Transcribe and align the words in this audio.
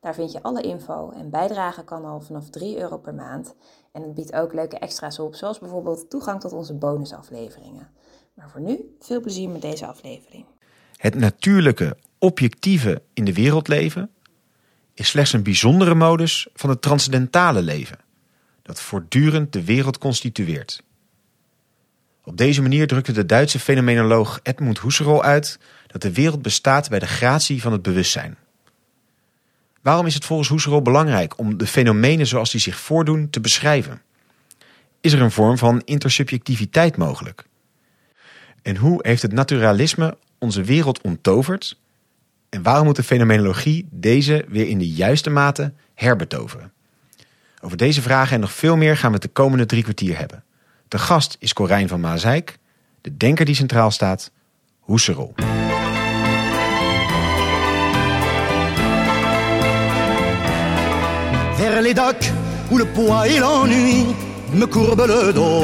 Daar 0.00 0.14
vind 0.14 0.32
je 0.32 0.42
alle 0.42 0.62
info 0.62 1.10
en 1.10 1.30
bijdragen 1.30 1.84
kan 1.84 2.04
al 2.04 2.20
vanaf 2.20 2.50
3 2.50 2.78
euro 2.78 2.98
per 2.98 3.14
maand. 3.14 3.54
En 3.92 4.02
het 4.02 4.14
biedt 4.14 4.32
ook 4.32 4.52
leuke 4.52 4.78
extra's 4.78 5.18
op, 5.18 5.34
zoals 5.34 5.58
bijvoorbeeld 5.58 6.10
toegang 6.10 6.40
tot 6.40 6.52
onze 6.52 6.74
bonusafleveringen. 6.74 7.88
Maar 8.34 8.50
voor 8.50 8.60
nu, 8.60 8.96
veel 9.00 9.20
plezier 9.20 9.48
met 9.48 9.62
deze 9.62 9.86
aflevering. 9.86 10.44
Het 10.96 11.14
natuurlijke, 11.14 11.96
objectieve 12.18 13.02
in 13.14 13.24
de 13.24 13.32
wereld 13.32 13.68
leven 13.68 14.10
is 14.94 15.08
slechts 15.08 15.32
een 15.32 15.42
bijzondere 15.42 15.94
modus 15.94 16.48
van 16.54 16.70
het 16.70 16.82
transcendentale 16.82 17.62
leven, 17.62 17.98
dat 18.62 18.80
voortdurend 18.80 19.52
de 19.52 19.64
wereld 19.64 19.98
constitueert. 19.98 20.82
Op 22.24 22.36
deze 22.36 22.62
manier 22.62 22.86
drukte 22.86 23.12
de 23.12 23.26
Duitse 23.26 23.58
fenomenoloog 23.58 24.40
Edmund 24.42 24.80
Husserl 24.80 25.22
uit 25.22 25.58
dat 25.86 26.02
de 26.02 26.12
wereld 26.12 26.42
bestaat 26.42 26.88
bij 26.88 26.98
de 26.98 27.06
gratie 27.06 27.62
van 27.62 27.72
het 27.72 27.82
bewustzijn. 27.82 28.36
Waarom 29.80 30.06
is 30.06 30.14
het 30.14 30.24
volgens 30.24 30.48
Husserl 30.48 30.82
belangrijk 30.82 31.38
om 31.38 31.58
de 31.58 31.66
fenomenen 31.66 32.26
zoals 32.26 32.50
die 32.50 32.60
zich 32.60 32.76
voordoen 32.76 33.30
te 33.30 33.40
beschrijven? 33.40 34.02
Is 35.00 35.12
er 35.12 35.20
een 35.20 35.30
vorm 35.30 35.58
van 35.58 35.82
intersubjectiviteit 35.84 36.96
mogelijk? 36.96 37.44
En 38.62 38.76
hoe 38.76 38.98
heeft 39.02 39.22
het 39.22 39.32
naturalisme 39.32 40.16
onze 40.38 40.62
wereld 40.62 41.00
onttoverd? 41.00 41.78
En 42.48 42.62
waarom 42.62 42.84
moet 42.84 42.96
de 42.96 43.02
fenomenologie 43.02 43.88
deze 43.90 44.44
weer 44.48 44.68
in 44.68 44.78
de 44.78 44.88
juiste 44.88 45.30
mate 45.30 45.72
herbetoveren? 45.94 46.72
Over 47.60 47.76
deze 47.76 48.02
vragen 48.02 48.34
en 48.34 48.40
nog 48.40 48.52
veel 48.52 48.76
meer 48.76 48.96
gaan 48.96 49.08
we 49.08 49.14
het 49.14 49.22
de 49.22 49.28
komende 49.28 49.66
drie 49.66 49.82
kwartier 49.82 50.18
hebben. 50.18 50.44
De 50.88 50.98
gast 50.98 51.36
is 51.38 51.52
Corijn 51.52 51.88
van 51.88 52.00
Maasijk, 52.00 52.58
de 53.00 53.16
denker 53.16 53.44
die 53.44 53.54
centraal 53.54 53.90
staat, 53.90 54.30
Husserl. 54.86 55.34
Vers 61.60 61.82
les 61.82 61.92
docks 61.92 62.32
où 62.70 62.78
le 62.78 62.86
poids 62.86 63.28
et 63.28 63.38
l'ennui 63.38 64.06
me 64.54 64.64
courbent 64.64 65.06
le 65.06 65.32
dos. 65.32 65.62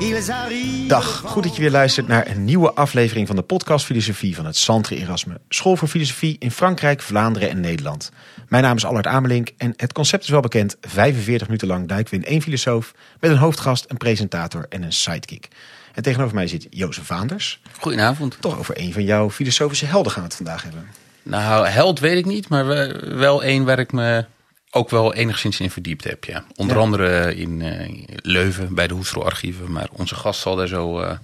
Ils 0.00 0.30
arrivent 0.30 0.88
Dag, 0.88 1.22
goed 1.24 1.42
dat 1.42 1.54
je 1.54 1.60
weer 1.60 1.70
luistert 1.70 2.08
naar 2.08 2.26
een 2.26 2.44
nieuwe 2.44 2.72
aflevering 2.72 3.26
van 3.26 3.36
de 3.36 3.42
podcast 3.42 3.84
Filosofie 3.84 4.34
van 4.34 4.46
het 4.46 4.56
Centre 4.56 4.96
Erasme. 4.96 5.40
School 5.48 5.76
voor 5.76 5.88
Filosofie 5.88 6.36
in 6.38 6.50
Frankrijk, 6.50 7.02
Vlaanderen 7.02 7.50
en 7.50 7.60
Nederland. 7.60 8.10
Mijn 8.48 8.62
naam 8.62 8.76
is 8.76 8.84
Allard 8.84 9.06
Amelink 9.06 9.48
en 9.56 9.72
het 9.76 9.92
concept 9.92 10.22
is 10.22 10.28
wel 10.28 10.40
bekend. 10.40 10.76
45 10.80 11.46
minuten 11.46 11.68
lang 11.68 11.88
duiken 11.88 12.14
we 12.14 12.26
in 12.26 12.30
één 12.32 12.42
filosoof 12.42 12.94
met 13.20 13.30
een 13.30 13.36
hoofdgast, 13.36 13.84
een 13.88 13.96
presentator 13.96 14.66
en 14.68 14.82
een 14.82 14.92
sidekick. 14.92 15.48
En 15.94 16.02
tegenover 16.02 16.34
mij 16.34 16.46
zit 16.46 16.66
Jozef 16.70 17.06
Vaanders. 17.06 17.60
Goedenavond. 17.78 18.36
Toch 18.40 18.58
over 18.58 18.78
een 18.78 18.92
van 18.92 19.04
jouw 19.04 19.30
filosofische 19.30 19.86
helden 19.86 20.12
gaan 20.12 20.22
we 20.22 20.28
het 20.28 20.36
vandaag 20.36 20.62
hebben. 20.62 21.03
Nou, 21.24 21.66
held 21.66 22.00
weet 22.00 22.18
ik 22.18 22.24
niet, 22.26 22.48
maar 22.48 22.66
we- 22.66 23.12
wel 23.14 23.42
één 23.44 23.64
waar 23.64 23.78
ik 23.78 23.92
me 23.92 24.24
ook 24.70 24.90
wel 24.90 25.14
enigszins 25.14 25.60
in 25.60 25.70
verdiept 25.70 26.04
heb. 26.04 26.24
Ja. 26.24 26.44
Onder 26.56 26.76
Ja. 26.76 26.82
andere 26.82 27.34
in 27.36 27.62
eh, 27.62 28.04
Leuven 28.22 28.74
bij 28.74 28.86
de 28.86 28.94
Hoestel-archieven. 28.94 29.72
Maar 29.72 29.88
onze 29.92 30.14
gast 30.14 30.40
zal 30.40 30.56
daar 30.56 30.68
zo 30.68 31.00
eh, 31.00 31.16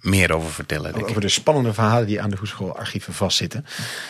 meer 0.00 0.32
over 0.32 0.50
vertellen. 0.50 0.94
Over 1.08 1.20
de 1.20 1.28
spannende 1.28 1.72
verhalen 1.72 2.06
die 2.06 2.20
aan 2.20 2.30
de 2.30 2.36
Hoeschool 2.36 2.76
archieven 2.76 3.14
vastzitten. 3.14 3.64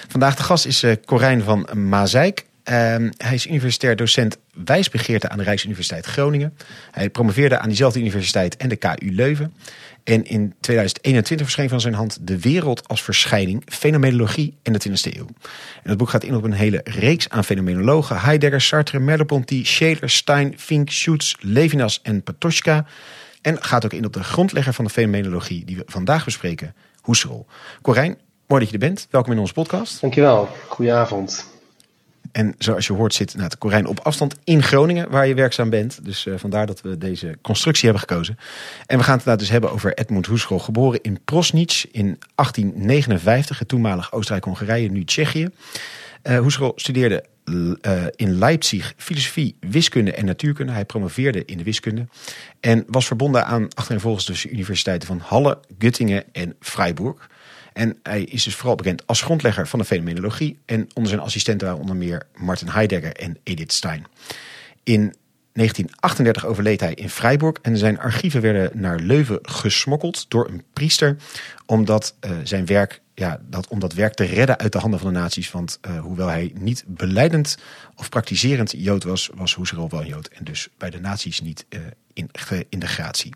Vandaag 0.09 0.37
de 0.37 0.43
gast 0.43 0.67
is 0.67 0.83
eh, 0.83 0.93
Corijn 1.05 1.43
van 1.43 1.69
Maasijk. 1.89 2.45
Ehm, 2.63 3.11
hij 3.17 3.35
is 3.35 3.47
universitair 3.47 3.97
docent 3.97 4.39
wijsbegeerte 4.65 5.29
aan 5.29 5.39
de 5.39 5.45
Rijksuniversiteit 5.45 6.07
Groningen. 6.07 6.57
Hij 6.91 7.11
promoveerde 7.11 7.59
aan 7.59 7.69
diezelfde 7.69 8.01
universiteit 8.01 8.57
en 8.57 8.69
de 8.69 8.77
KU 8.77 9.11
Leuven. 9.15 9.55
En 10.05 10.25
in 10.25 10.55
2021 10.61 11.47
verscheen 11.47 11.69
van 11.69 11.81
zijn 11.81 11.95
hand 11.95 12.19
De 12.21 12.39
Wereld 12.39 12.89
als 12.89 13.03
Verschijning, 13.03 13.63
Fenomenologie 13.67 14.59
in 14.63 14.73
de 14.73 14.81
20e 14.89 15.17
eeuw. 15.17 15.27
En 15.83 15.91
het 15.91 15.99
boek 15.99 16.09
gaat 16.09 16.25
in 16.25 16.35
op 16.35 16.45
een 16.45 16.53
hele 16.53 16.81
reeks 16.85 17.29
aan 17.29 17.45
fenomenologen. 17.45 18.21
Heidegger, 18.21 18.61
Sartre, 18.61 18.99
Merleau-Ponty, 18.99 19.65
Scheler, 19.65 20.11
Stein, 20.11 20.59
Fink, 20.59 20.91
Schutz, 20.91 21.35
Levinas 21.41 22.01
en 22.03 22.23
Patočka. 22.23 22.87
En 23.43 23.63
gaat 23.63 23.85
ook 23.85 23.93
in 23.93 24.05
op 24.05 24.13
de 24.13 24.25
grondlegger 24.25 24.73
van 24.73 24.85
de 24.85 24.91
fenomenologie 24.91 25.65
die 25.65 25.77
we 25.77 25.83
vandaag 25.87 26.25
bespreken, 26.25 26.75
Husserl. 27.05 27.47
Corijn, 27.83 28.19
mooi 28.47 28.63
dat 28.63 28.73
je 28.73 28.79
er 28.79 28.87
bent. 28.87 29.07
Welkom 29.11 29.33
in 29.33 29.39
onze 29.39 29.53
podcast. 29.53 30.01
Dankjewel, 30.01 30.49
goedenavond. 30.69 31.52
En 32.33 32.55
zoals 32.59 32.87
je 32.87 32.93
hoort 32.93 33.15
zit 33.15 33.37
nou, 33.37 33.51
Corijn 33.59 33.87
op 33.87 34.01
afstand 34.01 34.37
in 34.45 34.63
Groningen, 34.63 35.11
waar 35.11 35.27
je 35.27 35.35
werkzaam 35.35 35.71
bent. 35.71 36.05
Dus 36.05 36.27
eh, 36.27 36.35
vandaar 36.37 36.67
dat 36.67 36.81
we 36.81 36.99
deze 36.99 37.39
constructie 37.43 37.89
hebben 37.89 38.09
gekozen. 38.09 38.39
En 38.87 38.99
we 38.99 39.05
gaan 39.05 39.17
het 39.17 39.25
nou 39.25 39.39
dus 39.39 39.49
hebben 39.49 39.73
over 39.73 39.95
Edmund 39.95 40.27
Husserl, 40.27 40.59
geboren 40.59 41.01
in 41.03 41.21
Prosnitz 41.25 41.85
in 41.85 42.19
1859, 42.35 43.59
het 43.59 43.69
toenmalig 43.69 44.13
Oostenrijk-Hongarije, 44.13 44.91
nu 44.91 45.05
Tsjechië. 45.05 45.49
Eh 46.23 46.41
Husserl 46.41 46.73
studeerde 46.77 47.25
eh, 47.81 48.05
in 48.17 48.39
Leipzig 48.39 48.95
filosofie, 48.97 49.57
wiskunde 49.61 50.13
en 50.13 50.25
natuurkunde. 50.25 50.73
Hij 50.73 50.85
promoveerde 50.85 51.45
in 51.45 51.59
de 51.59 51.65
wiskunde 51.65 52.07
en 52.61 52.85
was 52.87 53.07
verbonden 53.07 53.47
aan 53.47 53.75
achtereenvolgens 53.75 54.27
dus 54.27 54.43
de 54.43 54.51
universiteiten 54.51 55.09
van 55.09 55.21
Halle, 55.25 55.59
Göttingen 55.79 56.33
en 56.33 56.57
Freiburg. 56.61 57.31
En 57.73 57.99
hij 58.03 58.23
is 58.23 58.43
dus 58.43 58.55
vooral 58.55 58.77
bekend 58.77 59.07
als 59.07 59.23
grondlegger 59.23 59.69
van 59.69 59.79
de 59.79 59.85
fenomenologie. 59.85 60.59
En 60.65 60.89
onder 60.95 61.11
zijn 61.11 61.23
assistenten 61.23 61.67
waren 61.67 61.83
onder 61.83 61.97
meer 61.97 62.27
Martin 62.35 62.69
Heidegger 62.69 63.17
en 63.17 63.39
Edith 63.43 63.73
Stein. 63.73 64.07
In 64.83 65.15
1938 65.53 66.47
overleed 66.47 66.81
hij 66.81 66.95
in 66.95 67.11
Freiburg 67.11 67.57
en 67.63 67.77
zijn 67.77 67.99
archieven 67.99 68.41
werden 68.41 68.71
naar 68.75 68.99
Leuven 68.99 69.39
gesmokkeld 69.43 70.31
door 70.31 70.49
een 70.49 70.63
priester. 70.73 71.17
Omdat 71.67 72.15
eh, 72.21 72.31
zijn 72.43 72.67
werk, 72.67 73.01
ja, 73.15 73.41
dat, 73.49 73.69
om 73.69 73.79
dat 73.79 73.93
werk 73.93 74.15
te 74.15 74.25
redden 74.25 74.59
uit 74.59 74.73
de 74.73 74.79
handen 74.79 75.01
van 75.01 75.13
de 75.13 75.19
nazi's. 75.19 75.51
Want 75.51 75.79
eh, 75.81 76.01
hoewel 76.01 76.29
hij 76.29 76.53
niet 76.55 76.85
beleidend 76.87 77.59
of 77.97 78.09
praktiserend 78.09 78.73
Jood 78.77 79.05
was, 79.05 79.31
was 79.35 79.57
Husserl 79.57 79.89
wel 79.89 80.05
Jood. 80.05 80.27
En 80.27 80.45
dus 80.45 80.69
bij 80.79 80.91
de 80.91 81.01
nazi's 81.01 81.41
niet 81.41 81.67
eh, 81.69 81.81
in 82.15 82.31
integratie. 82.69 83.33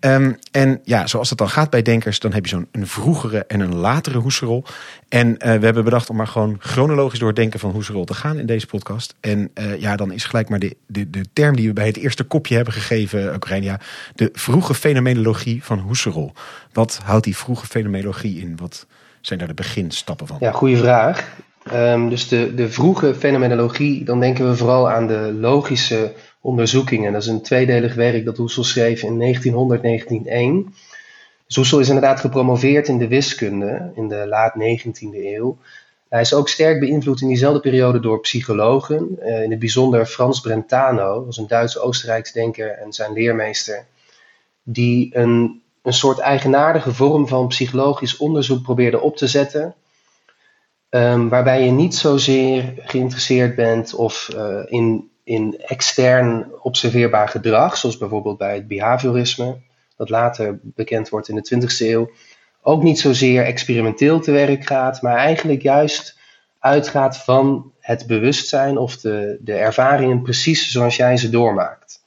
Ehm, 0.00 0.32
en 0.50 0.80
ja, 0.84 1.06
zoals 1.06 1.28
het 1.28 1.38
dan 1.38 1.48
gaat 1.48 1.70
bij 1.70 1.82
denkers, 1.82 2.18
dan 2.18 2.32
heb 2.32 2.44
je 2.44 2.50
zo'n 2.50 2.68
een 2.72 2.86
vroegere 2.86 3.44
en 3.46 3.60
een 3.60 3.74
latere 3.74 4.22
Husserl. 4.22 4.64
En 5.08 5.38
eh, 5.38 5.58
we 5.58 5.64
hebben 5.64 5.84
bedacht 5.84 6.10
om 6.10 6.16
maar 6.16 6.26
gewoon 6.26 6.56
chronologisch 6.58 7.18
door 7.18 7.28
het 7.28 7.36
denken 7.36 7.60
van 7.60 7.72
Husserl 7.72 8.04
te 8.04 8.14
gaan 8.14 8.38
in 8.38 8.46
deze 8.46 8.66
podcast. 8.66 9.14
En 9.20 9.50
eh, 9.54 9.80
ja, 9.80 9.96
dan 9.96 10.12
is 10.12 10.24
gelijk 10.24 10.48
maar 10.48 10.58
de, 10.58 10.76
de, 10.86 11.10
de 11.10 11.24
term 11.32 11.56
die 11.56 11.68
we 11.68 11.72
bij 11.72 11.86
het 11.86 11.96
eerste 11.96 12.24
kopje 12.24 12.54
hebben 12.54 12.74
gegeven, 12.74 13.34
ook 13.34 13.48
ja, 13.48 13.80
de 14.14 14.28
vroege 14.32 14.74
fenomenologie 14.74 15.64
van 15.64 15.84
Husserl. 15.88 16.32
Wat 16.72 17.00
houdt 17.04 17.24
die 17.24 17.36
vroege 17.36 17.66
fenomenologie 17.66 18.40
in? 18.40 18.56
Wat 18.56 18.86
zijn 19.20 19.38
daar 19.38 19.48
de 19.48 19.54
beginstappen 19.54 20.26
van? 20.26 20.36
Ja, 20.40 20.52
goede 20.52 20.76
vraag. 20.76 21.28
Ehm, 21.62 22.08
dus 22.08 22.28
de, 22.28 22.54
de 22.54 22.70
vroege 22.70 23.14
fenomenologie, 23.14 24.04
dan 24.04 24.20
denken 24.20 24.48
we 24.48 24.56
vooral 24.56 24.90
aan 24.90 25.06
de 25.06 25.36
logische 25.40 26.12
onderzoekingen. 26.40 27.12
Dat 27.12 27.22
is 27.22 27.28
een 27.28 27.42
tweedelig 27.42 27.94
werk 27.94 28.24
dat 28.24 28.36
Husserl 28.36 28.64
schreef 28.64 29.02
in 29.02 29.36
1900-1901. 30.68 30.74
Dus 31.46 31.72
is 31.72 31.88
inderdaad 31.88 32.20
gepromoveerd 32.20 32.88
in 32.88 32.98
de 32.98 33.08
wiskunde 33.08 33.92
in 33.94 34.08
de 34.08 34.26
laat 34.26 34.54
19e 34.54 35.14
eeuw. 35.14 35.58
Hij 36.08 36.20
is 36.20 36.34
ook 36.34 36.48
sterk 36.48 36.80
beïnvloed 36.80 37.20
in 37.20 37.28
diezelfde 37.28 37.60
periode 37.60 38.00
door 38.00 38.20
psychologen, 38.20 39.16
eh, 39.20 39.42
in 39.42 39.50
het 39.50 39.58
bijzonder 39.58 40.06
Frans 40.06 40.40
Brentano, 40.40 41.24
was 41.24 41.36
een 41.36 41.46
Duits-Oostenrijks 41.46 42.32
denker 42.32 42.70
en 42.70 42.92
zijn 42.92 43.12
leermeester, 43.12 43.86
die 44.62 45.16
een, 45.16 45.62
een 45.82 45.92
soort 45.92 46.18
eigenaardige 46.18 46.94
vorm 46.94 47.28
van 47.28 47.46
psychologisch 47.46 48.16
onderzoek 48.16 48.62
probeerde 48.62 49.00
op 49.00 49.16
te 49.16 49.26
zetten, 49.26 49.74
ehm, 50.88 51.28
waarbij 51.28 51.64
je 51.64 51.70
niet 51.70 51.94
zozeer 51.94 52.74
geïnteresseerd 52.76 53.54
bent 53.54 53.94
of 53.94 54.28
eh, 54.28 54.62
in, 54.66 55.09
in 55.24 55.60
extern 55.60 56.46
observeerbaar 56.62 57.28
gedrag, 57.28 57.76
zoals 57.76 57.98
bijvoorbeeld 57.98 58.38
bij 58.38 58.54
het 58.54 58.68
behaviorisme, 58.68 59.60
dat 59.96 60.08
later 60.08 60.58
bekend 60.62 61.08
wordt 61.08 61.28
in 61.28 61.34
de 61.34 61.54
20e 61.54 61.76
eeuw, 61.78 62.10
ook 62.62 62.82
niet 62.82 63.00
zozeer 63.00 63.44
experimenteel 63.44 64.20
te 64.20 64.30
werk 64.30 64.66
gaat, 64.66 65.02
maar 65.02 65.16
eigenlijk 65.16 65.62
juist 65.62 66.18
uitgaat 66.58 67.16
van 67.16 67.72
het 67.80 68.06
bewustzijn 68.06 68.78
of 68.78 68.96
de, 68.96 69.38
de 69.40 69.54
ervaringen 69.54 70.22
precies 70.22 70.70
zoals 70.70 70.96
jij 70.96 71.16
ze 71.16 71.30
doormaakt. 71.30 72.02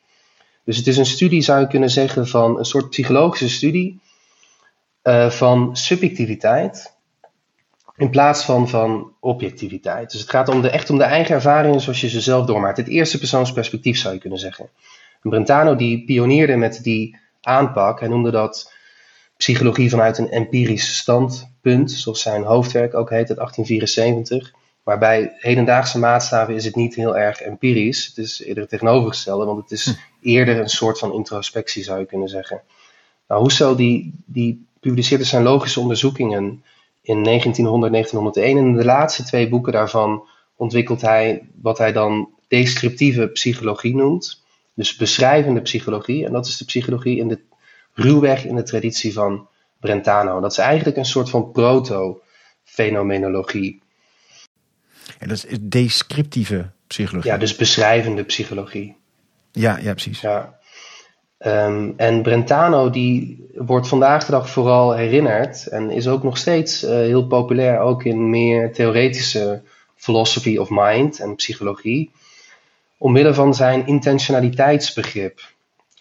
Dus 0.66 0.78
het 0.78 0.88
is 0.88 0.98
een 0.98 1.06
studie, 1.06 1.42
zou 1.42 1.60
je 1.60 1.68
kunnen 1.68 1.90
zeggen, 1.90 2.28
van 2.28 2.58
een 2.58 2.66
soort 2.66 2.90
psychologische 2.90 3.50
studie 3.50 4.00
eh, 5.02 5.30
van 5.30 5.76
subjectiviteit 5.76 6.93
In 7.96 8.10
plaats 8.10 8.44
van 8.44 8.70
van 8.70 9.14
objectiviteit. 9.20 10.12
Dus 10.12 10.22
het 10.22 10.30
gaat 10.30 10.50
om 10.50 10.62
de, 10.62 10.70
echt 10.70 10.90
om 10.90 10.98
de 10.98 11.04
eigen 11.04 11.36
ervaringen 11.36 11.82
zoals 11.82 12.02
je 12.02 12.10
ze 12.10 12.22
zelf 12.22 12.46
doormaakt. 12.46 12.78
Het 12.78 12.88
eerste 12.88 13.18
persoonsperspectief 13.18 13.98
zou 13.98 14.14
je 14.14 14.20
kunnen 14.20 14.40
zeggen. 14.40 14.70
En 15.24 15.30
Brentano 15.30 15.76
die 15.76 16.06
pionierde 16.06 16.56
met 16.56 16.84
die 16.84 17.18
aanpak. 17.42 18.00
Hij 18.00 18.10
noemde 18.10 18.32
dat 18.32 18.74
psychologie 19.38 19.90
vanuit 19.90 20.18
een 20.18 20.30
empirisch 20.30 20.98
standpunt. 20.98 21.92
Zoals 21.92 22.22
zijn 22.22 22.44
hoofdwerk 22.44 22.94
ook 22.94 23.10
heet, 23.10 23.30
uit 23.30 23.38
1874. 23.38 24.54
Maar 24.84 25.00
bij 25.00 25.36
hedendaagse 25.38 26.00
maatstaven 26.00 26.56
is 26.56 26.66
het 26.66 26.76
niet 26.76 26.96
heel 26.96 27.18
erg 27.18 27.42
empirisch. 27.42 28.06
Het 28.06 28.18
is 28.18 28.42
eerder 28.42 28.62
het 28.62 28.70
tegenovergestelde, 28.70 29.46
want 29.46 29.62
het 29.62 29.72
is 29.72 29.96
eerder 30.22 30.60
een 30.60 30.70
soort 30.70 31.00
van 31.00 31.14
introspectie 31.14 31.84
zou 31.84 32.00
je 32.00 32.06
kunnen 32.06 32.30
zeggen. 32.30 32.62
Nou, 33.28 33.44
Husserl 33.44 33.76
die, 33.76 34.14
die 34.26 34.66
publiceerde 34.80 35.24
zijn 35.24 35.44
logische 35.44 35.80
onderzoekingen 35.80 36.64
in 37.04 37.24
1900, 37.24 37.92
1901. 37.92 38.58
En 38.58 38.66
in 38.66 38.74
de 38.74 38.86
laatste 38.86 39.24
twee 39.24 39.50
boeken 39.50 39.74
daarvan 39.74 40.28
ontwikkelt 40.56 41.02
hij 41.02 41.48
wat 41.62 41.78
hij 41.78 41.92
dan 41.92 42.30
descriptieve 42.48 43.28
psychologie 43.28 43.96
noemt. 43.96 44.44
Dus 44.74 44.96
beschrijvende 44.96 45.62
psychologie. 45.62 46.26
En 46.26 46.32
dat 46.32 46.46
is 46.46 46.58
de 46.58 46.66
psychologie 46.66 47.18
in 47.18 47.28
de, 47.28 47.40
ruwweg 47.94 48.46
in 48.46 48.56
de 48.56 48.64
traditie 48.64 49.14
van 49.14 49.48
Brentano. 49.80 50.40
Dat 50.40 50.52
is 50.52 50.58
eigenlijk 50.58 50.98
een 50.98 51.06
soort 51.06 51.30
van 51.30 51.52
proto-fenomenologie. 51.52 53.82
En 55.20 55.28
dat 55.28 55.38
is 55.38 55.46
descriptieve 55.62 56.70
psychologie. 56.88 57.32
Ja, 57.32 57.38
dus 57.38 57.56
beschrijvende 57.56 58.24
psychologie. 58.24 58.96
Ja, 59.52 59.78
ja 59.78 59.92
precies. 59.92 60.22
Ja. 60.22 60.60
Ehm, 61.44 61.92
en 61.96 62.22
Brentano 62.22 62.90
die 62.90 63.48
wordt 63.56 63.88
vandaag 63.88 64.26
de 64.26 64.32
dag 64.32 64.50
vooral 64.50 64.94
herinnerd 64.94 65.68
en 65.68 65.90
is 65.90 66.08
ook 66.08 66.24
nog 66.24 66.38
steeds 66.38 66.84
uh, 66.84 66.90
heel 66.90 67.28
populair, 67.28 67.80
ook 67.80 68.04
in 68.04 68.30
meer 68.30 68.74
theoretische 68.74 69.62
philosophy 69.96 70.58
of 70.58 70.68
mind 70.72 71.20
en 71.20 71.36
psychologie, 71.36 72.12
omwille 72.98 73.34
van 73.34 73.54
zijn 73.54 73.88
intentionaliteitsbegrip. 73.88 75.42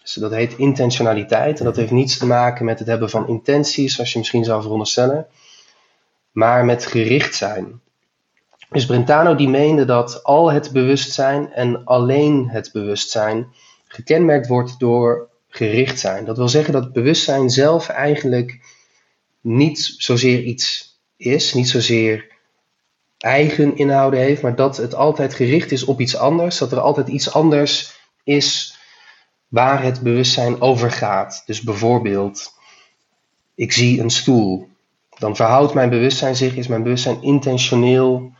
Dus 0.01 0.13
dat 0.13 0.31
heet 0.31 0.57
intentionaliteit 0.57 1.59
en 1.59 1.65
dat 1.65 1.75
heeft 1.75 1.91
niets 1.91 2.17
te 2.17 2.25
maken 2.25 2.65
met 2.65 2.79
het 2.79 2.87
hebben 2.87 3.09
van 3.09 3.27
intenties, 3.27 3.95
zoals 3.95 4.11
je 4.11 4.19
misschien 4.19 4.43
zou 4.43 4.61
veronderstellen, 4.61 5.27
maar 6.31 6.65
met 6.65 6.85
gericht 6.85 7.35
zijn. 7.35 7.81
Dus 8.69 8.85
Brentano 8.85 9.35
die 9.35 9.49
meende 9.49 9.85
dat 9.85 10.23
al 10.23 10.51
het 10.51 10.71
bewustzijn 10.71 11.53
en 11.53 11.85
alleen 11.85 12.49
het 12.49 12.69
bewustzijn 12.73 13.47
gekenmerkt 13.87 14.47
wordt 14.47 14.79
door 14.79 15.31
gericht 15.55 15.99
zijn. 15.99 16.25
Dat 16.25 16.37
wil 16.37 16.49
zeggen 16.49 16.73
dat 16.73 16.83
het 16.83 16.93
bewustzijn 16.93 17.49
zelf 17.49 17.89
eigenlijk 17.89 18.59
niet 19.41 19.93
zozeer 19.97 20.41
iets 20.43 20.97
is, 21.17 21.53
niet 21.53 21.69
zozeer 21.69 22.31
eigen 23.17 23.77
inhouden 23.77 24.19
heeft, 24.19 24.41
maar 24.41 24.55
dat 24.55 24.77
het 24.77 24.95
altijd 24.95 25.33
gericht 25.33 25.71
is 25.71 25.85
op 25.85 25.99
iets 25.99 26.15
anders, 26.15 26.57
dat 26.57 26.71
er 26.71 26.79
altijd 26.79 27.07
iets 27.07 27.33
anders 27.33 27.99
is 28.23 28.77
waar 29.47 29.83
het 29.83 30.01
bewustzijn 30.01 30.61
over 30.61 30.91
gaat. 30.91 31.43
Dus 31.45 31.61
bijvoorbeeld, 31.61 32.53
ik 33.55 33.71
zie 33.71 33.99
een 33.99 34.09
stoel. 34.09 34.67
Dan 35.17 35.35
verhoudt 35.35 35.73
mijn 35.73 35.89
bewustzijn 35.89 36.35
zich, 36.35 36.55
is 36.55 36.67
mijn 36.67 36.83
bewustzijn 36.83 37.21
intentioneel 37.21 38.31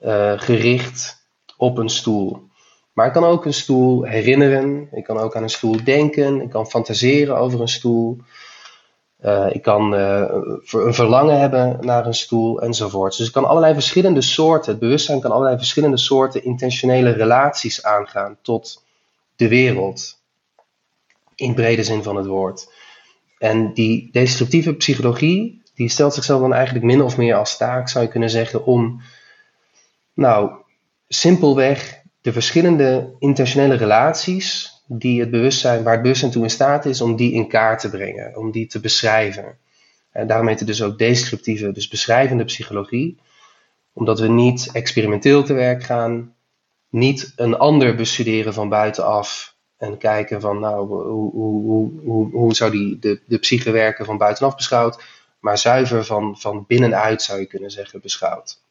uh, 0.00 0.32
gericht 0.40 1.26
op 1.56 1.78
een 1.78 1.88
stoel. 1.88 2.48
Maar 2.94 3.06
ik 3.06 3.12
kan 3.12 3.24
ook 3.24 3.44
een 3.44 3.54
stoel 3.54 4.02
herinneren. 4.02 4.88
Ik 4.92 5.04
kan 5.04 5.18
ook 5.18 5.36
aan 5.36 5.42
een 5.42 5.50
stoel 5.50 5.84
denken. 5.84 6.40
Ik 6.40 6.50
kan 6.50 6.66
fantaseren 6.66 7.36
over 7.36 7.60
een 7.60 7.68
stoel. 7.68 8.18
Uh, 9.24 9.46
ik 9.50 9.62
kan 9.62 9.94
uh, 9.94 10.24
een 10.70 10.94
verlangen 10.94 11.40
hebben 11.40 11.78
naar 11.80 12.06
een 12.06 12.14
stoel 12.14 12.60
enzovoort. 12.60 13.16
Dus 13.16 13.26
ik 13.26 13.32
kan 13.32 13.44
allerlei 13.44 13.74
verschillende 13.74 14.22
soorten, 14.22 14.70
het 14.70 14.80
bewustzijn 14.80 15.20
kan 15.20 15.30
allerlei 15.30 15.56
verschillende 15.56 15.96
soorten 15.96 16.44
intentionele 16.44 17.10
relaties 17.10 17.82
aangaan 17.82 18.36
tot 18.42 18.84
de 19.36 19.48
wereld. 19.48 20.18
In 21.34 21.54
brede 21.54 21.84
zin 21.84 22.02
van 22.02 22.16
het 22.16 22.26
woord. 22.26 22.72
En 23.38 23.72
die 23.72 24.08
descriptieve 24.12 24.74
psychologie, 24.74 25.62
die 25.74 25.88
stelt 25.88 26.14
zichzelf 26.14 26.40
dan 26.40 26.54
eigenlijk 26.54 26.84
min 26.84 27.02
of 27.02 27.16
meer 27.16 27.34
als 27.34 27.56
taak, 27.56 27.88
zou 27.88 28.04
je 28.04 28.10
kunnen 28.10 28.30
zeggen, 28.30 28.64
om, 28.64 29.02
nou, 30.14 30.50
simpelweg 31.08 32.02
de 32.24 32.32
verschillende 32.32 33.14
intentionele 33.18 33.74
relaties 33.74 34.72
die 34.86 35.20
het 35.20 35.30
bewustzijn, 35.30 35.82
waar 35.82 35.92
het 35.92 36.02
bewustzijn 36.02 36.30
toe 36.30 36.42
in 36.42 36.50
staat 36.50 36.84
is 36.84 37.00
om 37.00 37.16
die 37.16 37.32
in 37.32 37.48
kaart 37.48 37.80
te 37.80 37.90
brengen, 37.90 38.36
om 38.36 38.50
die 38.50 38.66
te 38.66 38.80
beschrijven. 38.80 39.58
En 40.10 40.26
daarom 40.26 40.48
heet 40.48 40.58
het 40.58 40.68
dus 40.68 40.82
ook 40.82 40.98
descriptieve, 40.98 41.72
dus 41.72 41.88
beschrijvende 41.88 42.44
psychologie, 42.44 43.18
omdat 43.92 44.18
we 44.18 44.28
niet 44.28 44.70
experimenteel 44.72 45.42
te 45.42 45.52
werk 45.52 45.82
gaan, 45.82 46.34
niet 46.88 47.32
een 47.36 47.56
ander 47.56 47.94
bestuderen 47.94 48.54
van 48.54 48.68
buitenaf 48.68 49.54
en 49.76 49.98
kijken 49.98 50.40
van 50.40 50.58
nou, 50.60 50.86
hoe, 50.86 51.30
hoe, 51.30 52.00
hoe, 52.04 52.30
hoe, 52.30 52.54
zou 52.54 52.70
die, 52.70 52.98
de, 52.98 53.20
de 53.26 53.38
psyche 53.38 53.70
werken 53.70 54.04
van 54.04 54.18
buitenaf 54.18 54.56
beschouwd, 54.56 55.02
maar 55.40 55.58
zuiver 55.58 56.04
van, 56.04 56.38
van 56.38 56.64
binnenuit 56.66 57.22
zou 57.22 57.40
je 57.40 57.46
kunnen 57.46 57.70
zeggen 57.70 58.00
beschouwd. 58.00 58.62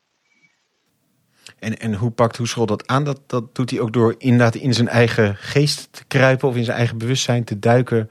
En, 1.60 1.78
en 1.78 1.94
hoe 1.94 2.12
pakt 2.12 2.38
Hoeschel 2.38 2.66
dat 2.66 2.88
aan? 2.88 3.04
Dat, 3.04 3.19
dat 3.28 3.56
doet 3.56 3.69
hij 3.69 3.80
ook 3.80 3.94
door 3.94 4.16
inderdaad 4.18 4.56
in 4.56 4.74
zijn 4.74 4.88
eigen 4.88 5.36
geest 5.36 5.88
te 5.92 6.04
kruipen 6.07 6.48
of 6.48 6.56
in 6.56 6.63
zijn 6.63 6.78
eigen 6.78 6.98
bewustzijn 6.98 7.44
te 7.44 7.60
duiken 7.60 8.10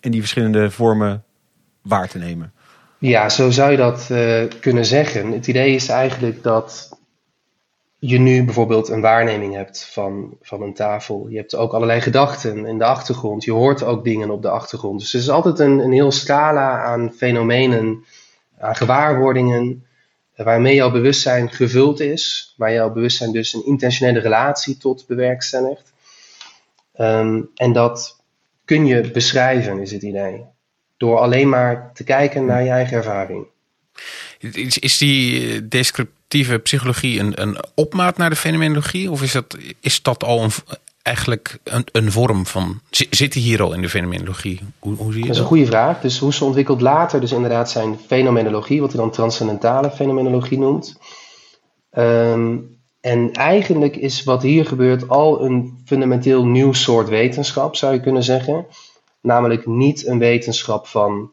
en 0.00 0.10
die 0.10 0.20
verschillende 0.20 0.70
vormen 0.70 1.24
waar 1.82 2.08
te 2.08 2.18
nemen. 2.18 2.52
Ja, 2.98 3.28
zo 3.28 3.50
zou 3.50 3.70
je 3.70 3.76
dat 3.76 4.08
uh, 4.12 4.42
kunnen 4.60 4.84
zeggen. 4.84 5.32
Het 5.32 5.46
idee 5.46 5.74
is 5.74 5.88
eigenlijk 5.88 6.42
dat 6.42 6.96
je 7.98 8.18
nu 8.18 8.44
bijvoorbeeld 8.44 8.88
een 8.88 9.00
waarneming 9.00 9.54
hebt 9.54 9.88
van, 9.92 10.36
van 10.40 10.62
een 10.62 10.74
tafel. 10.74 11.26
Je 11.28 11.36
hebt 11.36 11.56
ook 11.56 11.72
allerlei 11.72 12.00
gedachten 12.00 12.66
in 12.66 12.78
de 12.78 12.84
achtergrond. 12.84 13.44
Je 13.44 13.52
hoort 13.52 13.82
ook 13.82 14.04
dingen 14.04 14.30
op 14.30 14.42
de 14.42 14.48
achtergrond. 14.48 15.00
Dus 15.00 15.14
er 15.14 15.20
is 15.20 15.30
altijd 15.30 15.58
een, 15.58 15.78
een 15.78 15.92
heel 15.92 16.12
scala 16.12 16.82
aan 16.82 17.12
fenomenen, 17.16 18.04
aan 18.58 18.76
gewaarwordingen 18.76 19.86
waarmee 20.44 20.74
jouw 20.74 20.90
bewustzijn 20.90 21.50
gevuld 21.50 22.00
is, 22.00 22.54
waar 22.56 22.72
jouw 22.72 22.90
bewustzijn 22.92 23.32
dus 23.32 23.54
een 23.54 23.66
intentionele 23.66 24.20
relatie 24.20 24.76
tot 24.76 25.06
bewerkstelligt. 25.06 25.92
Um, 27.00 27.50
en 27.54 27.72
dat 27.72 28.20
kun 28.64 28.86
je 28.86 29.10
beschrijven, 29.10 29.78
is 29.78 29.92
het 29.92 30.02
idee. 30.02 30.44
Door 30.96 31.18
alleen 31.18 31.48
maar 31.48 31.90
te 31.94 32.04
kijken 32.04 32.44
naar 32.44 32.62
je 32.62 32.70
eigen 32.70 32.96
ervaring. 32.96 33.46
Is, 34.38 34.78
is 34.78 34.98
die 34.98 35.52
eh, 35.52 35.60
descriptieve 35.68 36.58
psychologie 36.58 37.20
een, 37.20 37.42
een 37.42 37.56
opmaat 37.74 38.16
naar 38.16 38.30
de 38.30 38.36
fenomenologie? 38.36 39.10
Of 39.10 39.22
is 39.22 39.32
dat, 39.32 39.56
is 39.80 40.02
dat 40.02 40.24
al 40.24 40.42
een, 40.42 40.50
eigenlijk 41.08 41.58
een, 41.64 41.86
een 41.92 42.12
vorm 42.12 42.46
van. 42.46 42.80
Zit 42.90 43.34
hij 43.34 43.42
hier 43.42 43.62
al 43.62 43.72
in 43.72 43.82
de 43.82 43.88
fenomenologie? 43.88 44.60
Hoe, 44.78 44.94
hoe 44.96 45.12
zie 45.12 45.20
je 45.20 45.26
dat? 45.26 45.36
is 45.36 45.42
een 45.42 45.48
goede 45.48 45.66
vraag. 45.66 46.00
Dus 46.00 46.18
hoe 46.18 46.34
ze 46.34 46.44
ontwikkelt 46.44 46.80
later, 46.80 47.20
dus 47.20 47.32
inderdaad 47.32 47.70
zijn 47.70 47.98
fenomenologie, 48.06 48.80
wat 48.80 48.92
hij 48.92 49.00
dan 49.00 49.10
transcendentale 49.10 49.90
fenomenologie 49.90 50.58
noemt. 50.58 50.98
Um, 51.92 52.76
en 53.00 53.32
eigenlijk 53.32 53.96
is 53.96 54.24
wat 54.24 54.42
hier 54.42 54.66
gebeurt 54.66 55.08
al 55.08 55.44
een 55.44 55.82
fundamenteel 55.84 56.46
nieuw 56.46 56.72
soort 56.72 57.08
wetenschap, 57.08 57.76
zou 57.76 57.92
je 57.92 58.00
kunnen 58.00 58.22
zeggen. 58.22 58.66
Namelijk 59.20 59.66
niet 59.66 60.06
een 60.06 60.18
wetenschap 60.18 60.86
van 60.86 61.30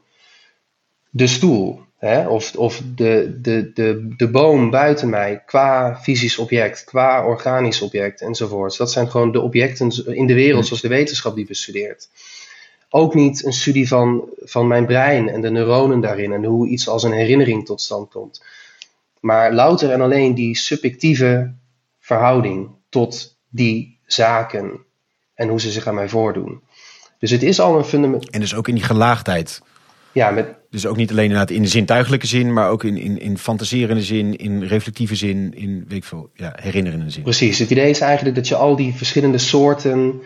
de 1.09 1.27
stoel. 1.27 1.84
Hè? 1.97 2.27
Of, 2.27 2.55
of 2.55 2.81
de, 2.95 3.37
de, 3.41 3.71
de, 3.73 4.13
de 4.17 4.29
boom 4.29 4.69
buiten 4.69 5.09
mij 5.09 5.43
qua 5.45 5.99
fysisch 6.01 6.37
object, 6.37 6.83
qua 6.83 7.25
organisch 7.25 7.81
object 7.81 8.21
enzovoorts. 8.21 8.77
Dat 8.77 8.91
zijn 8.91 9.09
gewoon 9.11 9.31
de 9.31 9.41
objecten 9.41 10.15
in 10.15 10.27
de 10.27 10.33
wereld 10.33 10.65
zoals 10.65 10.81
de 10.81 10.87
wetenschap 10.87 11.35
die 11.35 11.45
bestudeert. 11.45 12.09
Ook 12.89 13.13
niet 13.13 13.45
een 13.45 13.53
studie 13.53 13.87
van, 13.87 14.29
van 14.37 14.67
mijn 14.67 14.85
brein 14.85 15.29
en 15.29 15.41
de 15.41 15.49
neuronen 15.49 16.01
daarin 16.01 16.33
en 16.33 16.43
hoe 16.43 16.67
iets 16.67 16.87
als 16.87 17.03
een 17.03 17.11
herinnering 17.11 17.65
tot 17.65 17.81
stand 17.81 18.09
komt. 18.09 18.43
Maar 19.19 19.53
louter 19.53 19.91
en 19.91 20.01
alleen 20.01 20.35
die 20.35 20.57
subjectieve 20.57 21.53
verhouding 21.99 22.69
tot 22.89 23.37
die 23.49 23.99
zaken 24.05 24.79
en 25.33 25.47
hoe 25.47 25.61
ze 25.61 25.71
zich 25.71 25.87
aan 25.87 25.95
mij 25.95 26.09
voordoen. 26.09 26.61
Dus 27.19 27.31
het 27.31 27.43
is 27.43 27.59
al 27.59 27.77
een 27.77 27.83
fundament. 27.83 28.29
En 28.29 28.39
dus 28.39 28.55
ook 28.55 28.67
in 28.67 28.75
die 28.75 28.83
gelaagdheid. 28.83 29.61
Ja, 30.15 30.31
met, 30.31 30.47
dus 30.69 30.85
ook 30.85 30.97
niet 30.97 31.11
alleen 31.11 31.23
inderdaad 31.23 31.49
in 31.49 31.61
de 31.61 31.67
zintuigelijke 31.67 32.27
zin, 32.27 32.53
maar 32.53 32.69
ook 32.69 32.83
in, 32.83 32.97
in, 32.97 33.19
in 33.19 33.37
fantaserende 33.37 34.03
zin, 34.03 34.35
in 34.35 34.63
reflectieve 34.63 35.15
zin, 35.15 35.53
in 35.53 35.85
weet 35.87 35.97
ik 35.97 36.03
veel, 36.03 36.29
ja, 36.33 36.53
herinnerende 36.61 37.09
zin. 37.09 37.23
Precies. 37.23 37.59
Het 37.59 37.69
idee 37.69 37.89
is 37.89 37.99
eigenlijk 37.99 38.35
dat 38.35 38.47
je 38.47 38.55
al 38.55 38.75
die 38.75 38.93
verschillende 38.93 39.37
soorten 39.37 40.21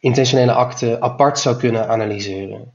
intentionele 0.00 0.52
akten 0.52 1.02
apart 1.02 1.38
zou 1.38 1.56
kunnen 1.56 1.88
analyseren. 1.88 2.72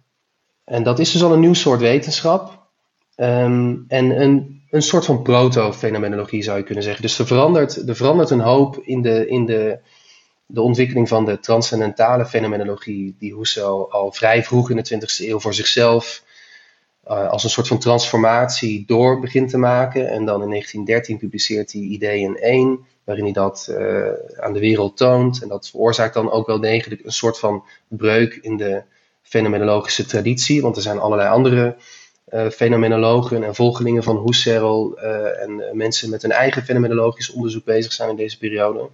En 0.64 0.84
dat 0.84 1.00
is 1.00 1.12
dus 1.12 1.24
al 1.24 1.34
een 1.34 1.40
nieuw 1.40 1.54
soort 1.54 1.80
wetenschap. 1.80 2.70
Um, 3.16 3.86
en 3.88 4.22
een, 4.22 4.62
een 4.70 4.82
soort 4.82 5.06
van 5.06 5.22
proto-fenomenologie 5.22 6.44
zou 6.44 6.58
je 6.58 6.64
kunnen 6.64 6.84
zeggen. 6.84 7.02
Dus 7.02 7.20
er 7.20 7.28
verandert, 7.28 7.88
er 7.88 7.96
verandert 7.96 8.30
een 8.30 8.40
hoop 8.40 8.82
in 8.84 9.02
de, 9.02 9.28
in 9.28 9.46
de, 9.46 9.80
de 10.48 10.62
ontwikkeling 10.62 11.08
van 11.08 11.25
de 11.25 11.39
transcendentale 11.39 12.25
fenomenologie, 12.25 13.16
die 13.20 13.36
Husserl 13.36 13.92
al 13.92 14.12
vrij 14.12 14.44
vroeg 14.44 14.70
in 14.70 14.75
de 14.75 14.96
20e 14.96 15.25
eeuw 15.27 15.39
voor 15.39 15.54
zichzelf 15.54 16.24
uh, 17.08 17.30
als 17.30 17.44
een 17.44 17.50
soort 17.50 17.68
van 17.68 17.80
transformatie 17.80 18.84
door 18.88 19.20
begint 19.20 19.50
te 19.50 19.58
maken. 19.58 20.10
En 20.10 20.25
dan 20.25 20.42
in 20.42 20.50
1913 20.50 21.18
publiceert 21.18 21.72
hij 21.72 21.82
Ideeën 21.82 22.38
1, 22.38 22.86
waarin 23.04 23.24
hij 23.24 23.34
dat 23.34 23.68
uh, 23.70 24.08
aan 24.38 24.54
de 24.54 24.60
wereld 24.60 24.98
toont. 24.98 25.42
En 25.42 25.48
dat 25.48 25.70
veroorzaakt 25.70 26.13
dan 26.13 26.32
ook 26.32 26.48
wel 26.48 26.60
degelijk 26.60 27.06
een 27.06 27.12
soort 27.12 27.39
van 27.39 27.63
breuk 27.88 28.39
in 28.42 28.58
de 28.58 28.84
fenomenologische 29.22 30.06
traditie. 30.06 30.62
Want 30.62 30.75
er 30.75 30.82
zijn 30.82 31.00
allerlei 31.00 31.30
andere 31.30 31.75
uh, 32.30 32.50
fenomenologen 32.50 33.44
en 33.44 33.56
volgelingen 33.56 34.04
van 34.04 34.24
Husserl 34.25 34.98
en 34.98 35.63
mensen 35.74 36.10
met 36.10 36.24
een 36.24 36.32
eigen 36.32 36.63
fenomenologisch 36.63 37.32
onderzoek 37.32 37.66
bezig 37.66 37.94
zijn 37.94 38.10
in 38.10 38.16
deze 38.16 38.38
periode. 38.38 38.89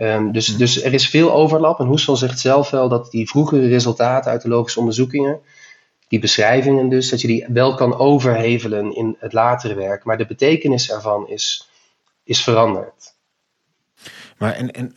Um, 0.00 0.32
dus, 0.32 0.46
dus 0.56 0.82
er 0.82 0.92
is 0.92 1.08
veel 1.08 1.32
overlap. 1.32 1.80
En 1.80 1.88
Husserl 1.88 2.16
zegt 2.16 2.38
zelf 2.38 2.70
wel 2.70 2.88
dat 2.88 3.10
die 3.10 3.28
vroegere 3.28 3.68
resultaten 3.68 4.30
uit 4.30 4.42
de 4.42 4.48
logische 4.48 4.78
onderzoekingen 4.78 5.40
die 6.08 6.18
beschrijvingen 6.18 6.88
dus, 6.88 7.10
dat 7.10 7.20
je 7.20 7.26
die 7.26 7.46
wel 7.48 7.74
kan 7.74 7.98
overhevelen 7.98 8.94
in 8.94 9.16
het 9.18 9.32
latere 9.32 9.74
werk. 9.74 10.04
Maar 10.04 10.18
de 10.18 10.26
betekenis 10.26 10.90
ervan 10.90 11.28
is, 11.28 11.68
is 12.24 12.42
veranderd. 12.42 13.14
Maar 14.40 14.52
en, 14.52 14.70
en 14.70 14.94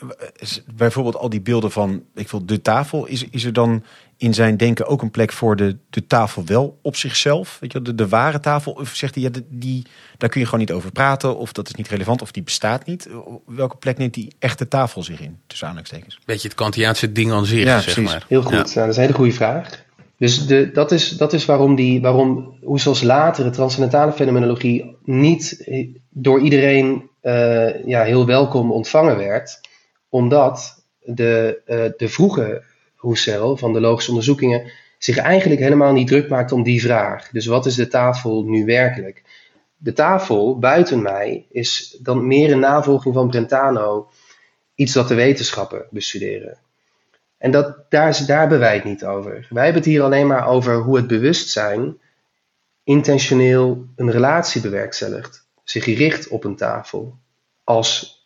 bijvoorbeeld 0.75 1.15
al 1.15 1.29
die 1.29 1.41
beelden 1.41 1.71
van, 1.71 2.03
ik 2.15 2.29
wil 2.29 2.45
de 2.45 2.61
tafel, 2.61 3.05
is, 3.05 3.25
is 3.29 3.43
er 3.43 3.53
dan 3.53 3.83
in 4.17 4.33
zijn 4.33 4.57
denken 4.57 4.87
ook 4.87 5.01
een 5.01 5.11
plek 5.11 5.31
voor 5.31 5.55
de, 5.55 5.77
de 5.89 6.07
tafel 6.07 6.45
wel 6.45 6.79
op 6.81 6.95
zichzelf? 6.95 7.57
Weet 7.59 7.71
je, 7.71 7.81
de, 7.81 7.95
de 7.95 8.07
ware 8.07 8.39
tafel? 8.39 8.71
Of 8.71 8.89
zegt 8.95 9.15
hij, 9.15 9.23
ja, 9.23 9.29
die, 9.49 9.85
daar 10.17 10.29
kun 10.29 10.39
je 10.39 10.45
gewoon 10.45 10.59
niet 10.59 10.71
over 10.71 10.91
praten, 10.91 11.37
of 11.37 11.51
dat 11.51 11.67
is 11.67 11.73
niet 11.73 11.87
relevant, 11.87 12.21
of 12.21 12.31
die 12.31 12.43
bestaat 12.43 12.85
niet? 12.85 13.09
Welke 13.45 13.77
plek 13.77 13.97
neemt 13.97 14.13
die 14.13 14.35
echte 14.39 14.67
tafel 14.67 15.03
zich 15.03 15.19
in, 15.19 15.39
tussen 15.47 15.67
aanhalingstekens? 15.67 16.19
Beetje 16.25 16.47
het 16.47 16.57
Kantiaanse 16.57 17.11
ding 17.11 17.31
aan 17.31 17.45
zich, 17.45 17.63
ja, 17.63 17.79
zeg 17.79 18.01
maar. 18.01 18.25
Heel 18.27 18.41
goed, 18.41 18.51
ja. 18.51 18.57
nou, 18.57 18.73
dat 18.73 18.87
is 18.89 18.95
een 18.95 19.01
hele 19.01 19.13
goede 19.13 19.33
vraag. 19.33 19.83
Dus 20.17 20.47
de, 20.47 20.71
dat, 20.71 20.91
is, 20.91 21.09
dat 21.09 21.33
is 21.33 21.45
waarom, 21.45 21.75
die, 21.75 22.01
waarom 22.01 22.57
Husserls 22.61 23.01
latere 23.01 23.49
transcendentale 23.49 24.11
fenomenologie 24.11 24.95
niet 25.03 25.69
door 26.09 26.41
iedereen 26.41 27.11
uh, 27.23 27.85
ja, 27.85 28.03
heel 28.03 28.25
welkom 28.25 28.71
ontvangen 28.71 29.17
werd. 29.17 29.61
Omdat 30.09 30.83
de, 30.99 31.61
uh, 31.67 31.85
de 31.97 32.09
vroege 32.09 32.63
Husserl 32.99 33.57
van 33.57 33.73
de 33.73 33.79
logische 33.79 34.09
onderzoekingen 34.09 34.71
zich 34.97 35.17
eigenlijk 35.17 35.61
helemaal 35.61 35.93
niet 35.93 36.07
druk 36.07 36.29
maakt 36.29 36.51
om 36.51 36.63
die 36.63 36.81
vraag. 36.81 37.29
Dus 37.29 37.45
wat 37.45 37.65
is 37.65 37.75
de 37.75 37.87
tafel 37.87 38.43
nu 38.43 38.65
werkelijk? 38.65 39.23
De 39.77 39.93
tafel 39.93 40.59
buiten 40.59 41.01
mij 41.01 41.45
is 41.51 41.97
dan 42.01 42.27
meer 42.27 42.51
een 42.51 42.59
navolging 42.59 43.13
van 43.13 43.29
Brentano, 43.29 44.09
iets 44.75 44.93
dat 44.93 45.07
de 45.07 45.15
wetenschappen 45.15 45.85
bestuderen. 45.89 46.57
En 47.37 47.51
dat, 47.51 47.75
daar, 47.89 48.23
daar 48.27 48.39
hebben 48.39 48.59
wij 48.59 48.73
het 48.73 48.83
niet 48.83 49.05
over. 49.05 49.47
Wij 49.49 49.63
hebben 49.63 49.81
het 49.81 49.91
hier 49.91 50.03
alleen 50.03 50.27
maar 50.27 50.47
over 50.47 50.75
hoe 50.75 50.95
het 50.95 51.07
bewustzijn 51.07 51.97
intentioneel 52.83 53.85
een 53.95 54.11
relatie 54.11 54.61
bewerkstelligt. 54.61 55.42
Zich 55.63 55.85
richt 55.85 56.27
op 56.27 56.43
een 56.43 56.55
tafel. 56.55 57.17
Als 57.63 58.21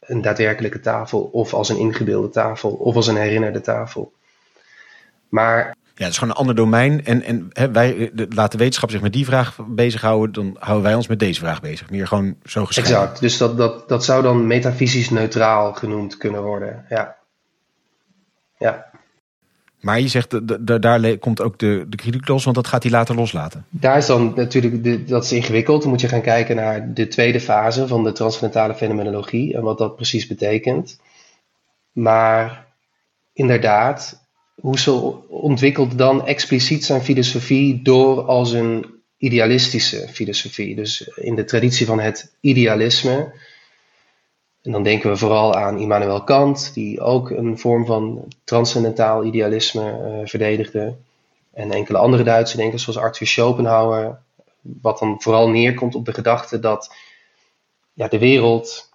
een 0.00 0.22
daadwerkelijke 0.22 0.80
tafel, 0.80 1.22
of 1.22 1.54
als 1.54 1.68
een 1.68 1.78
ingebeelde 1.78 2.28
tafel, 2.28 2.70
of 2.70 2.96
als 2.96 3.06
een 3.06 3.16
herinnerde 3.16 3.60
tafel. 3.60 4.12
Maar 5.28 5.76
ja, 5.94 6.04
het 6.04 6.12
is 6.12 6.18
gewoon 6.18 6.34
een 6.34 6.40
ander 6.40 6.54
domein. 6.54 7.04
En, 7.04 7.22
en 7.22 7.48
hè, 7.52 7.70
wij 7.70 8.10
laten 8.28 8.58
wetenschap 8.58 8.90
zich 8.90 9.00
met 9.00 9.12
die 9.12 9.24
vraag 9.24 9.58
bezighouden. 9.66 10.32
Dan 10.32 10.56
houden 10.58 10.82
wij 10.82 10.94
ons 10.94 11.06
met 11.06 11.18
deze 11.18 11.40
vraag 11.40 11.60
bezig. 11.60 11.90
Meer 11.90 12.06
gewoon 12.06 12.36
zo 12.44 12.66
geschreven. 12.66 12.92
Exact. 12.92 13.20
Dus 13.20 13.36
dat, 13.36 13.56
dat, 13.56 13.88
dat 13.88 14.04
zou 14.04 14.22
dan 14.22 14.46
metafysisch 14.46 15.10
neutraal 15.10 15.72
genoemd 15.72 16.16
kunnen 16.16 16.42
worden. 16.42 16.84
Ja. 16.88 17.16
Ja. 18.58 18.90
Maar 19.82 20.00
je 20.00 20.08
zegt, 20.08 20.56
daar 20.82 21.18
komt 21.18 21.40
ook 21.40 21.58
de, 21.58 21.86
de 21.88 21.96
kritiek 21.96 22.28
los, 22.28 22.44
want 22.44 22.56
dat 22.56 22.66
gaat 22.66 22.82
hij 22.82 22.92
later 22.92 23.14
loslaten. 23.14 23.64
Daar 23.70 23.96
is 23.96 24.06
dan 24.06 24.32
natuurlijk, 24.36 24.84
de, 24.84 25.04
dat 25.04 25.24
is 25.24 25.32
ingewikkeld. 25.32 25.80
Dan 25.80 25.90
moet 25.90 26.00
je 26.00 26.08
gaan 26.08 26.20
kijken 26.20 26.56
naar 26.56 26.94
de 26.94 27.08
tweede 27.08 27.40
fase 27.40 27.86
van 27.86 28.04
de 28.04 28.12
transcendentale 28.12 28.74
fenomenologie 28.74 29.54
en 29.54 29.62
wat 29.62 29.78
dat 29.78 29.96
precies 29.96 30.26
betekent. 30.26 31.00
Maar 31.92 32.66
inderdaad, 33.32 34.20
Husserl 34.62 35.26
ontwikkelt 35.28 35.98
dan 35.98 36.26
expliciet 36.26 36.84
zijn 36.84 37.02
filosofie 37.02 37.82
door 37.82 38.22
als 38.22 38.52
een 38.52 38.86
idealistische 39.16 40.08
filosofie. 40.12 40.74
Dus 40.74 41.08
in 41.14 41.34
de 41.34 41.44
traditie 41.44 41.86
van 41.86 42.00
het 42.00 42.32
idealisme 42.40 43.32
en 44.62 44.72
dan 44.72 44.82
denken 44.82 45.10
we 45.10 45.16
vooral 45.16 45.54
aan 45.54 45.78
Immanuel 45.78 46.24
Kant, 46.24 46.74
die 46.74 47.00
ook 47.00 47.30
een 47.30 47.58
vorm 47.58 47.86
van 47.86 48.32
transcendentaal 48.44 49.24
idealisme 49.24 50.18
uh, 50.20 50.26
verdedigde. 50.28 50.96
En 51.52 51.70
enkele 51.70 51.98
andere 51.98 52.22
Duitse 52.22 52.56
denkers, 52.56 52.82
zoals 52.82 52.98
Arthur 52.98 53.26
Schopenhauer, 53.26 54.18
wat 54.60 54.98
dan 54.98 55.22
vooral 55.22 55.48
neerkomt 55.48 55.94
op 55.94 56.04
de 56.04 56.12
gedachte 56.12 56.58
dat 56.58 56.94
ja, 57.92 58.08
de 58.08 58.18
wereld 58.18 58.90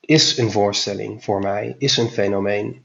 is 0.00 0.38
een 0.38 0.50
voorstelling 0.50 1.24
voor 1.24 1.40
mij, 1.40 1.74
is 1.78 1.96
een 1.96 2.08
fenomeen. 2.08 2.84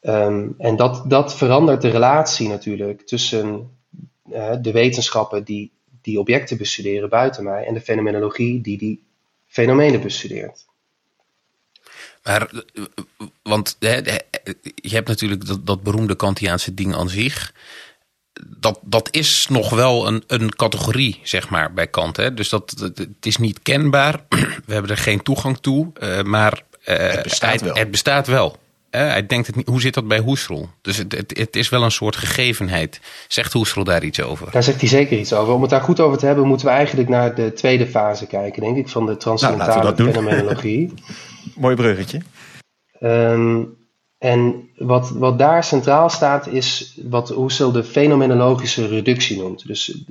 Um, 0.00 0.54
en 0.58 0.76
dat, 0.76 1.10
dat 1.10 1.36
verandert 1.36 1.82
de 1.82 1.90
relatie 1.90 2.48
natuurlijk 2.48 3.06
tussen 3.06 3.70
uh, 4.32 4.54
de 4.60 4.72
wetenschappen 4.72 5.44
die 5.44 5.72
die 6.02 6.18
objecten 6.18 6.56
bestuderen 6.56 7.08
buiten 7.08 7.44
mij 7.44 7.64
en 7.64 7.74
de 7.74 7.80
fenomenologie 7.80 8.60
die 8.60 8.78
die 8.78 9.02
fenomenen 9.46 10.00
bestudeert. 10.00 10.67
Maar, 12.28 12.50
want 13.42 13.76
je 14.74 14.94
hebt 14.94 15.08
natuurlijk 15.08 15.46
dat, 15.46 15.66
dat 15.66 15.82
beroemde 15.82 16.14
Kantiaanse 16.14 16.74
ding 16.74 16.94
aan 16.94 17.08
zich. 17.08 17.52
Dat, 18.46 18.78
dat 18.82 19.08
is 19.10 19.46
nog 19.50 19.70
wel 19.70 20.06
een, 20.06 20.22
een 20.26 20.56
categorie, 20.56 21.20
zeg 21.22 21.48
maar, 21.48 21.72
bij 21.72 21.86
Kant. 21.86 22.16
Hè? 22.16 22.34
Dus 22.34 22.48
dat, 22.48 22.74
het 22.94 23.26
is 23.26 23.36
niet 23.36 23.62
kenbaar. 23.62 24.24
We 24.66 24.72
hebben 24.72 24.90
er 24.90 24.96
geen 24.96 25.22
toegang 25.22 25.58
toe. 25.58 25.92
Uh, 26.02 26.22
maar 26.22 26.62
uh, 26.84 26.96
het 26.96 27.22
bestaat 27.22 27.60
wel. 27.60 27.74
Het 27.74 27.90
bestaat 27.90 28.26
wel. 28.26 28.56
Uh, 28.90 29.00
hij 29.00 29.26
denkt 29.26 29.46
het 29.46 29.56
niet, 29.56 29.66
hoe 29.66 29.80
zit 29.80 29.94
dat 29.94 30.08
bij 30.08 30.20
Husserl? 30.20 30.70
Dus 30.82 30.96
het, 30.96 31.12
het, 31.12 31.38
het, 31.38 31.56
is 31.56 31.68
wel 31.68 31.82
een 31.82 31.90
soort 31.90 32.16
gegevenheid. 32.16 33.00
Zegt 33.28 33.52
Husserl 33.52 33.84
daar 33.84 34.04
iets 34.04 34.22
over? 34.22 34.50
Daar 34.50 34.62
zegt 34.62 34.80
hij 34.80 34.88
zeker 34.88 35.18
iets 35.18 35.32
over. 35.32 35.54
Om 35.54 35.60
het 35.60 35.70
daar 35.70 35.80
goed 35.80 36.00
over 36.00 36.18
te 36.18 36.26
hebben, 36.26 36.46
moeten 36.46 36.66
we 36.66 36.72
eigenlijk 36.72 37.08
naar 37.08 37.34
de 37.34 37.52
tweede 37.52 37.86
fase 37.86 38.26
kijken, 38.26 38.62
denk 38.62 38.76
ik, 38.76 38.88
van 38.88 39.06
de 39.06 39.16
transcendentale 39.16 39.94
nou, 39.94 40.12
fenomenologie. 40.12 40.92
Mooi 41.56 41.74
bruggetje. 41.76 42.20
Um, 43.00 43.76
en 44.18 44.68
wat, 44.76 45.10
wat 45.10 45.38
daar 45.38 45.64
centraal 45.64 46.10
staat 46.10 46.46
is 46.46 46.98
wat 47.02 47.28
Husserl 47.28 47.72
de 47.72 47.84
fenomenologische 47.84 48.86
reductie 48.86 49.38
noemt. 49.38 49.66
Dus 49.66 50.04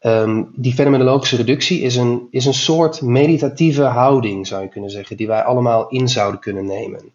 um, 0.00 0.52
die 0.54 0.74
fenomenologische 0.74 1.36
reductie 1.36 1.80
is 1.80 1.96
een, 1.96 2.28
is 2.30 2.44
een 2.44 2.54
soort 2.54 3.02
meditatieve 3.02 3.84
houding, 3.84 4.46
zou 4.46 4.62
je 4.62 4.68
kunnen 4.68 4.90
zeggen, 4.90 5.16
die 5.16 5.26
wij 5.26 5.42
allemaal 5.42 5.88
in 5.88 6.08
zouden 6.08 6.40
kunnen 6.40 6.66
nemen. 6.66 7.12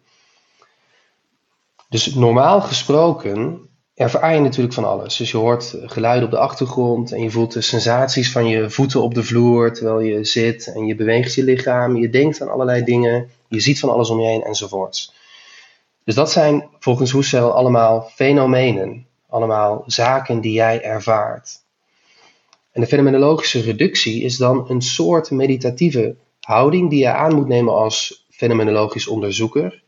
Dus 1.88 2.14
normaal 2.14 2.60
gesproken 2.60 3.68
ervaar 3.94 4.34
je 4.34 4.40
natuurlijk 4.40 4.74
van 4.74 4.84
alles. 4.84 5.16
Dus 5.16 5.30
je 5.30 5.36
hoort 5.36 5.76
geluiden 5.82 6.24
op 6.24 6.30
de 6.30 6.38
achtergrond 6.38 7.12
en 7.12 7.22
je 7.22 7.30
voelt 7.30 7.52
de 7.52 7.60
sensaties 7.60 8.32
van 8.32 8.46
je 8.46 8.70
voeten 8.70 9.02
op 9.02 9.14
de 9.14 9.22
vloer 9.22 9.72
terwijl 9.72 10.00
je 10.00 10.24
zit 10.24 10.72
en 10.74 10.86
je 10.86 10.94
beweegt 10.94 11.34
je 11.34 11.44
lichaam. 11.44 11.96
Je 11.96 12.10
denkt 12.10 12.40
aan 12.40 12.50
allerlei 12.50 12.84
dingen, 12.84 13.30
je 13.48 13.60
ziet 13.60 13.78
van 13.78 13.90
alles 13.90 14.10
om 14.10 14.20
je 14.20 14.26
heen 14.26 14.42
enzovoorts. 14.42 15.14
Dus 16.04 16.14
dat 16.14 16.30
zijn 16.30 16.68
volgens 16.78 17.12
Husserl 17.12 17.52
allemaal 17.52 18.10
fenomenen, 18.14 19.06
allemaal 19.28 19.82
zaken 19.86 20.40
die 20.40 20.52
jij 20.52 20.82
ervaart. 20.82 21.62
En 22.72 22.80
de 22.80 22.86
fenomenologische 22.86 23.60
reductie 23.60 24.22
is 24.22 24.36
dan 24.36 24.64
een 24.68 24.82
soort 24.82 25.30
meditatieve 25.30 26.16
houding 26.40 26.90
die 26.90 26.98
je 26.98 27.12
aan 27.12 27.34
moet 27.34 27.48
nemen 27.48 27.74
als 27.74 28.26
fenomenologisch 28.30 29.06
onderzoeker 29.08 29.83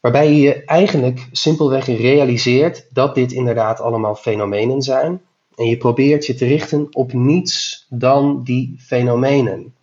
Waarbij 0.00 0.32
je 0.32 0.40
je 0.40 0.64
eigenlijk 0.64 1.28
simpelweg 1.32 1.86
realiseert 1.86 2.86
dat 2.92 3.14
dit 3.14 3.32
inderdaad 3.32 3.80
allemaal 3.80 4.14
fenomenen 4.14 4.82
zijn. 4.82 5.20
En 5.56 5.64
je 5.64 5.76
probeert 5.76 6.26
je 6.26 6.34
te 6.34 6.46
richten 6.46 6.86
op 6.90 7.12
niets 7.12 7.86
dan 7.88 8.42
die 8.44 8.74
fenomenen. 8.78 9.74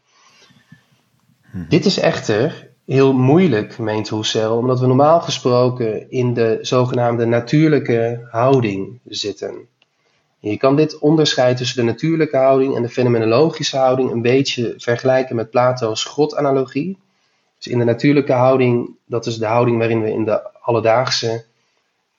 Hmm. 1.51 1.65
Dit 1.69 1.86
is 1.86 2.00
echter 2.00 2.69
heel 2.86 3.13
moeilijk, 3.13 3.77
meent 3.77 4.10
Husserl, 4.10 4.57
omdat 4.57 4.79
we 4.79 4.88
normaal 4.88 5.22
gesproken 5.22 6.12
in 6.12 6.34
de 6.34 6.57
zogenaamde 6.62 7.25
natuurlijke 7.25 8.27
houding 8.31 9.00
zitten. 9.05 9.67
je 10.39 10.57
kan 10.57 10.75
dit 10.75 11.00
onderscheid 11.00 11.57
tussen 11.57 11.77
de 11.77 11.91
natuurlijke 11.91 12.38
houding 12.38 12.75
en 12.75 12.81
de 12.81 12.89
fenomenologische 12.89 13.77
houding 13.77 14.12
een 14.12 14.22
beetje 14.22 14.74
vergelijken 14.77 15.36
met 15.36 15.50
Plato's 15.50 16.03
grotanalogie. 16.03 16.98
Dus 17.65 17.74
in 17.74 17.79
de 17.79 17.86
natuurlijke 17.86 18.34
houding, 18.34 18.95
dat 19.05 19.25
is 19.25 19.38
de 19.38 19.45
houding 19.45 19.77
waarin 19.77 20.01
we 20.01 20.12
in 20.12 20.25
de 20.25 20.60
alledaagse 20.62 21.45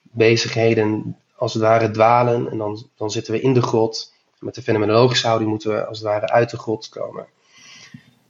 bezigheden 0.02 1.16
als 1.36 1.54
het 1.54 1.62
ware 1.62 1.90
dwalen. 1.90 2.50
En 2.50 2.58
dan, 2.58 2.86
dan 2.96 3.10
zitten 3.10 3.32
we 3.32 3.40
in 3.40 3.54
de 3.54 3.62
grot. 3.62 4.12
Met 4.38 4.54
de 4.54 4.62
fenomenologische 4.62 5.26
houding 5.26 5.50
moeten 5.50 5.70
we 5.70 5.86
als 5.86 5.98
het 5.98 6.06
ware 6.06 6.28
uit 6.28 6.50
de 6.50 6.58
grot 6.58 6.88
komen. 6.88 7.26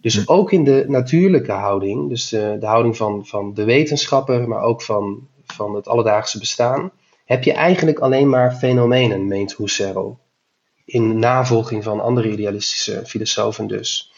Dus 0.00 0.16
hm. 0.16 0.22
ook 0.32 0.52
in 0.52 0.64
de 0.64 0.84
natuurlijke 0.88 1.52
houding, 1.52 2.08
dus 2.08 2.28
de, 2.28 2.56
de 2.60 2.66
houding 2.66 2.96
van, 2.96 3.26
van 3.26 3.54
de 3.54 3.64
wetenschapper, 3.64 4.48
maar 4.48 4.62
ook 4.62 4.82
van, 4.82 5.28
van 5.46 5.74
het 5.74 5.88
alledaagse 5.88 6.38
bestaan, 6.38 6.90
heb 7.24 7.44
je 7.44 7.52
eigenlijk 7.52 7.98
alleen 7.98 8.28
maar 8.28 8.54
fenomenen, 8.54 9.26
meent 9.26 9.56
Husserl. 9.56 10.18
In 10.84 11.18
navolging 11.18 11.84
van 11.84 12.00
andere 12.00 12.30
idealistische 12.30 13.02
filosofen 13.06 13.66
dus. 13.66 14.12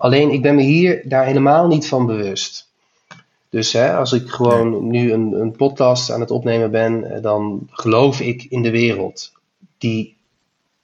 Alleen 0.00 0.30
ik 0.30 0.42
ben 0.42 0.54
me 0.54 0.62
hier 0.62 1.08
daar 1.08 1.24
helemaal 1.24 1.66
niet 1.66 1.88
van 1.88 2.06
bewust. 2.06 2.68
Dus 3.50 3.72
hè, 3.72 3.96
als 3.96 4.12
ik 4.12 4.28
gewoon 4.28 4.86
nu 4.86 5.12
een, 5.12 5.32
een 5.32 5.56
podcast 5.56 6.10
aan 6.10 6.20
het 6.20 6.30
opnemen 6.30 6.70
ben, 6.70 7.04
eh, 7.04 7.22
dan 7.22 7.68
geloof 7.70 8.20
ik 8.20 8.46
in 8.48 8.62
de 8.62 8.70
wereld 8.70 9.32
die 9.78 10.16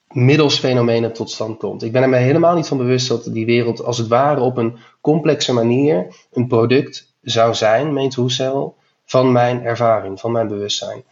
middels 0.08 0.58
fenomenen 0.58 1.12
tot 1.12 1.30
stand 1.30 1.58
komt. 1.58 1.82
Ik 1.82 1.92
ben 1.92 2.02
er 2.02 2.08
me 2.08 2.16
helemaal 2.16 2.54
niet 2.54 2.66
van 2.66 2.76
bewust 2.76 3.08
dat 3.08 3.24
die 3.24 3.46
wereld 3.46 3.84
als 3.84 3.98
het 3.98 4.08
ware 4.08 4.40
op 4.40 4.56
een 4.56 4.76
complexe 5.00 5.52
manier 5.52 6.06
een 6.32 6.46
product 6.46 7.12
zou 7.22 7.54
zijn, 7.54 7.92
meent 7.92 8.14
Husserl, 8.14 8.76
van 9.04 9.32
mijn 9.32 9.64
ervaring, 9.64 10.20
van 10.20 10.32
mijn 10.32 10.48
bewustzijn. 10.48 11.02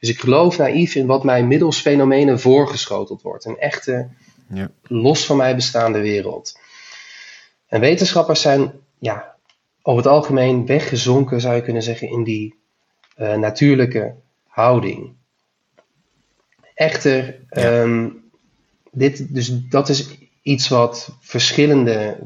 Dus 0.00 0.08
ik 0.08 0.20
geloof 0.20 0.58
naïef 0.58 0.94
in 0.94 1.06
wat 1.06 1.24
mij 1.24 1.44
middels 1.44 1.80
fenomenen 1.80 2.40
voorgeschoteld 2.40 3.22
wordt. 3.22 3.44
Een 3.44 3.58
echte, 3.58 4.08
ja. 4.46 4.70
los 4.82 5.26
van 5.26 5.36
mij 5.36 5.54
bestaande 5.54 6.00
wereld. 6.00 6.62
En 7.74 7.80
wetenschappers 7.80 8.40
zijn 8.40 8.72
ja, 8.98 9.36
over 9.82 10.02
het 10.02 10.12
algemeen 10.12 10.66
weggezonken, 10.66 11.40
zou 11.40 11.54
je 11.54 11.62
kunnen 11.62 11.82
zeggen, 11.82 12.08
in 12.08 12.24
die 12.24 12.54
uh, 13.16 13.34
natuurlijke 13.34 14.14
houding. 14.46 15.12
Echter, 16.74 17.40
ehm, 17.48 18.08
dit, 18.90 19.34
dus 19.34 19.68
dat 19.68 19.88
is 19.88 20.08
iets 20.42 20.68
wat 20.68 21.16
verschillende 21.20 22.18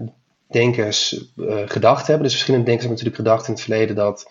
denkers 0.49 1.31
uh, 1.37 1.57
gedacht 1.65 2.07
hebben. 2.07 2.25
Dus 2.25 2.35
verschillende 2.35 2.67
denkers 2.67 2.87
hebben 2.89 3.05
natuurlijk 3.05 3.29
gedacht 3.29 3.47
in 3.47 3.53
het 3.53 3.63
verleden 3.63 3.97
dat 3.97 4.31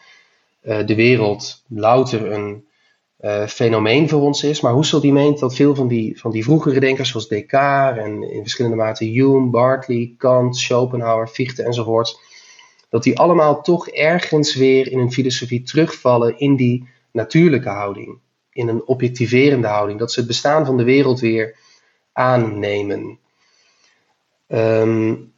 uh, 0.62 0.86
de 0.86 0.96
wereld 0.96 1.64
louter 1.68 2.32
een 2.32 2.68
uh, 3.20 3.48
fenomeen 3.48 4.10
voor 4.10 4.22
ons 4.22 4.44
is. 4.44 4.62
Maar 4.62 4.76
Husserl 4.76 5.02
die 5.02 5.14
meent 5.14 5.40
dat 5.40 5.56
veel 5.56 5.76
van 5.76 5.88
die, 5.88 6.20
van 6.20 6.32
die 6.32 6.44
vroegere 6.44 6.80
denkers, 6.80 7.10
zoals 7.10 7.28
Descartes 7.28 8.04
en 8.04 8.32
in 8.32 8.42
verschillende 8.42 8.78
mate 8.78 9.06
Hume, 9.06 9.50
Berkeley, 9.50 10.14
Kant, 10.18 10.58
Schopenhauer, 10.58 11.28
Fichte 11.28 11.64
enzovoort, 11.64 12.20
dat 12.90 13.04
die 13.04 13.20
allemaal 13.20 13.62
toch 13.62 13.88
ergens 13.88 14.56
weer 14.56 14.92
in 14.92 15.00
een 15.00 15.12
filosofie 15.12 15.64
terugvallen 15.64 16.40
in 16.40 16.56
die 16.56 16.90
natuurlijke 17.12 17.70
houding, 17.70 18.20
in 18.52 18.68
een 18.68 18.88
objectiverende 18.88 19.68
houding, 19.68 20.00
dat 20.00 20.12
ze 20.12 20.20
het 20.20 20.28
bestaan 20.28 20.66
van 20.66 20.78
de 20.78 20.84
wereld 20.84 21.20
weer 21.20 21.56
aannemen. 22.12 23.20
Um, 24.48 25.34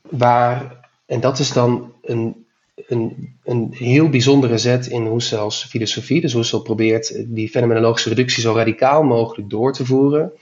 waar, 0.00 0.88
en 1.06 1.20
dat 1.20 1.38
is 1.38 1.52
dan 1.52 1.94
een 2.02 2.45
een, 2.76 3.38
een 3.44 3.68
heel 3.72 4.08
bijzondere 4.08 4.58
zet 4.58 4.86
in 4.86 5.06
Husserls 5.06 5.64
filosofie. 5.64 6.20
Dus 6.20 6.32
Husserl 6.32 6.62
probeert 6.62 7.24
die 7.26 7.48
fenomenologische 7.48 8.08
reductie 8.08 8.42
zo 8.42 8.52
radicaal 8.52 9.02
mogelijk 9.02 9.50
door 9.50 9.72
te 9.72 9.86
voeren. 9.86 10.32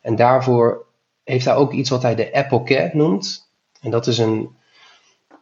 En 0.00 0.16
daarvoor 0.16 0.86
heeft 1.24 1.44
hij 1.44 1.54
ook 1.54 1.72
iets 1.72 1.90
wat 1.90 2.02
hij 2.02 2.14
de 2.14 2.30
epoche 2.30 2.90
noemt. 2.92 3.50
En 3.80 3.90
dat 3.90 4.06
is 4.06 4.18
een, 4.18 4.50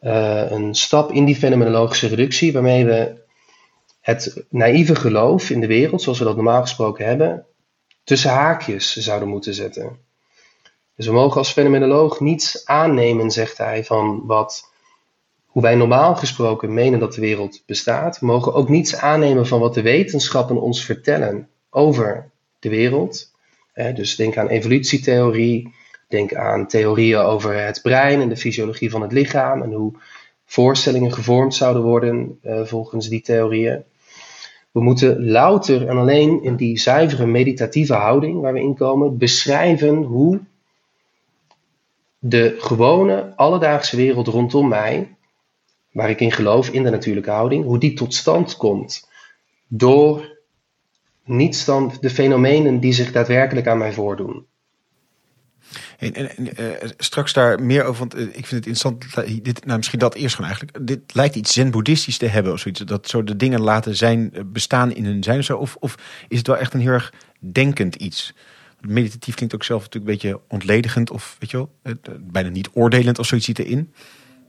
uh, 0.00 0.50
een 0.50 0.74
stap 0.74 1.12
in 1.12 1.24
die 1.24 1.36
fenomenologische 1.36 2.06
reductie 2.06 2.52
waarmee 2.52 2.84
we 2.84 3.26
het 4.00 4.44
naïeve 4.50 4.94
geloof 4.94 5.50
in 5.50 5.60
de 5.60 5.66
wereld, 5.66 6.02
zoals 6.02 6.18
we 6.18 6.24
dat 6.24 6.34
normaal 6.34 6.60
gesproken 6.60 7.06
hebben, 7.06 7.46
tussen 8.04 8.30
haakjes 8.30 8.96
zouden 8.96 9.28
moeten 9.28 9.54
zetten. 9.54 9.98
Dus 10.96 11.06
we 11.06 11.12
mogen 11.12 11.38
als 11.38 11.52
fenomenoloog 11.52 12.20
niets 12.20 12.66
aannemen, 12.66 13.30
zegt 13.30 13.58
hij, 13.58 13.84
van 13.84 14.26
wat 14.26 14.70
hoe 15.58 15.66
wij 15.66 15.76
normaal 15.76 16.16
gesproken 16.16 16.74
menen 16.74 16.98
dat 16.98 17.14
de 17.14 17.20
wereld 17.20 17.62
bestaat, 17.66 18.20
mogen 18.20 18.54
ook 18.54 18.68
niets 18.68 18.96
aannemen 18.96 19.46
van 19.46 19.60
wat 19.60 19.74
de 19.74 19.82
wetenschappen 19.82 20.60
ons 20.60 20.84
vertellen 20.84 21.48
over 21.70 22.30
de 22.58 22.68
wereld. 22.68 23.32
dus 23.94 24.16
denk 24.16 24.36
aan 24.36 24.48
evolutietheorie, 24.48 25.74
denk 26.08 26.34
aan 26.34 26.66
theorieën 26.66 27.18
over 27.18 27.64
het 27.64 27.82
brein 27.82 28.20
en 28.20 28.28
de 28.28 28.36
fysiologie 28.36 28.90
van 28.90 29.02
het 29.02 29.12
lichaam 29.12 29.62
en 29.62 29.72
hoe 29.72 29.92
voorstellingen 30.44 31.12
gevormd 31.12 31.54
zouden 31.54 31.82
worden 31.82 32.38
eh, 32.42 32.64
volgens 32.64 33.08
die 33.08 33.20
theorieën. 33.20 33.82
We 34.70 34.80
moeten 34.80 35.30
louter 35.30 35.88
en 35.88 35.96
alleen 35.96 36.42
in 36.42 36.56
die 36.56 36.78
zuivere 36.78 37.26
meditatieve 37.26 37.94
houding 37.94 38.40
waar 38.40 38.52
we 38.52 38.60
in 38.60 38.74
komen, 38.74 39.18
beschrijven 39.18 40.02
hoe 40.02 40.40
de 42.18 42.56
gewone 42.58 43.32
alledaagse 43.36 43.96
wereld 43.96 44.26
rondom 44.26 44.68
mij 44.68 45.16
waar 45.98 46.10
ik 46.10 46.20
in 46.20 46.32
geloof, 46.32 46.68
in 46.68 46.82
de 46.82 46.90
natuurlijke 46.90 47.30
houding, 47.30 47.64
hoe 47.64 47.78
die 47.78 47.92
tot 47.92 48.14
stand 48.14 48.56
komt 48.56 49.08
door 49.68 50.38
niet 51.24 51.66
dan 51.66 51.92
de 52.00 52.10
fenomenen 52.10 52.80
die 52.80 52.92
zich 52.92 53.12
daadwerkelijk 53.12 53.66
aan 53.66 53.78
mij 53.78 53.92
voordoen. 53.92 54.46
En, 55.98 56.14
en, 56.14 56.28
uh, 56.38 56.66
straks 56.96 57.32
daar 57.32 57.62
meer 57.62 57.84
over, 57.84 57.98
want 57.98 58.16
uh, 58.16 58.22
ik 58.22 58.46
vind 58.46 58.64
het 58.64 58.66
interessant. 58.66 59.44
Dit, 59.44 59.64
nou, 59.64 59.76
misschien 59.76 59.98
dat 59.98 60.14
eerst 60.14 60.34
gewoon 60.34 60.50
eigenlijk. 60.50 60.86
Dit 60.86 61.14
lijkt 61.14 61.36
iets 61.36 61.52
zen-boeddhistisch 61.52 62.18
te 62.18 62.26
hebben 62.26 62.52
of 62.52 62.60
zoiets. 62.60 62.80
Dat 62.80 63.08
zo 63.08 63.24
de 63.24 63.36
dingen 63.36 63.60
laten 63.60 63.96
zijn, 63.96 64.30
eh, 64.32 64.42
bestaan 64.46 64.94
in 64.94 65.04
hun 65.04 65.22
zijn 65.22 65.38
of 65.38 65.44
zo. 65.44 65.56
Of, 65.56 65.76
of 65.80 65.94
is 66.28 66.38
het 66.38 66.46
wel 66.46 66.56
echt 66.56 66.74
een 66.74 66.80
heel 66.80 66.92
erg 66.92 67.12
denkend 67.38 67.94
iets? 67.94 68.34
Meditatief 68.80 69.34
klinkt 69.34 69.54
ook 69.54 69.64
zelf 69.64 69.82
natuurlijk 69.82 70.10
een 70.10 70.18
beetje 70.18 70.40
ontledigend 70.48 71.10
of 71.10 71.36
weet 71.38 71.50
je 71.50 71.56
wel, 71.56 71.70
bijna 72.20 72.48
niet 72.48 72.68
oordelend 72.72 73.18
of 73.18 73.26
zoiets 73.26 73.46
zit 73.46 73.58
erin. 73.58 73.92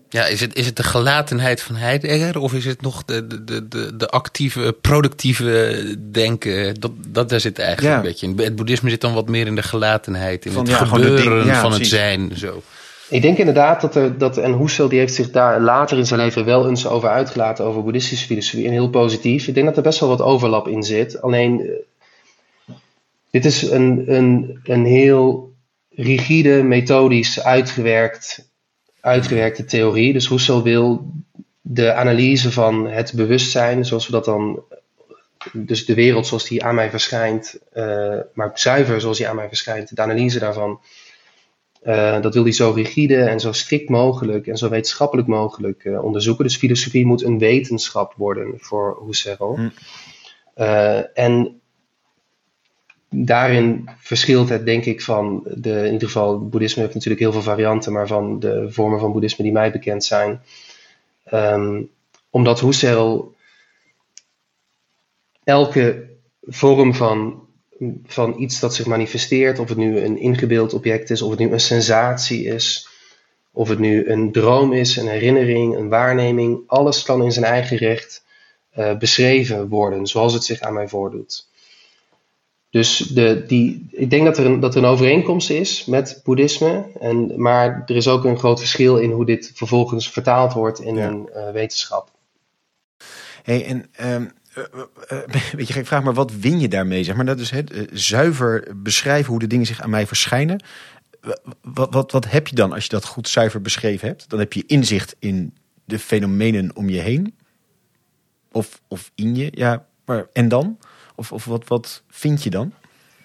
Ja, 0.10 0.26
is 0.26 0.40
het, 0.40 0.56
is 0.56 0.66
het 0.66 0.76
de 0.76 0.84
gelatenheid 0.84 1.62
van 1.62 1.76
Heidegger 1.76 2.40
of 2.40 2.54
is 2.54 2.66
het 2.66 2.82
nog 2.82 3.06
de, 3.06 3.44
de, 3.44 3.68
de, 3.68 3.96
de 3.98 4.08
actieve, 4.08 4.76
productieve 4.82 5.96
denken? 6.12 6.80
Dat, 6.80 6.92
dat 7.08 7.30
daar 7.30 7.40
zit 7.40 7.60
eigenlijk 7.60 7.96
een 7.96 8.02
beetje 8.02 8.28
in. 8.28 8.38
Het 8.38 8.56
boeddhisme 8.56 8.90
zit 8.90 9.02
dan 9.02 9.14
wat 9.14 9.28
meer 9.28 9.48
in 9.48 9.56
de 9.56 9.64
gelatenheid, 9.64 10.46
in 10.46 10.52
van, 10.52 10.68
het 10.68 10.76
gebeuren 10.76 11.56
van 11.56 11.72
het 11.74 11.88
zijn. 11.88 12.32
Zo. 12.36 12.62
Ik 13.10 13.22
denk 13.22 13.38
inderdaad 13.38 13.82
dat 13.82 13.96
er, 13.96 14.18
dat, 14.18 14.38
en 14.38 14.58
Husserl 14.58 14.90
die 14.90 15.00
heeft 15.00 15.14
zich 15.14 15.32
daar 15.32 15.62
later 15.62 15.98
in 15.98 16.06
zijn 16.06 16.20
leven 16.20 16.46
wel 16.46 16.70
eens 16.70 16.88
over 16.88 17.10
uitgelaten, 17.10 17.66
over 17.66 17.84
boeddhistische 17.84 18.26
filosofie, 18.26 18.66
en 18.66 18.72
heel 18.72 18.90
positief. 18.90 19.48
Ik 19.48 19.54
denk 19.54 19.66
dat 19.66 19.78
er 19.78 19.84
best 19.84 20.00
wel 20.00 20.10
wat 20.10 20.22
overlap 20.22 20.68
in 20.68 20.84
zit. 20.84 21.22
Alleen, 21.22 21.60
eh, 21.60 22.76
dit 23.32 23.46
is 23.46 23.62
een, 23.62 24.04
een, 24.16 24.60
een 24.64 24.86
heel 24.86 25.54
rigide, 25.90 26.64
methodisch 26.64 27.44
uitgewerkt 27.44 28.49
uitgewerkte 29.02 29.66
theorie. 29.66 30.14
Dus 30.14 30.30
Husserl 30.30 30.64
wil 30.64 31.14
de 31.62 31.94
analyse 31.94 32.52
van 32.52 32.88
het 32.88 33.14
bewustzijn, 33.16 33.86
zoals 33.86 34.06
we 34.06 34.12
dat 34.12 34.26
dan, 34.26 34.64
dus 35.54 35.86
de 35.86 35.94
wereld 35.94 36.28
zoals 36.28 36.48
die 36.48 36.64
aan 36.64 36.76
mij 36.76 36.90
verschijnt, 36.90 37.60
uh, 37.74 38.20
maar 38.34 38.52
zuiver 38.54 39.02
zoals 39.02 39.18
die 39.18 39.28
aan 39.28 39.36
mij 39.36 39.48
verschijnt, 39.48 39.96
de 39.96 40.02
analyse 40.02 40.40
daarvan, 40.40 40.82
uh, 41.84 42.22
dat 42.22 42.34
wil 42.34 42.44
hij 42.44 42.52
zo 42.52 42.72
rigide 42.72 43.24
en 43.24 43.40
zo 43.40 43.52
strikt 43.52 43.90
mogelijk 43.90 44.48
en 44.48 44.58
zo 44.58 44.70
wetenschappelijk 44.70 45.28
mogelijk 45.28 45.84
uh, 45.84 46.04
onderzoeken. 46.04 46.44
Dus 46.44 46.58
filosofie 46.58 47.06
moet 47.06 47.24
een 47.24 47.40
wetenschap 47.40 48.14
worden 48.18 48.54
voor 48.58 49.04
Husserl. 49.06 49.56
Hm. 49.56 49.70
en 51.14 51.62
daarin 53.26 53.90
verschilt 53.98 54.50
het 54.50 54.66
denk 54.66 54.86
ik 54.86 55.02
van 55.02 55.44
de, 55.54 55.86
in 55.86 55.92
ieder 55.92 56.08
geval, 56.08 56.48
boeddhisme 56.48 56.82
heeft 56.82 56.94
natuurlijk 56.94 57.22
heel 57.22 57.32
veel 57.32 57.42
varianten, 57.42 57.94
maar 57.94 58.08
van 58.08 58.40
de 58.40 58.66
vormen 58.70 59.00
van 59.00 59.12
boeddhisme 59.12 59.44
die 59.44 59.54
mij 59.54 59.72
bekend 59.72 60.04
zijn. 60.04 60.42
Um, 61.34 61.90
omdat 62.30 62.60
Husserl 62.60 63.36
elke 65.44 66.10
vorm 66.42 66.94
van, 66.94 67.48
van 68.06 68.36
iets 68.40 68.60
dat 68.60 68.76
zich 68.76 68.86
manifesteert, 68.86 69.60
of 69.60 69.70
het 69.70 69.78
nu 69.78 70.00
een 70.00 70.18
ingebeeld 70.18 70.74
object 70.74 71.10
is, 71.10 71.22
of 71.22 71.30
het 71.30 71.40
nu 71.40 71.52
een 71.52 71.60
sensatie 71.60 72.46
is, 72.46 72.88
of 73.52 73.70
het 73.70 73.80
nu 73.80 74.10
een 74.10 74.32
droom 74.32 74.74
is, 74.74 74.96
een 74.96 75.08
herinnering, 75.08 75.76
een 75.76 75.90
waarneming, 75.90 76.64
alles 76.68 77.04
kan 77.04 77.24
in 77.24 77.32
zijn 77.32 77.46
eigen 77.46 77.78
recht 77.78 78.24
uh, 78.78 78.98
beschreven 78.98 79.68
worden, 79.68 80.08
zoals 80.08 80.34
het 80.34 80.44
zich 80.44 80.60
aan 80.60 80.74
mij 80.74 80.88
voordoet. 80.88 81.49
Dus 82.70 82.98
de, 82.98 83.44
die, 83.48 83.88
ik 83.92 84.10
denk 84.10 84.26
dat 84.26 84.38
er, 84.38 84.46
een, 84.46 84.60
dat 84.60 84.76
er 84.76 84.84
een 84.84 84.90
overeenkomst 84.90 85.50
is 85.50 85.86
met 85.86 86.22
boeddhisme. 86.24 86.86
En, 87.00 87.42
maar 87.42 87.84
er 87.86 87.96
is 87.96 88.08
ook 88.08 88.24
een 88.24 88.38
groot 88.38 88.60
verschil 88.60 88.98
in 88.98 89.12
hoe 89.12 89.26
dit 89.26 89.52
vervolgens 89.56 90.12
vertaald 90.12 90.54
wordt 90.54 90.80
in 90.80 90.98
een 90.98 91.30
uh, 91.36 91.52
wetenschap. 91.52 92.12
Hey, 93.44 93.66
en 93.66 93.90
um, 94.14 94.32
uh, 94.58 94.64
weet 95.52 95.68
je, 95.68 95.80
ik 95.80 95.86
vraag 95.86 96.04
maar 96.04 96.14
wat 96.14 96.32
win 96.32 96.60
je 96.60 96.68
daarmee? 96.68 97.04
Zeg 97.04 97.16
maar 97.16 97.26
dat 97.26 97.40
is 97.40 97.50
het 97.50 97.88
zuiver 97.92 98.68
beschrijven 98.76 99.30
hoe 99.32 99.40
de 99.40 99.48
dingen 99.48 99.66
zich 99.66 99.82
aan 99.82 99.90
mij 99.90 100.08
verschijnen. 100.08 100.64
Wat, 101.62 101.94
wat, 101.94 102.12
wat 102.12 102.32
heb 102.32 102.48
je 102.48 102.56
dan 102.56 102.74
als 102.74 102.84
je 102.84 102.90
dat 102.90 103.06
goed 103.06 103.28
zuiver 103.28 103.62
beschreven 103.62 104.08
hebt? 104.08 104.30
Dan 104.30 104.40
heb 104.40 104.54
je 104.54 104.64
inzicht 104.68 105.16
in 105.20 105.54
de 105.86 106.00
fenomenen 106.00 106.76
om 106.76 106.90
je 106.90 107.00
heen. 107.00 107.36
Of, 108.52 108.82
of 108.88 109.12
in 109.16 109.36
je, 109.36 109.48
ja. 109.52 109.86
Maar, 110.06 110.28
en 110.34 110.48
dan? 110.48 110.78
Of, 111.20 111.32
of 111.32 111.46
wat, 111.46 111.68
wat 111.68 112.04
vind 112.10 112.44
je 112.44 112.50
dan? 112.50 112.74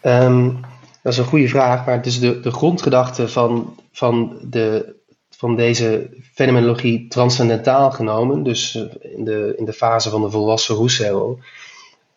Um, 0.03 0.61
dat 1.03 1.13
is 1.13 1.19
een 1.19 1.25
goede 1.25 1.49
vraag, 1.49 1.87
maar 1.87 1.97
het 1.97 2.07
is 2.07 2.21
de, 2.21 2.41
de 2.41 2.51
grondgedachte 2.51 3.29
van, 3.29 3.77
van, 3.93 4.39
de, 4.43 4.95
van 5.31 5.57
deze 5.57 6.11
fenomenologie 6.33 7.09
transcendentaal 7.09 7.91
genomen, 7.91 8.43
dus 8.43 8.75
eh, 8.75 9.13
in 9.17 9.25
de, 9.25 9.55
in 9.57 9.65
de 9.65 9.73
fase 9.73 10.11
van 10.11 10.23
de 10.23 10.31
volwassen 10.31 10.77
Husserl, 10.77 11.39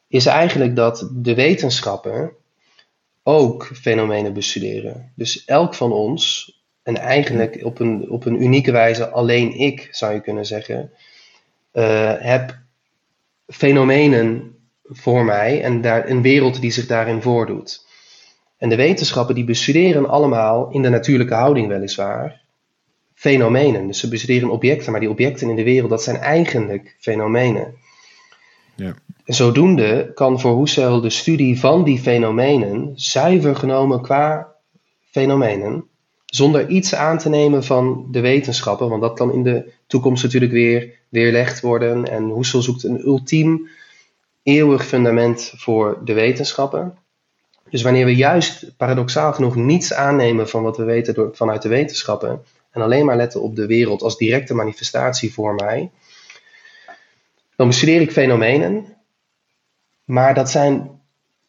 is 0.07 0.25
eigenlijk 0.25 0.75
dat 0.75 1.09
de 1.13 1.35
wetenschappen 1.35 2.31
ook 3.23 3.69
fenomenen 3.73 4.33
bestuderen. 4.33 5.11
Dus 5.15 5.45
elk 5.45 5.75
van 5.75 5.91
ons, 5.91 6.55
en 6.83 6.97
eigenlijk 6.97 7.59
op 7.63 7.79
een, 7.79 8.09
op 8.09 8.25
een 8.25 8.43
unieke 8.43 8.71
wijze 8.71 9.09
alleen 9.09 9.59
ik 9.59 9.87
zou 9.91 10.13
je 10.13 10.21
kunnen 10.21 10.45
zeggen, 10.45 10.91
uh, 11.73 12.13
heb 12.17 12.57
fenomenen 13.47 14.56
voor 14.89 15.25
mij 15.25 15.61
en 15.61 15.81
daar, 15.81 16.09
een 16.09 16.21
wereld 16.21 16.61
die 16.61 16.71
zich 16.71 16.85
daarin 16.85 17.21
voordoet. 17.21 17.85
En 18.57 18.69
de 18.69 18.75
wetenschappen 18.75 19.35
die 19.35 19.43
bestuderen 19.43 20.09
allemaal 20.09 20.69
in 20.71 20.81
de 20.81 20.89
natuurlijke 20.89 21.33
houding 21.33 21.67
weliswaar 21.67 22.41
fenomenen. 23.13 23.87
Dus 23.87 23.99
ze 23.99 24.09
bestuderen 24.09 24.49
objecten, 24.49 24.91
maar 24.91 24.99
die 24.99 25.09
objecten 25.09 25.49
in 25.49 25.55
de 25.55 25.63
wereld, 25.63 25.89
dat 25.89 26.03
zijn 26.03 26.17
eigenlijk 26.17 26.95
fenomenen. 26.99 27.75
Ja. 28.75 28.95
En 29.25 29.33
zodoende 29.33 30.11
kan 30.13 30.39
voor 30.39 30.59
Husserl 30.59 31.01
de 31.01 31.09
studie 31.09 31.59
van 31.59 31.83
die 31.83 31.99
fenomenen, 31.99 32.91
zuiver 32.95 33.55
genomen 33.55 34.01
qua 34.01 34.55
fenomenen, 35.09 35.83
zonder 36.25 36.67
iets 36.67 36.95
aan 36.95 37.17
te 37.17 37.29
nemen 37.29 37.63
van 37.63 38.07
de 38.11 38.19
wetenschappen, 38.19 38.89
want 38.89 39.01
dat 39.01 39.17
kan 39.17 39.33
in 39.33 39.43
de 39.43 39.71
toekomst 39.87 40.23
natuurlijk 40.23 40.51
weer 40.51 40.93
weerlegd 41.09 41.61
worden. 41.61 42.05
En 42.11 42.29
Husserl 42.29 42.61
zoekt 42.61 42.83
een 42.83 43.05
ultiem, 43.05 43.67
eeuwig 44.47 44.85
fundament 44.85 45.53
voor 45.55 46.01
de 46.03 46.13
wetenschappen. 46.13 46.97
Dus 47.69 47.81
wanneer 47.81 48.05
we 48.05 48.15
juist 48.15 48.77
paradoxaal 48.77 49.33
genoeg 49.33 49.55
niets 49.55 49.93
aannemen 49.93 50.49
van 50.49 50.63
wat 50.63 50.77
we 50.77 50.83
weten 50.83 51.13
door, 51.13 51.35
vanuit 51.35 51.61
de 51.61 51.69
wetenschappen 51.69 52.43
en 52.71 52.81
alleen 52.81 53.05
maar 53.05 53.15
letten 53.15 53.41
op 53.41 53.55
de 53.55 53.65
wereld 53.65 54.01
als 54.01 54.17
directe 54.17 54.53
manifestatie 54.53 55.33
voor 55.33 55.55
mij, 55.55 55.91
dan 57.55 57.67
bestudeer 57.67 58.01
ik 58.01 58.11
fenomenen, 58.11 58.85
maar 60.03 60.33
dat 60.33 60.49
zijn 60.49 61.01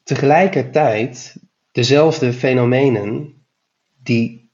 tegelijkertijd 0.03 1.37
dezelfde 1.73 2.33
fenomenen 2.33 3.35
die 4.03 4.51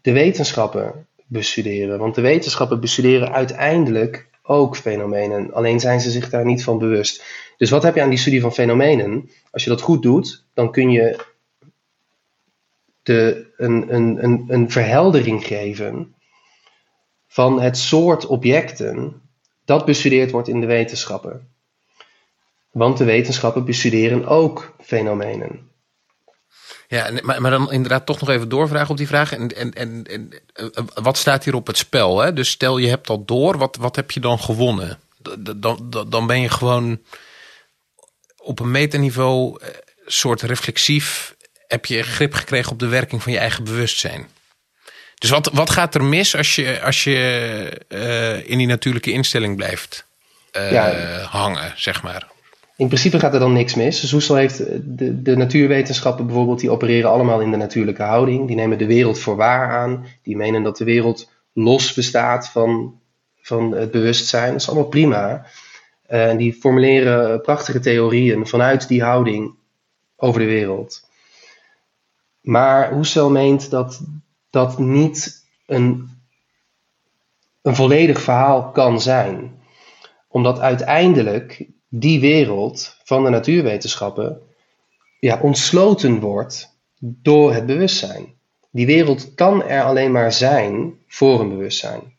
de 0.00 0.12
wetenschappen 0.12 1.06
bestuderen. 1.26 1.98
Want 1.98 2.14
de 2.14 2.20
wetenschappen 2.20 2.80
bestuderen 2.80 3.32
uiteindelijk 3.32 4.28
ook 4.46 4.76
fenomenen, 4.76 5.52
alleen 5.52 5.80
zijn 5.80 6.00
ze 6.00 6.10
zich 6.10 6.30
daar 6.30 6.44
niet 6.44 6.64
van 6.64 6.78
bewust. 6.78 7.24
Dus 7.56 7.70
wat 7.70 7.82
heb 7.82 7.94
je 7.94 8.02
aan 8.02 8.08
die 8.08 8.18
studie 8.18 8.40
van 8.40 8.52
fenomenen? 8.52 9.30
Als 9.50 9.64
je 9.64 9.70
dat 9.70 9.80
goed 9.80 10.02
doet, 10.02 10.44
dan 10.54 10.70
kun 10.70 10.90
je 10.90 11.24
de, 13.02 13.52
een, 13.56 13.94
een, 13.94 14.24
een, 14.24 14.44
een 14.48 14.70
verheldering 14.70 15.46
geven 15.46 16.14
van 17.26 17.60
het 17.60 17.78
soort 17.78 18.26
objecten 18.26 19.20
dat 19.64 19.84
bestudeerd 19.84 20.30
wordt 20.30 20.48
in 20.48 20.60
de 20.60 20.66
wetenschappen. 20.66 21.48
Want 22.70 22.98
de 22.98 23.04
wetenschappen 23.04 23.64
bestuderen 23.64 24.26
ook 24.26 24.74
fenomenen. 24.80 25.70
Ja, 26.88 27.10
maar, 27.22 27.40
maar 27.40 27.50
dan 27.50 27.72
inderdaad 27.72 28.06
toch 28.06 28.20
nog 28.20 28.28
even 28.28 28.48
doorvragen 28.48 28.90
op 28.90 28.96
die 28.96 29.06
vraag. 29.06 29.32
En, 29.32 29.56
en, 29.56 29.72
en, 29.72 30.04
en 30.04 30.32
eh, 30.52 30.84
wat 30.94 31.16
staat 31.16 31.44
hier 31.44 31.54
op 31.54 31.66
het 31.66 31.78
spel? 31.78 32.18
Hè? 32.18 32.32
Dus 32.32 32.50
stel 32.50 32.78
je 32.78 32.88
hebt 32.88 33.06
dat 33.06 33.28
door, 33.28 33.58
wat, 33.58 33.76
wat 33.76 33.96
heb 33.96 34.10
je 34.10 34.20
dan 34.20 34.40
gewonnen? 34.40 34.98
Dan, 35.18 35.60
dan, 35.60 36.06
dan 36.08 36.26
ben 36.26 36.40
je 36.40 36.48
gewoon 36.48 37.00
op 38.36 38.60
een 38.60 38.70
metaniveau, 38.70 39.60
eh, 39.60 39.68
soort 40.06 40.42
reflexief, 40.42 41.34
heb 41.66 41.86
je 41.86 42.02
grip 42.02 42.34
gekregen 42.34 42.72
op 42.72 42.78
de 42.78 42.86
werking 42.86 43.22
van 43.22 43.32
je 43.32 43.38
eigen 43.38 43.64
bewustzijn. 43.64 44.28
Dus 45.18 45.30
wat, 45.30 45.50
wat 45.52 45.70
gaat 45.70 45.94
er 45.94 46.04
mis 46.04 46.36
als 46.36 46.54
je, 46.54 46.82
als 46.82 47.04
je 47.04 47.82
uh, 47.88 48.48
in 48.50 48.58
die 48.58 48.66
natuurlijke 48.66 49.12
instelling 49.12 49.56
blijft 49.56 50.04
uh, 50.52 50.72
ja. 50.72 51.18
hangen, 51.22 51.72
zeg 51.76 52.02
maar? 52.02 52.26
In 52.76 52.86
principe 52.86 53.18
gaat 53.18 53.34
er 53.34 53.40
dan 53.40 53.52
niks 53.52 53.74
mis. 53.74 54.10
Husserl 54.10 54.38
heeft 54.38 54.58
de, 54.98 55.22
de 55.22 55.36
natuurwetenschappen 55.36 56.26
bijvoorbeeld, 56.26 56.60
die 56.60 56.70
opereren 56.70 57.10
allemaal 57.10 57.40
in 57.40 57.50
de 57.50 57.56
natuurlijke 57.56 58.02
houding. 58.02 58.46
Die 58.46 58.56
nemen 58.56 58.78
de 58.78 58.86
wereld 58.86 59.18
voor 59.18 59.36
waar 59.36 59.70
aan. 59.70 60.06
Die 60.22 60.36
menen 60.36 60.62
dat 60.62 60.76
de 60.76 60.84
wereld 60.84 61.30
los 61.52 61.92
bestaat 61.92 62.48
van, 62.48 63.00
van 63.40 63.72
het 63.72 63.90
bewustzijn. 63.90 64.52
Dat 64.52 64.60
is 64.60 64.68
allemaal 64.68 64.88
prima. 64.88 65.46
Uh, 66.10 66.28
en 66.28 66.36
die 66.36 66.52
formuleren 66.52 67.40
prachtige 67.40 67.80
theorieën 67.80 68.46
vanuit 68.46 68.88
die 68.88 69.02
houding 69.02 69.54
over 70.16 70.40
de 70.40 70.46
wereld. 70.46 71.08
Maar 72.40 72.94
Husserl 72.94 73.30
meent 73.30 73.70
dat 73.70 74.00
dat 74.50 74.78
niet 74.78 75.44
een, 75.66 76.10
een 77.62 77.74
volledig 77.74 78.20
verhaal 78.20 78.70
kan 78.70 79.00
zijn. 79.00 79.60
Omdat 80.28 80.58
uiteindelijk 80.58 81.66
die 82.00 82.20
wereld 82.20 82.96
van 83.04 83.24
de 83.24 83.30
natuurwetenschappen 83.30 84.40
ja, 85.20 85.40
ontsloten 85.40 86.20
wordt 86.20 86.76
door 86.98 87.52
het 87.52 87.66
bewustzijn. 87.66 88.34
Die 88.70 88.86
wereld 88.86 89.34
kan 89.34 89.64
er 89.64 89.82
alleen 89.82 90.12
maar 90.12 90.32
zijn 90.32 90.98
voor 91.06 91.40
een 91.40 91.48
bewustzijn. 91.48 92.14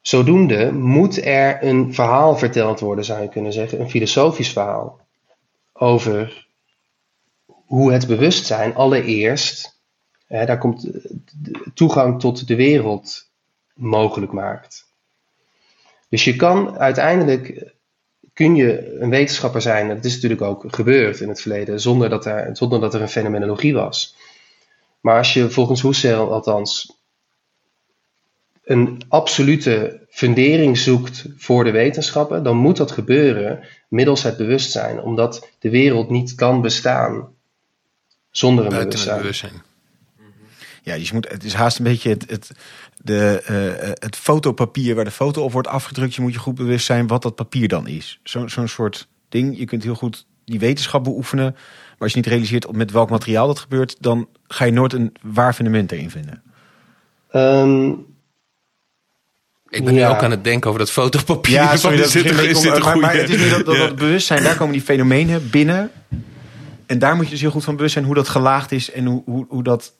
Zodoende 0.00 0.72
moet 0.72 1.24
er 1.24 1.64
een 1.64 1.94
verhaal 1.94 2.36
verteld 2.36 2.80
worden, 2.80 3.04
zou 3.04 3.22
je 3.22 3.28
kunnen 3.28 3.52
zeggen, 3.52 3.80
een 3.80 3.90
filosofisch 3.90 4.52
verhaal 4.52 5.00
over 5.72 6.46
hoe 7.66 7.92
het 7.92 8.06
bewustzijn 8.06 8.74
allereerst, 8.74 9.80
hè, 10.26 10.46
daar 10.46 10.58
komt 10.58 10.88
toegang 11.74 12.20
tot 12.20 12.46
de 12.46 12.56
wereld 12.56 13.30
mogelijk 13.74 14.32
maakt. 14.32 14.91
Dus 16.12 16.24
je 16.24 16.36
kan 16.36 16.78
uiteindelijk, 16.78 17.72
kun 18.32 18.54
je 18.54 18.98
een 19.00 19.10
wetenschapper 19.10 19.62
zijn, 19.62 19.88
dat 19.88 20.04
is 20.04 20.14
natuurlijk 20.14 20.42
ook 20.42 20.64
gebeurd 20.66 21.20
in 21.20 21.28
het 21.28 21.40
verleden, 21.40 21.80
zonder 21.80 22.08
dat 22.08 22.26
er, 22.26 22.56
zonder 22.56 22.80
dat 22.80 22.94
er 22.94 23.00
een 23.00 23.08
fenomenologie 23.08 23.74
was. 23.74 24.16
Maar 25.00 25.18
als 25.18 25.32
je 25.32 25.50
volgens 25.50 25.82
Husserl 25.82 26.32
althans 26.32 26.96
een 28.64 29.02
absolute 29.08 30.06
fundering 30.08 30.78
zoekt 30.78 31.26
voor 31.36 31.64
de 31.64 31.70
wetenschappen, 31.70 32.42
dan 32.42 32.56
moet 32.56 32.76
dat 32.76 32.90
gebeuren 32.90 33.64
middels 33.88 34.22
het 34.22 34.36
bewustzijn, 34.36 35.00
omdat 35.00 35.48
de 35.58 35.70
wereld 35.70 36.10
niet 36.10 36.34
kan 36.34 36.60
bestaan 36.60 37.28
zonder 38.30 38.64
een 38.64 38.70
bewustzijn. 38.70 39.18
bewustzijn. 39.18 39.62
Ja, 40.82 40.96
dus 40.96 41.08
je 41.08 41.14
moet, 41.14 41.28
het 41.28 41.44
is 41.44 41.54
haast 41.54 41.78
een 41.78 41.84
beetje 41.84 42.08
het, 42.08 42.30
het, 42.30 42.50
de, 43.02 43.42
uh, 43.50 43.88
het 43.94 44.16
fotopapier 44.16 44.94
waar 44.94 45.04
de 45.04 45.10
foto 45.10 45.42
op 45.42 45.52
wordt 45.52 45.68
afgedrukt. 45.68 46.14
Je 46.14 46.22
moet 46.22 46.32
je 46.32 46.38
goed 46.38 46.54
bewust 46.54 46.86
zijn 46.86 47.06
wat 47.06 47.22
dat 47.22 47.34
papier 47.34 47.68
dan 47.68 47.86
is. 47.86 48.20
Zo'n 48.22 48.48
zo'n 48.48 48.68
soort 48.68 49.08
ding. 49.28 49.58
Je 49.58 49.64
kunt 49.64 49.82
heel 49.82 49.94
goed 49.94 50.26
die 50.44 50.58
wetenschap 50.58 51.04
beoefenen. 51.04 51.52
Maar 51.54 51.98
als 51.98 52.10
je 52.10 52.16
niet 52.16 52.26
realiseert 52.26 52.72
met 52.72 52.90
welk 52.90 53.10
materiaal 53.10 53.46
dat 53.46 53.58
gebeurt, 53.58 53.96
dan 54.00 54.28
ga 54.46 54.64
je 54.64 54.72
nooit 54.72 54.92
een 54.92 55.12
waar 55.22 55.54
fundament 55.54 55.92
erin 55.92 56.10
vinden. 56.10 56.42
Um, 57.32 58.06
ik 59.68 59.84
ben 59.84 59.94
nu 59.94 60.04
ook 60.04 60.22
aan 60.22 60.30
het 60.30 60.44
denken 60.44 60.68
over 60.68 60.80
dat 60.80 60.90
fotopapier. 60.90 61.52
Ja, 61.52 61.76
sorry, 61.76 61.96
dat 61.96 62.14
is, 62.14 62.64
maar, 62.64 62.98
maar, 62.98 63.14
het 63.14 63.28
is 63.28 63.38
niet 63.38 63.50
dat, 63.50 63.64
dat, 63.64 63.76
dat 63.76 63.96
bewustzijn, 63.96 64.42
daar 64.42 64.56
komen 64.56 64.72
die 64.72 64.82
fenomenen 64.82 65.50
binnen. 65.50 65.90
En 66.86 66.98
daar 66.98 67.16
moet 67.16 67.24
je 67.24 67.30
dus 67.30 67.40
heel 67.40 67.50
goed 67.50 67.64
van 67.64 67.76
bewust 67.76 67.92
zijn 67.92 68.04
hoe 68.04 68.14
dat 68.14 68.28
gelaagd 68.28 68.72
is 68.72 68.90
en 68.90 69.06
hoe, 69.06 69.22
hoe, 69.24 69.46
hoe 69.48 69.62
dat 69.62 69.94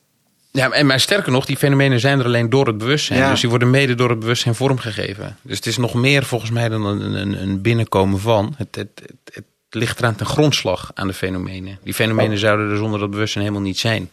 ja, 0.53 0.71
en 0.71 0.87
maar 0.87 1.01
sterker 1.01 1.33
nog, 1.33 1.47
die 1.47 1.57
fenomenen 1.57 2.01
zijn 2.01 2.19
er 2.19 2.25
alleen 2.25 2.51
door 2.51 2.67
het 2.67 2.79
bewustzijn. 2.79 3.31
Dus 3.31 3.41
die 3.41 3.51
worden 3.51 3.71
mede 3.71 3.95
door 3.95 4.11
het 4.11 4.19
bewustzijn 4.19 4.55
vormgegeven. 4.55 5.37
Dus 5.43 5.57
het 5.57 5.67
is 5.67 5.77
nog 5.77 5.95
meer 5.95 6.25
volgens 6.25 6.51
mij 6.51 6.69
dan 6.69 6.85
een, 6.85 7.15
een, 7.15 7.43
een 7.43 7.61
binnenkomen 7.61 8.21
van. 8.21 8.55
Het, 8.57 8.77
het, 8.77 8.91
het, 8.95 9.35
het, 9.35 9.45
ligt 9.71 9.99
eraan 9.99 10.15
ten 10.15 10.27
grondslag 10.27 10.91
aan 10.95 11.07
de 11.07 11.15
fenomenen. 11.15 11.79
Die 11.83 11.95
fenomenen 11.95 12.33
oh. 12.33 12.39
zouden 12.39 12.71
er 12.71 12.77
zonder 12.77 13.01
dat 13.01 13.11
bewustzijn 13.11 13.45
helemaal 13.45 13.67
niet 13.67 13.79
zijn. 13.79 14.11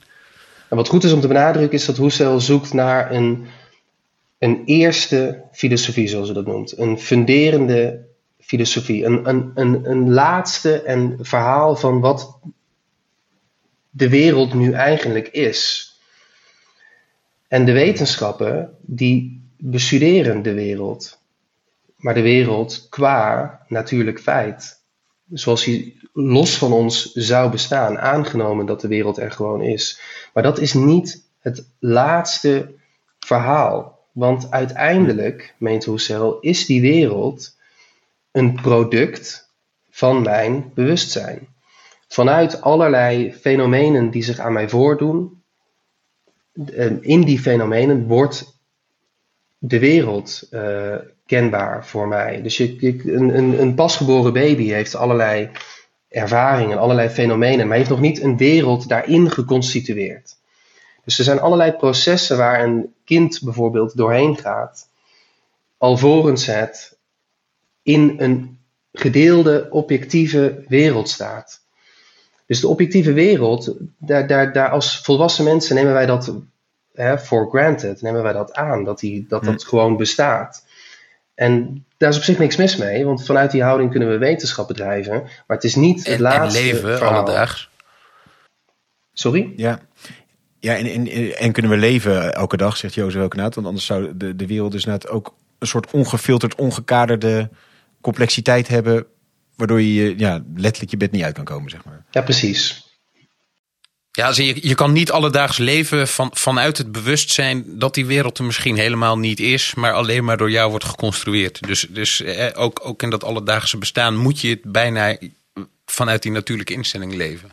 En 0.69 0.75
wat 0.75 0.87
goed 0.87 1.03
is 1.03 1.11
om 1.11 1.21
te 1.21 1.27
benadrukken 1.27 1.77
is 1.77 1.85
dat 1.85 1.97
Husserl 1.97 2.39
zoekt 2.39 2.73
naar 2.73 3.11
een, 3.11 3.47
een 4.37 4.61
eerste 4.65 5.41
filosofie, 5.51 6.07
zoals 6.07 6.27
ze 6.27 6.33
dat 6.33 6.45
noemt. 6.45 6.77
Een 6.77 6.99
funderende 6.99 7.99
filosofie. 8.39 9.05
Een, 9.05 9.29
een, 9.29 9.51
een, 9.55 9.89
een 9.89 10.13
laatste 10.13 10.81
en 10.81 11.17
verhaal 11.21 11.75
van 11.75 11.99
wat 11.99 12.39
de 13.89 14.09
wereld 14.09 14.53
nu 14.53 14.71
eigenlijk 14.71 15.27
is. 15.27 15.88
En 17.49 17.65
de 17.65 17.71
wetenschappen 17.71 18.77
die 18.81 19.41
bestuderen 19.57 20.41
de 20.41 20.53
wereld, 20.53 21.19
maar 21.95 22.13
de 22.13 22.21
wereld 22.21 22.87
qua 22.89 23.59
natuurlijk 23.67 24.19
feit. 24.19 24.81
Zoals 25.31 25.65
hij 25.65 25.93
los 26.13 26.57
van 26.57 26.73
ons 26.73 27.11
zou 27.13 27.51
bestaan, 27.51 27.99
aangenomen 27.99 28.65
dat 28.65 28.81
de 28.81 28.87
wereld 28.87 29.17
er 29.17 29.31
gewoon 29.31 29.61
is. 29.61 30.01
Maar 30.33 30.43
dat 30.43 30.59
is 30.59 30.73
niet 30.73 31.23
het 31.39 31.65
laatste 31.79 32.73
verhaal. 33.19 34.07
Want 34.11 34.51
uiteindelijk, 34.51 35.55
meent 35.57 35.85
Husserl, 35.85 36.39
is 36.39 36.65
die 36.65 36.81
wereld 36.81 37.57
een 38.31 38.53
product 38.61 39.49
van 39.89 40.21
mijn 40.21 40.71
bewustzijn. 40.73 41.47
Vanuit 42.07 42.61
allerlei 42.61 43.33
fenomenen 43.33 44.09
die 44.09 44.23
zich 44.23 44.39
aan 44.39 44.53
mij 44.53 44.69
voordoen, 44.69 45.38
in 47.01 47.21
die 47.21 47.39
fenomenen 47.39 48.07
wordt 48.07 48.57
de 49.57 49.79
wereld 49.79 50.47
uh, 50.51 50.95
kenbaar 51.25 51.85
voor 51.85 52.07
mij. 52.07 52.41
Dus 52.41 52.59
een, 52.59 53.37
een, 53.37 53.61
een 53.61 53.75
pasgeboren 53.75 54.33
baby 54.33 54.67
heeft 54.67 54.95
allerlei 54.95 55.49
ervaringen, 56.09 56.77
allerlei 56.77 57.09
fenomenen, 57.09 57.67
maar 57.67 57.77
heeft 57.77 57.89
nog 57.89 57.99
niet 57.99 58.21
een 58.21 58.37
wereld 58.37 58.87
daarin 58.87 59.31
geconstitueerd. 59.31 60.37
Dus 61.03 61.17
er 61.17 61.23
zijn 61.23 61.39
allerlei 61.39 61.71
processen 61.71 62.37
waar 62.37 62.63
een 62.63 62.93
kind 63.05 63.39
bijvoorbeeld 63.43 63.97
doorheen 63.97 64.37
gaat, 64.37 64.89
alvorens 65.77 66.45
het 66.45 66.97
in 67.83 68.15
een 68.17 68.59
gedeelde 68.91 69.67
objectieve 69.69 70.63
wereld 70.67 71.09
staat. 71.09 71.61
Dus 72.49 72.59
de 72.59 72.67
objectieve 72.67 73.13
wereld, 73.13 73.75
daar, 73.97 74.27
daar, 74.27 74.53
daar 74.53 74.69
als 74.69 74.99
volwassen 74.99 75.43
mensen 75.43 75.75
nemen 75.75 75.93
wij 75.93 76.05
dat 76.05 76.33
hè, 76.93 77.19
for 77.19 77.49
granted, 77.49 78.01
nemen 78.01 78.23
wij 78.23 78.33
dat 78.33 78.53
aan, 78.53 78.83
dat 78.83 78.99
die, 78.99 79.25
dat, 79.27 79.43
dat 79.43 79.63
gewoon 79.65 79.97
bestaat. 79.97 80.65
En 81.35 81.85
daar 81.97 82.09
is 82.09 82.17
op 82.17 82.23
zich 82.23 82.37
niks 82.37 82.55
mis 82.55 82.75
mee, 82.77 83.05
want 83.05 83.25
vanuit 83.25 83.51
die 83.51 83.63
houding 83.63 83.91
kunnen 83.91 84.09
we 84.09 84.17
wetenschap 84.17 84.67
bedrijven. 84.67 85.21
Maar 85.21 85.57
het 85.57 85.63
is 85.63 85.75
niet 85.75 85.97
het 85.97 86.07
En, 86.07 86.13
en 86.13 86.21
laatste 86.21 86.61
leven 86.61 86.97
verhaal. 86.97 87.13
alledaags. 87.13 87.69
Sorry? 89.13 89.53
Ja. 89.55 89.79
Ja, 90.59 90.75
en, 90.75 90.85
en, 90.85 91.37
en 91.37 91.51
kunnen 91.51 91.71
we 91.71 91.77
leven 91.77 92.33
elke 92.33 92.57
dag, 92.57 92.77
zegt 92.77 92.93
Jozef 92.93 93.21
ook. 93.21 93.35
Want 93.35 93.55
anders 93.57 93.85
zou 93.85 94.17
de, 94.17 94.35
de 94.35 94.47
wereld 94.47 94.71
dus 94.71 94.85
inderdaad 94.85 95.11
ook 95.11 95.35
een 95.59 95.67
soort 95.67 95.91
ongefilterd, 95.91 96.55
ongekaderde 96.55 97.49
complexiteit 98.01 98.67
hebben. 98.67 99.05
Waardoor 99.59 99.81
je 99.81 100.13
ja, 100.17 100.43
letterlijk 100.55 100.91
je 100.91 100.97
bed 100.97 101.11
niet 101.11 101.23
uit 101.23 101.33
kan 101.33 101.43
komen, 101.43 101.69
zeg 101.69 101.85
maar. 101.85 102.05
Ja, 102.11 102.21
precies. 102.21 102.87
Ja, 104.11 104.31
zie 104.31 104.45
je, 104.45 104.67
je 104.67 104.75
kan 104.75 104.91
niet 104.91 105.11
alledaags 105.11 105.57
leven 105.57 106.07
van, 106.07 106.29
vanuit 106.33 106.77
het 106.77 106.91
bewustzijn 106.91 107.65
dat 107.67 107.93
die 107.93 108.05
wereld 108.05 108.37
er 108.37 108.43
misschien 108.43 108.75
helemaal 108.75 109.17
niet 109.17 109.39
is, 109.39 109.73
maar 109.75 109.93
alleen 109.93 110.23
maar 110.23 110.37
door 110.37 110.51
jou 110.51 110.69
wordt 110.69 110.85
geconstrueerd. 110.85 111.67
Dus, 111.67 111.87
dus 111.89 112.21
eh, 112.21 112.47
ook, 112.53 112.79
ook 112.83 113.03
in 113.03 113.09
dat 113.09 113.23
alledaagse 113.23 113.77
bestaan 113.77 114.15
moet 114.15 114.39
je 114.39 114.49
het 114.49 114.61
bijna 114.71 115.17
vanuit 115.85 116.21
die 116.21 116.31
natuurlijke 116.31 116.73
instelling 116.73 117.13
leven. 117.15 117.51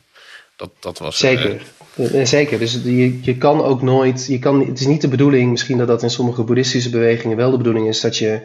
Dat, 0.56 0.70
dat 0.80 0.98
was, 0.98 1.22
eh, 1.22 1.30
Zeker. 1.30 1.62
Eh, 1.94 2.24
Zeker. 2.24 2.58
Dus 2.58 2.72
je, 2.84 3.22
je 3.22 3.36
kan 3.36 3.62
ook 3.62 3.82
nooit. 3.82 4.26
Je 4.26 4.38
kan, 4.38 4.66
het 4.66 4.80
is 4.80 4.86
niet 4.86 5.00
de 5.00 5.08
bedoeling, 5.08 5.50
misschien 5.50 5.78
dat 5.78 5.86
dat 5.86 6.02
in 6.02 6.10
sommige 6.10 6.42
boeddhistische 6.42 6.90
bewegingen 6.90 7.36
wel 7.36 7.50
de 7.50 7.56
bedoeling 7.56 7.88
is, 7.88 8.00
dat 8.00 8.16
je 8.16 8.40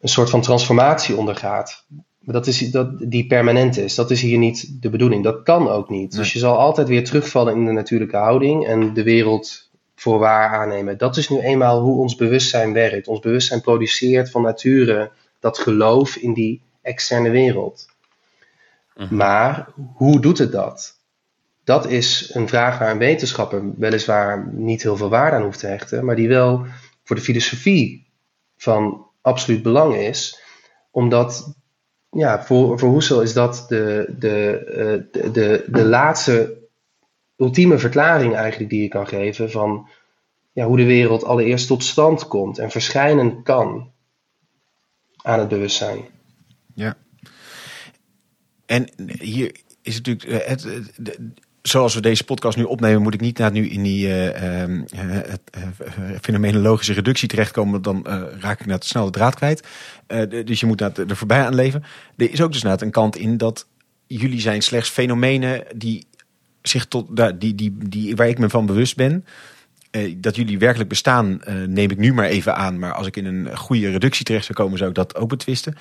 een 0.00 0.08
soort 0.08 0.30
van 0.30 0.40
transformatie 0.40 1.16
ondergaat. 1.16 1.84
Maar 2.18 2.34
dat 2.34 2.46
is, 2.46 2.70
dat, 2.70 2.98
die 2.98 3.26
permanent 3.26 3.76
is. 3.76 3.94
Dat 3.94 4.10
is 4.10 4.20
hier 4.20 4.38
niet 4.38 4.82
de 4.82 4.90
bedoeling. 4.90 5.24
Dat 5.24 5.42
kan 5.42 5.68
ook 5.68 5.90
niet. 5.90 6.16
Dus 6.16 6.32
je 6.32 6.38
zal 6.38 6.58
altijd 6.58 6.88
weer 6.88 7.04
terugvallen 7.04 7.54
in 7.54 7.64
de 7.64 7.72
natuurlijke 7.72 8.16
houding 8.16 8.66
en 8.66 8.94
de 8.94 9.02
wereld 9.02 9.70
voor 9.94 10.18
waar 10.18 10.48
aannemen. 10.48 10.98
Dat 10.98 11.16
is 11.16 11.28
nu 11.28 11.40
eenmaal 11.40 11.80
hoe 11.80 11.98
ons 11.98 12.14
bewustzijn 12.14 12.72
werkt. 12.72 13.08
Ons 13.08 13.20
bewustzijn 13.20 13.60
produceert 13.60 14.30
van 14.30 14.42
nature 14.42 15.10
dat 15.40 15.58
geloof 15.58 16.16
in 16.16 16.32
die 16.32 16.62
externe 16.82 17.30
wereld. 17.30 17.88
Maar 19.10 19.68
hoe 19.94 20.20
doet 20.20 20.38
het 20.38 20.52
dat? 20.52 20.98
Dat 21.64 21.86
is 21.86 22.30
een 22.34 22.48
vraag 22.48 22.78
waar 22.78 22.90
een 22.90 22.98
wetenschapper 22.98 23.62
weliswaar 23.76 24.48
niet 24.52 24.82
heel 24.82 24.96
veel 24.96 25.08
waarde 25.08 25.36
aan 25.36 25.42
hoeft 25.42 25.58
te 25.58 25.66
hechten, 25.66 26.04
maar 26.04 26.16
die 26.16 26.28
wel 26.28 26.66
voor 27.04 27.16
de 27.16 27.22
filosofie 27.22 28.06
van 28.56 29.05
absoluut 29.26 29.62
belang 29.62 29.94
is, 29.96 30.40
omdat 30.90 31.54
ja, 32.10 32.44
voor, 32.44 32.78
voor 32.78 32.92
Husserl 32.94 33.22
is 33.22 33.32
dat 33.32 33.64
de, 33.68 34.14
de, 34.18 34.58
eh, 34.58 35.22
de, 35.22 35.30
de, 35.30 35.64
de 35.66 35.84
laatste 35.84 36.68
ultieme 37.36 37.78
verklaring 37.78 38.34
eigenlijk 38.34 38.70
die 38.70 38.82
je 38.82 38.88
kan 38.88 39.06
geven 39.06 39.50
van 39.50 39.88
ja, 40.52 40.66
hoe 40.66 40.76
de 40.76 40.84
wereld 40.84 41.24
allereerst 41.24 41.66
tot 41.66 41.84
stand 41.84 42.28
komt 42.28 42.58
en 42.58 42.70
verschijnen 42.70 43.42
kan 43.42 43.92
aan 45.16 45.38
het 45.38 45.48
bewustzijn. 45.48 46.04
Ja. 46.74 46.96
En 48.66 48.88
hier 49.18 49.56
is 49.82 49.96
natuurlijk. 49.96 50.24
eh, 50.24 50.48
Het, 50.48 50.62
de- 50.96 51.32
zoals 51.68 51.94
we 51.94 52.00
deze 52.00 52.24
podcast 52.24 52.56
nu 52.56 52.62
opnemen, 52.62 53.02
moet 53.02 53.14
ik 53.14 53.20
niet 53.20 53.38
naar 53.38 53.52
nu 53.52 53.68
in 53.68 53.82
die 53.82 54.06
eh, 54.06 54.62
ehm, 54.62 54.82
eh, 54.92 55.00
het, 55.08 55.40
eh, 55.50 55.62
fenomenologische 56.20 56.92
reductie 56.92 57.28
terechtkomen. 57.28 57.82
Dan 57.82 58.06
raak 58.40 58.60
ik 58.60 58.66
naar 58.66 58.78
te 58.78 58.86
snel 58.86 59.04
de 59.04 59.10
draad 59.10 59.34
kwijt. 59.34 59.66
Dus 60.44 60.60
je 60.60 60.66
moet 60.66 60.80
naar 60.80 60.92
er 61.08 61.16
voorbij 61.16 61.44
aan 61.44 61.54
leven. 61.54 61.82
Er 62.16 62.30
is 62.30 62.40
ook 62.40 62.52
dus 62.52 62.62
inderdaad 62.62 62.82
een 62.82 62.90
kant 62.90 63.16
in 63.16 63.36
dat 63.36 63.66
jullie 64.06 64.40
zijn 64.40 64.62
slechts 64.62 64.88
fenomenen 64.88 65.64
die 65.74 66.06
zich 66.62 66.86
tot 66.86 67.06
die, 67.40 67.54
die, 67.54 67.76
die, 67.88 68.16
waar 68.16 68.28
ik 68.28 68.38
me 68.38 68.48
van 68.48 68.66
bewust 68.66 68.96
ben. 68.96 69.24
Dat 70.16 70.36
jullie 70.36 70.58
werkelijk 70.58 70.88
bestaan, 70.88 71.40
neem 71.66 71.90
ik 71.90 71.98
nu 71.98 72.12
maar 72.12 72.26
even 72.26 72.56
aan. 72.56 72.78
Maar 72.78 72.92
als 72.92 73.06
ik 73.06 73.16
in 73.16 73.24
een 73.24 73.56
goede 73.56 73.90
reductie 73.90 74.24
terecht 74.24 74.44
zou 74.44 74.58
komen, 74.58 74.78
zou 74.78 74.90
ik 74.90 74.96
dat 74.96 75.16
ook 75.16 75.28
betwisten. 75.28 75.76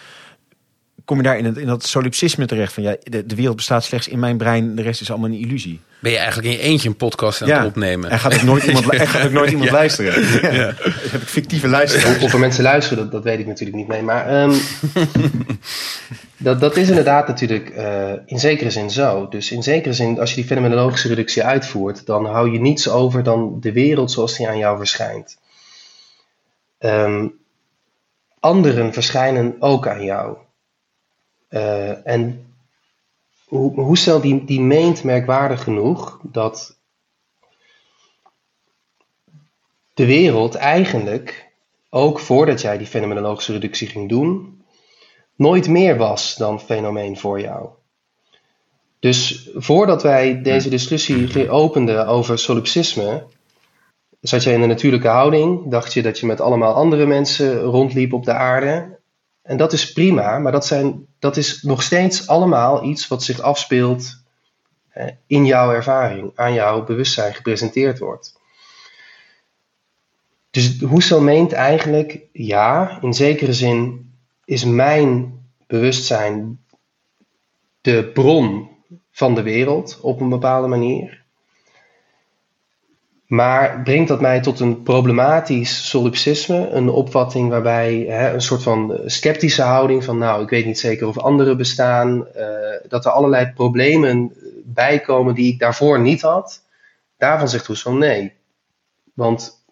Kom 1.06 1.18
je 1.18 1.24
daar 1.24 1.38
in, 1.38 1.46
het, 1.46 1.58
in 1.58 1.68
dat 1.68 1.86
solipsisme 1.86 2.46
terecht 2.46 2.74
van 2.74 2.84
ja, 2.84 2.96
de, 3.04 3.26
de 3.26 3.36
wereld 3.36 3.56
bestaat 3.56 3.84
slechts 3.84 4.08
in 4.08 4.20
mijn 4.20 4.38
brein, 4.38 4.76
de 4.76 4.82
rest 4.82 5.02
is 5.02 5.10
allemaal 5.10 5.30
een 5.30 5.40
illusie. 5.40 5.82
Ben 6.00 6.12
je 6.12 6.18
eigenlijk 6.18 6.48
in 6.48 6.54
je 6.54 6.60
eentje 6.64 6.90
een 6.90 6.96
podcast 6.96 7.42
aan 7.42 7.50
het 7.50 7.66
opnemen? 7.66 8.10
En 8.10 8.20
gaat 8.20 8.34
ook 8.34 8.42
nooit 8.42 8.64
iemand, 8.64 8.90
en 8.90 9.08
gaat 9.08 9.26
ook 9.26 9.32
nooit 9.32 9.52
iemand 9.52 9.72
luisteren. 9.82 10.22
Ja. 10.56 10.74
Heb 11.12 11.22
ik 11.22 11.28
fictieve 11.28 11.68
luisteraars. 11.68 12.24
Of 12.24 12.34
er 12.34 12.40
mensen 12.40 12.64
luisteren, 12.64 13.04
dat, 13.04 13.12
dat 13.12 13.24
weet 13.24 13.40
ik 13.40 13.48
natuurlijk 13.48 13.78
niet 13.78 13.88
mee. 13.88 14.02
Maar 14.02 14.28
ehm, 14.28 14.54
dat, 16.38 16.60
dat 16.60 16.78
is 16.78 16.90
inderdaad 16.90 17.28
natuurlijk 17.28 17.70
eh, 17.70 18.12
in 18.26 18.40
zekere 18.40 18.70
zin 18.70 18.90
zo. 18.90 19.28
Dus 19.28 19.52
in 19.52 19.64
zekere 19.64 19.94
zin, 19.94 20.20
als 20.20 20.30
je 20.30 20.36
die 20.36 20.46
fenomenologische 20.46 21.08
reductie 21.08 21.44
uitvoert, 21.44 22.06
dan 22.06 22.26
hou 22.26 22.52
je 22.52 22.60
niets 22.60 22.90
over 22.90 23.24
dan 23.24 23.58
de 23.60 23.72
wereld 23.72 24.12
zoals 24.12 24.38
die 24.38 24.48
aan 24.48 24.58
jou 24.58 24.78
verschijnt. 24.78 25.38
Ehm, 26.78 27.28
anderen 28.40 28.94
verschijnen 28.94 29.56
ook 29.60 29.88
aan 29.88 30.04
jou. 30.04 30.38
Eh, 31.56 32.08
en 32.08 32.54
hoe- 33.46 34.22
die, 34.22 34.46
die 34.46 34.62
meent 34.62 35.04
merkwaardig 35.04 35.64
genoeg 35.64 36.20
dat 36.24 36.80
de 39.94 40.06
wereld 40.06 40.56
eigenlijk, 40.56 41.52
ook 41.90 42.20
voordat 42.20 42.62
jij 42.62 42.78
die 42.78 42.88
fenomenologische 42.88 43.52
reductie 43.52 43.88
ging 43.88 44.10
doen, 44.10 44.64
nooit 45.36 45.68
meer 45.68 45.98
was 45.98 46.36
dan 46.36 46.60
fenomeen 46.60 47.18
voor 47.18 47.40
jou. 47.42 47.70
Dus 49.00 49.50
voordat 49.54 50.04
wij 50.04 50.42
deze 50.42 50.70
discussie 50.70 51.50
openden 51.50 52.08
over 52.08 52.40
solipsisme, 52.40 53.24
zat 54.22 54.44
je 54.44 54.52
in 54.52 54.62
de 54.62 54.68
natuurlijke 54.68 55.08
houding, 55.08 55.70
dacht 55.70 55.94
je 55.94 56.02
dat 56.02 56.20
je 56.20 56.26
met 56.26 56.42
allemaal 56.42 56.74
andere 56.74 57.06
mensen 57.06 57.60
rondliep 57.62 58.14
op 58.14 58.26
de 58.26 58.34
aarde. 58.34 59.04
En 59.46 59.58
dat 59.58 59.74
is 59.74 59.92
prima, 59.92 60.40
maar 60.40 60.52
dat, 60.52 60.66
zijn, 60.66 61.06
dat 61.20 61.38
is 61.38 61.62
nog 61.62 61.84
steeds 61.84 62.28
allemaal 62.28 62.84
iets 62.84 63.08
wat 63.08 63.24
zich 63.24 63.40
afspeelt 63.40 64.24
eh, 64.90 65.08
in 65.28 65.46
jouw 65.46 65.72
ervaring, 65.72 66.32
aan 66.36 66.54
jouw 66.54 66.84
bewustzijn 66.84 67.34
gepresenteerd 67.34 68.00
wordt. 68.00 68.40
Dus 70.50 70.80
Husserl 70.80 71.22
meent 71.22 71.52
eigenlijk, 71.52 72.20
ja, 72.32 73.02
in 73.02 73.14
zekere 73.14 73.54
zin 73.54 74.12
is 74.46 74.66
mijn 74.66 75.40
bewustzijn 75.68 76.60
de 77.82 78.12
bron 78.14 78.70
van 79.12 79.36
de 79.36 79.42
wereld 79.42 80.00
op 80.02 80.20
een 80.20 80.30
bepaalde 80.30 80.68
manier. 80.68 81.25
Maar 83.28 83.82
brengt 83.84 84.08
dat 84.08 84.22
mij 84.22 84.42
tot 84.42 84.60
een 84.60 84.84
problematisch 84.84 85.90
solipsisme, 85.90 86.70
een 86.70 86.90
opvatting 86.90 87.50
waarbij 87.50 88.06
hè, 88.08 88.34
een 88.34 88.42
soort 88.42 88.64
van 88.64 89.00
sceptische 89.06 89.62
houding 89.62 90.04
van, 90.04 90.18
nou, 90.18 90.44
ik 90.44 90.50
weet 90.50 90.66
niet 90.66 90.80
zeker 90.80 91.08
of 91.08 91.18
anderen 91.18 91.58
bestaan, 91.58 92.28
eh, 92.28 92.46
dat 92.88 93.06
er 93.06 93.12
allerlei 93.12 93.52
problemen 93.54 94.34
bijkomen 94.64 95.36
die 95.36 95.54
ik 95.54 95.60
daarvoor 95.60 96.00
niet 96.00 96.22
had. 96.22 96.62
Daarvan 97.18 97.50
zegt 97.50 97.68
Husserl 97.68 97.96
nee. 97.96 98.34
Want 99.14 99.64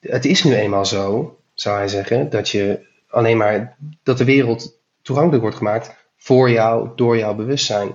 het 0.00 0.24
is 0.24 0.44
nu 0.44 0.54
eenmaal 0.54 0.86
zo, 0.86 1.36
zou 1.54 1.76
hij 1.76 1.88
zeggen, 1.88 2.30
dat 2.30 2.48
je 2.48 2.86
alleen 3.08 3.36
maar 3.36 3.76
dat 4.02 4.18
de 4.18 4.24
wereld 4.24 4.78
toegankelijk 5.02 5.42
wordt 5.42 5.56
gemaakt 5.56 5.94
voor 6.16 6.50
jou, 6.50 6.88
door 6.96 7.18
jouw 7.18 7.34
bewustzijn. 7.34 7.94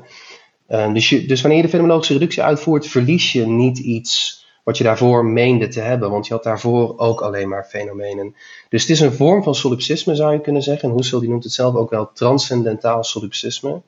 Uh, 0.70 0.94
dus, 0.94 1.08
dus 1.10 1.42
wanneer 1.42 1.60
je 1.60 1.66
de 1.66 1.70
fenomenologische 1.70 2.14
reductie 2.14 2.44
uitvoert, 2.44 2.88
verlies 2.88 3.32
je 3.32 3.48
niet 3.48 3.78
iets 3.78 4.42
wat 4.64 4.78
je 4.78 4.84
daarvoor 4.84 5.26
meende 5.26 5.68
te 5.68 5.80
hebben, 5.80 6.10
want 6.12 6.28
je 6.28 6.34
had 6.34 6.44
daarvoor 6.44 6.98
ook 6.98 7.22
alleen 7.22 7.50
maar 7.50 7.64
fenomenen. 7.64 8.36
Dus 8.70 8.82
het 8.82 8.92
is 8.92 9.00
een 9.00 9.14
vorm 9.14 9.44
van 9.44 9.56
solipsisme, 9.56 10.16
zou 10.16 10.34
je 10.34 10.42
kunnen 10.42 10.62
zeggen. 10.62 10.90
En 10.90 10.96
Husserl 10.96 11.20
die 11.20 11.30
noemt 11.30 11.44
het 11.44 11.54
zelf 11.54 11.76
ook 11.76 11.90
wel 11.90 12.12
transcendentaal 12.14 13.04
solipsisme. 13.04 13.82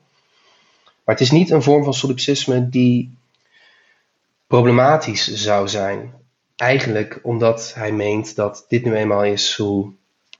Maar 1.04 1.14
het 1.14 1.20
is 1.20 1.30
niet 1.30 1.50
een 1.50 1.62
vorm 1.62 1.84
van 1.84 1.94
solipsisme 1.94 2.68
die 2.68 3.16
problematisch 4.46 5.34
zou 5.34 5.68
zijn. 5.68 6.12
Eigenlijk 6.56 7.20
omdat 7.22 7.72
hij 7.74 7.92
meent 7.92 8.36
dat 8.36 8.64
dit 8.68 8.84
nu 8.84 8.94
eenmaal 8.94 9.24
is 9.24 9.56
hoe 9.56 9.92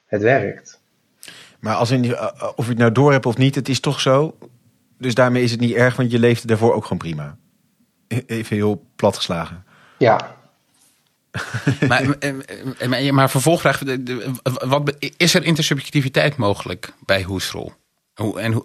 het 0.06 0.22
werkt. 0.22 0.80
Maar 1.60 1.74
als 1.74 1.90
in, 1.90 2.04
uh, 2.04 2.32
of 2.56 2.64
je 2.64 2.70
het 2.70 2.78
nou 2.78 2.92
door 2.92 3.12
hebt 3.12 3.26
of 3.26 3.36
niet, 3.36 3.54
het 3.54 3.68
is 3.68 3.80
toch 3.80 4.00
zo. 4.00 4.34
Dus 4.98 5.14
daarmee 5.14 5.42
is 5.42 5.50
het 5.50 5.60
niet 5.60 5.74
erg, 5.74 5.96
want 5.96 6.10
je 6.10 6.18
leefde 6.18 6.46
daarvoor 6.46 6.74
ook 6.74 6.82
gewoon 6.82 6.98
prima. 6.98 7.36
Even 8.26 8.56
heel 8.56 8.86
plat 8.96 9.16
geslagen. 9.16 9.64
Ja. 9.98 10.36
maar, 11.88 12.18
maar, 12.88 13.14
maar 13.14 13.30
vervolgvraag, 13.30 13.82
wat, 14.42 14.96
is 15.16 15.34
er 15.34 15.44
intersubjectiviteit 15.44 16.36
mogelijk 16.36 16.92
bij 17.04 17.24
Husserl? 17.28 17.74
Hoe, 18.14 18.40
en, 18.40 18.64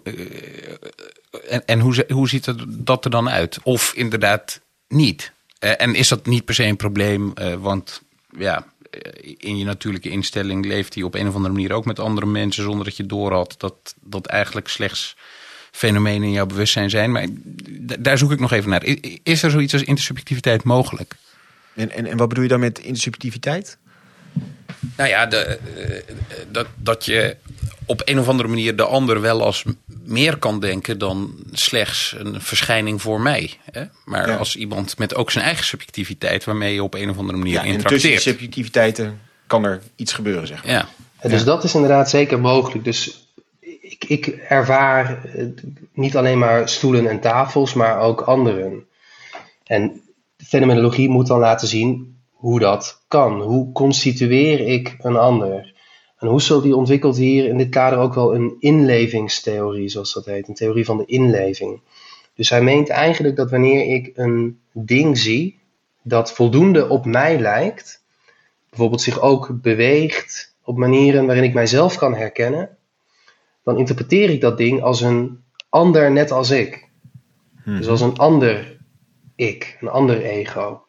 en, 1.48 1.66
en 1.66 1.80
hoe, 1.80 2.04
hoe 2.08 2.28
ziet 2.28 2.54
dat 2.68 3.04
er 3.04 3.10
dan 3.10 3.28
uit? 3.28 3.58
Of 3.62 3.92
inderdaad 3.94 4.60
niet? 4.88 5.32
En 5.58 5.94
is 5.94 6.08
dat 6.08 6.26
niet 6.26 6.44
per 6.44 6.54
se 6.54 6.64
een 6.64 6.76
probleem, 6.76 7.32
want 7.58 8.02
ja, 8.38 8.66
in 9.36 9.58
je 9.58 9.64
natuurlijke 9.64 10.10
instelling 10.10 10.66
leeft 10.66 10.94
hij 10.94 11.02
op 11.02 11.14
een 11.14 11.28
of 11.28 11.34
andere 11.34 11.54
manier 11.54 11.72
ook 11.72 11.84
met 11.84 11.98
andere 11.98 12.26
mensen 12.26 12.62
zonder 12.62 12.84
dat 12.84 12.96
je 12.96 13.06
doorhad 13.06 13.54
dat 13.58 13.94
dat 14.00 14.26
eigenlijk 14.26 14.68
slechts 14.68 15.16
fenomenen 15.72 16.22
in 16.22 16.32
jouw 16.32 16.46
bewustzijn 16.46 16.90
zijn. 16.90 17.12
Maar 17.12 17.26
daar 17.98 18.18
zoek 18.18 18.32
ik 18.32 18.40
nog 18.40 18.52
even 18.52 18.70
naar. 18.70 18.84
Is 19.22 19.42
er 19.42 19.50
zoiets 19.50 19.72
als 19.72 19.82
intersubjectiviteit 19.82 20.62
mogelijk? 20.62 21.14
En, 21.74 21.90
en, 21.90 22.06
en 22.06 22.16
wat 22.16 22.28
bedoel 22.28 22.42
je 22.42 22.50
dan 22.50 22.60
met 22.60 22.78
intersubjectiviteit? 22.78 23.78
Nou 24.96 25.08
ja, 25.08 25.26
de, 25.26 25.38
eh, 25.38 26.14
dat, 26.50 26.66
dat 26.76 27.04
je 27.04 27.36
op 27.86 28.02
een 28.04 28.18
of 28.18 28.28
andere 28.28 28.48
manier 28.48 28.76
de 28.76 28.84
ander 28.84 29.20
wel 29.20 29.44
als 29.44 29.64
meer 30.04 30.36
kan 30.36 30.60
denken 30.60 30.98
dan 30.98 31.34
slechts 31.52 32.14
een 32.18 32.40
verschijning 32.40 33.02
voor 33.02 33.20
mij. 33.20 33.50
Hè? 33.70 33.84
Maar 34.04 34.36
als 34.36 34.56
iemand 34.56 34.98
met 34.98 35.14
ook 35.14 35.30
zijn 35.30 35.44
eigen 35.44 35.64
subjectiviteit 35.64 36.44
waarmee 36.44 36.74
je 36.74 36.82
op 36.82 36.94
een 36.94 37.10
of 37.10 37.18
andere 37.18 37.38
manier 37.38 37.52
ja, 37.52 37.62
interacteert. 37.62 38.00
tussen 38.00 38.20
subjectiviteiten 38.20 39.20
kan 39.46 39.64
er 39.64 39.82
iets 39.96 40.12
gebeuren, 40.12 40.46
zeg 40.46 40.64
maar. 40.64 40.72
Ja. 40.72 41.28
dus 41.28 41.44
dat 41.44 41.64
is 41.64 41.74
inderdaad 41.74 42.10
zeker 42.10 42.40
mogelijk. 42.40 42.84
Dus 42.84 43.26
ik, 43.92 44.04
ik 44.04 44.26
ervaar 44.48 45.20
niet 45.92 46.16
alleen 46.16 46.38
maar 46.38 46.68
stoelen 46.68 47.06
en 47.06 47.20
tafels, 47.20 47.74
maar 47.74 48.00
ook 48.00 48.20
anderen. 48.20 48.86
En 49.64 50.02
fenomenologie 50.36 51.08
moet 51.08 51.26
dan 51.26 51.38
laten 51.38 51.68
zien 51.68 52.16
hoe 52.30 52.60
dat 52.60 53.02
kan. 53.08 53.40
Hoe 53.40 53.72
constitueer 53.72 54.60
ik 54.60 54.96
een 54.98 55.16
ander? 55.16 55.74
En 56.18 56.28
Husserl 56.28 56.60
die 56.60 56.76
ontwikkelt 56.76 57.16
hier 57.16 57.44
in 57.44 57.56
dit 57.56 57.68
kader 57.68 57.98
ook 57.98 58.14
wel 58.14 58.34
een 58.34 58.56
inlevingstheorie, 58.58 59.88
zoals 59.88 60.12
dat 60.12 60.24
heet, 60.24 60.48
een 60.48 60.54
theorie 60.54 60.84
van 60.84 60.96
de 60.96 61.06
inleving. 61.06 61.80
Dus 62.34 62.50
hij 62.50 62.62
meent 62.62 62.88
eigenlijk 62.88 63.36
dat 63.36 63.50
wanneer 63.50 63.94
ik 63.94 64.10
een 64.14 64.60
ding 64.72 65.18
zie 65.18 65.58
dat 66.02 66.32
voldoende 66.32 66.88
op 66.88 67.04
mij 67.04 67.38
lijkt, 67.38 68.02
bijvoorbeeld 68.68 69.02
zich 69.02 69.20
ook 69.20 69.62
beweegt 69.62 70.54
op 70.64 70.76
manieren 70.76 71.26
waarin 71.26 71.44
ik 71.44 71.54
mijzelf 71.54 71.96
kan 71.96 72.14
herkennen, 72.14 72.76
dan 73.64 73.78
interpreteer 73.78 74.30
ik 74.30 74.40
dat 74.40 74.58
ding 74.58 74.82
als 74.82 75.00
een 75.00 75.40
ander 75.68 76.10
net 76.10 76.30
als 76.30 76.50
ik. 76.50 76.88
Dus 77.64 77.80
mhm. 77.80 77.90
als 77.90 78.00
een 78.00 78.16
ander 78.16 78.78
ik, 79.36 79.76
een 79.80 79.88
ander 79.88 80.22
ego. 80.22 80.82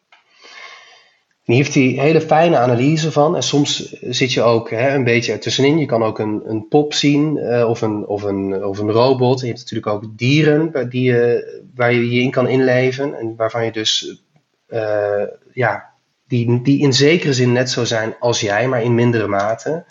hier 1.42 1.56
heeft 1.56 1.74
hij 1.74 1.82
hele 1.82 2.20
fijne 2.20 2.56
analyse 2.56 3.12
van. 3.12 3.36
En 3.36 3.42
soms 3.42 3.92
zit 4.00 4.32
je 4.32 4.42
ook 4.42 4.70
hè, 4.70 4.94
een 4.94 5.04
beetje 5.04 5.32
ertussenin. 5.32 5.78
Je 5.78 5.86
kan 5.86 6.02
ook 6.02 6.18
een, 6.18 6.42
een 6.44 6.68
pop 6.68 6.94
zien 6.94 7.36
uh, 7.36 7.68
of, 7.68 7.82
een, 7.82 8.06
of, 8.06 8.22
een, 8.22 8.64
of 8.64 8.78
een 8.78 8.90
robot. 8.90 9.40
je 9.40 9.46
hebt 9.46 9.58
natuurlijk 9.58 9.92
ook 9.92 10.18
dieren 10.18 10.72
waar, 10.72 10.88
die 10.88 11.02
je, 11.02 11.62
waar 11.74 11.92
je 11.92 12.10
je 12.10 12.20
in 12.20 12.30
kan 12.30 12.48
inleven. 12.48 13.18
En 13.18 13.36
waarvan 13.36 13.64
je 13.64 13.72
dus, 13.72 14.22
uh, 14.68 15.22
ja, 15.52 15.90
die, 16.26 16.62
die 16.62 16.80
in 16.80 16.92
zekere 16.92 17.32
zin 17.32 17.52
net 17.52 17.70
zo 17.70 17.84
zijn 17.84 18.16
als 18.20 18.40
jij, 18.40 18.68
maar 18.68 18.82
in 18.82 18.94
mindere 18.94 19.26
mate. 19.26 19.84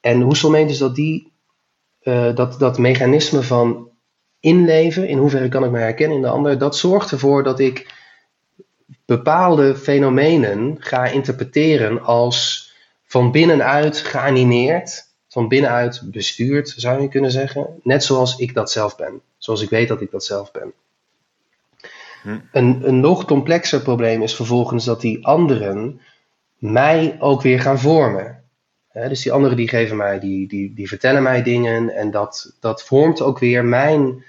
En 0.00 0.20
Husserl 0.20 0.50
meent 0.50 0.68
dus 0.68 0.78
dat 0.78 0.94
die 0.94 1.31
uh, 2.04 2.34
dat, 2.34 2.58
dat 2.58 2.78
mechanisme 2.78 3.42
van 3.42 3.90
inleven, 4.40 5.08
in 5.08 5.18
hoeverre 5.18 5.48
kan 5.48 5.64
ik 5.64 5.70
me 5.70 5.78
herkennen 5.78 6.16
in 6.16 6.22
de 6.22 6.28
ander, 6.28 6.58
dat 6.58 6.76
zorgt 6.76 7.10
ervoor 7.10 7.42
dat 7.42 7.60
ik 7.60 7.94
bepaalde 9.04 9.76
fenomenen 9.76 10.76
ga 10.78 11.04
interpreteren 11.04 12.02
als 12.02 12.70
van 13.04 13.30
binnenuit 13.30 13.98
geanimeerd, 13.98 15.10
van 15.28 15.48
binnenuit 15.48 16.02
bestuurd, 16.04 16.74
zou 16.76 17.02
je 17.02 17.08
kunnen 17.08 17.30
zeggen. 17.30 17.80
Net 17.82 18.04
zoals 18.04 18.36
ik 18.36 18.54
dat 18.54 18.70
zelf 18.70 18.96
ben, 18.96 19.20
zoals 19.38 19.62
ik 19.62 19.70
weet 19.70 19.88
dat 19.88 20.00
ik 20.00 20.10
dat 20.10 20.24
zelf 20.24 20.50
ben. 20.50 20.72
Hm. 22.22 22.38
Een, 22.52 22.88
een 22.88 23.00
nog 23.00 23.24
complexer 23.24 23.80
probleem 23.80 24.22
is 24.22 24.34
vervolgens 24.34 24.84
dat 24.84 25.00
die 25.00 25.26
anderen 25.26 26.00
mij 26.58 27.16
ook 27.18 27.42
weer 27.42 27.60
gaan 27.60 27.78
vormen 27.78 28.41
dus 28.92 29.22
die 29.22 29.32
anderen 29.32 29.56
die 29.56 29.68
geven 29.68 29.96
mij, 29.96 30.20
die, 30.20 30.48
die, 30.48 30.74
die 30.74 30.88
vertellen 30.88 31.22
mij 31.22 31.42
dingen 31.42 31.94
en 31.94 32.10
dat, 32.10 32.54
dat 32.60 32.82
vormt 32.82 33.22
ook 33.22 33.38
weer 33.38 33.64
mijn 33.64 34.24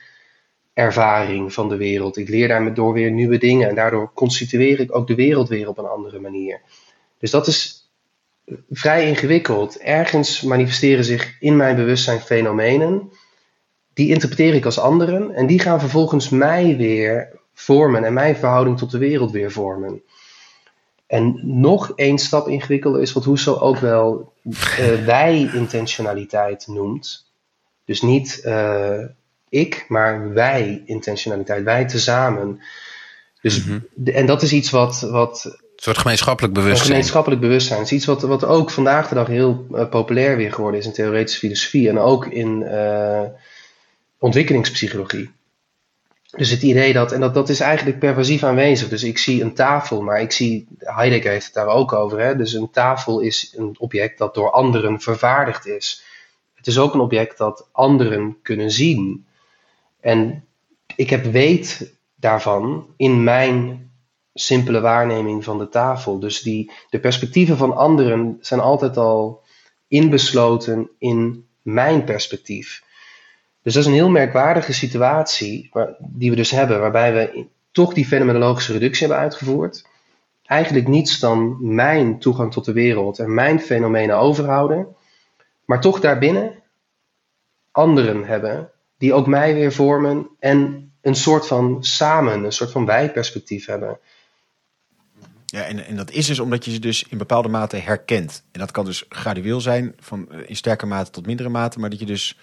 ervaring 0.73 1.53
van 1.53 1.69
de 1.69 1.77
wereld. 1.77 2.17
Ik 2.17 2.29
leer 2.29 2.47
daardoor 2.47 2.93
weer 2.93 3.11
nieuwe 3.11 3.37
dingen 3.37 3.69
en 3.69 3.75
daardoor 3.75 4.11
constitueer 4.13 4.79
ik 4.79 4.95
ook 4.95 5.07
de 5.07 5.15
wereld 5.15 5.49
weer 5.49 5.67
op 5.67 5.77
een 5.77 5.85
andere 5.85 6.19
manier. 6.19 6.61
Dus 7.19 7.31
dat 7.31 7.47
is 7.47 7.89
vrij 8.69 9.07
ingewikkeld. 9.07 9.77
Ergens 9.77 10.41
manifesteren 10.41 11.03
zich 11.03 11.35
in 11.39 11.55
mijn 11.55 11.75
bewustzijn 11.75 12.19
fenomenen. 12.19 13.11
Die 13.93 14.09
interpreteer 14.09 14.53
ik 14.53 14.65
als 14.65 14.79
anderen 14.79 15.33
en 15.35 15.47
die 15.47 15.59
gaan 15.59 15.79
vervolgens 15.79 16.29
mij 16.29 16.77
weer 16.77 17.39
vormen 17.53 18.03
en 18.03 18.13
mijn 18.13 18.35
verhouding 18.35 18.77
tot 18.77 18.91
de 18.91 18.97
wereld 18.97 19.31
weer 19.31 19.51
vormen. 19.51 20.01
En 21.13 21.39
nog 21.41 21.91
één 21.95 22.17
stap 22.17 22.47
ingewikkelder 22.47 23.01
is 23.01 23.13
wat 23.13 23.25
Husserl 23.25 23.61
ook 23.61 23.77
wel 23.77 24.33
uh, 24.43 25.05
wij-intentionaliteit 25.05 26.67
noemt. 26.67 27.25
Dus 27.85 28.01
niet 28.01 28.41
uh, 28.45 28.99
ik, 29.49 29.85
maar 29.87 30.33
wij-intentionaliteit, 30.33 31.63
wij 31.63 31.87
tezamen. 31.87 32.61
Dus, 33.41 33.65
mm 33.65 33.85
En 34.05 34.25
dat 34.25 34.41
is 34.41 34.53
iets 34.53 34.69
wat. 34.69 35.01
wat 35.01 35.45
een 35.45 35.59
soort 35.75 35.97
gemeenschappelijk 35.97 36.53
bewustzijn. 36.53 36.87
gemeenschappelijk 36.87 37.41
bewustzijn. 37.41 37.79
Het 37.79 37.87
is 37.87 37.97
iets 37.97 38.05
wat, 38.05 38.21
wat 38.21 38.45
ook 38.45 38.71
vandaag 38.71 39.07
de 39.07 39.15
dag 39.15 39.27
heel 39.27 39.67
uh, 39.71 39.89
populair 39.89 40.37
weer 40.37 40.53
geworden 40.53 40.79
is 40.79 40.85
in 40.85 40.93
theoretische 40.93 41.39
filosofie 41.39 41.89
en 41.89 41.99
ook 41.99 42.25
in 42.25 42.63
ontwikkelingspsychologie. 44.17 45.31
Dus 46.37 46.49
het 46.49 46.61
idee 46.61 46.93
dat, 46.93 47.11
en 47.11 47.19
dat, 47.19 47.33
dat 47.33 47.49
is 47.49 47.59
eigenlijk 47.59 47.99
pervasief 47.99 48.43
aanwezig. 48.43 48.89
Dus 48.89 49.03
ik 49.03 49.17
zie 49.17 49.41
een 49.41 49.53
tafel, 49.53 50.01
maar 50.01 50.21
ik 50.21 50.31
zie, 50.31 50.67
Heidegger 50.77 51.31
heeft 51.31 51.45
het 51.45 51.53
daar 51.53 51.67
ook 51.67 51.93
over. 51.93 52.19
Hè? 52.19 52.35
Dus 52.35 52.53
een 52.53 52.69
tafel 52.69 53.19
is 53.19 53.53
een 53.57 53.75
object 53.79 54.17
dat 54.17 54.33
door 54.33 54.51
anderen 54.51 54.99
vervaardigd 54.99 55.65
is. 55.67 56.03
Het 56.53 56.67
is 56.67 56.79
ook 56.79 56.93
een 56.93 56.99
object 56.99 57.37
dat 57.37 57.67
anderen 57.71 58.37
kunnen 58.41 58.71
zien. 58.71 59.25
En 59.99 60.45
ik 60.95 61.09
heb 61.09 61.23
weet 61.23 61.93
daarvan 62.15 62.87
in 62.97 63.23
mijn 63.23 63.91
simpele 64.33 64.79
waarneming 64.79 65.43
van 65.43 65.57
de 65.57 65.69
tafel. 65.69 66.19
Dus 66.19 66.41
die, 66.41 66.71
de 66.89 66.99
perspectieven 66.99 67.57
van 67.57 67.75
anderen 67.75 68.37
zijn 68.41 68.59
altijd 68.59 68.97
al 68.97 69.41
inbesloten 69.87 70.89
in 70.97 71.47
mijn 71.61 72.03
perspectief. 72.03 72.82
Dus 73.63 73.73
dat 73.73 73.83
is 73.83 73.89
een 73.89 73.95
heel 73.95 74.09
merkwaardige 74.09 74.73
situatie 74.73 75.69
die 75.99 76.29
we 76.29 76.35
dus 76.35 76.51
hebben, 76.51 76.79
waarbij 76.79 77.13
we 77.13 77.45
toch 77.71 77.93
die 77.93 78.05
fenomenologische 78.05 78.73
reductie 78.73 79.07
hebben 79.07 79.23
uitgevoerd. 79.23 79.85
Eigenlijk 80.45 80.87
niets 80.87 81.19
dan 81.19 81.57
mijn 81.73 82.19
toegang 82.19 82.51
tot 82.51 82.65
de 82.65 82.73
wereld 82.73 83.19
en 83.19 83.33
mijn 83.33 83.59
fenomenen 83.59 84.17
overhouden, 84.17 84.87
maar 85.65 85.81
toch 85.81 85.99
daarbinnen 85.99 86.61
anderen 87.71 88.25
hebben 88.25 88.69
die 88.97 89.13
ook 89.13 89.27
mij 89.27 89.53
weer 89.53 89.73
vormen 89.73 90.27
en 90.39 90.91
een 91.01 91.15
soort 91.15 91.47
van 91.47 91.83
samen, 91.83 92.43
een 92.43 92.51
soort 92.51 92.71
van 92.71 92.85
wij-perspectief 92.85 93.65
hebben. 93.65 93.99
Ja, 95.45 95.63
en, 95.63 95.85
en 95.85 95.95
dat 95.95 96.11
is 96.11 96.25
dus 96.25 96.39
omdat 96.39 96.65
je 96.65 96.71
ze 96.71 96.79
dus 96.79 97.05
in 97.09 97.17
bepaalde 97.17 97.49
mate 97.49 97.77
herkent. 97.77 98.43
En 98.51 98.59
dat 98.59 98.71
kan 98.71 98.85
dus 98.85 99.05
gradueel 99.09 99.61
zijn, 99.61 99.95
van 99.99 100.31
in 100.31 100.55
sterke 100.55 100.85
mate 100.85 101.11
tot 101.11 101.25
mindere 101.25 101.49
mate, 101.49 101.79
maar 101.79 101.89
dat 101.89 101.99
je 101.99 102.05
dus 102.05 102.37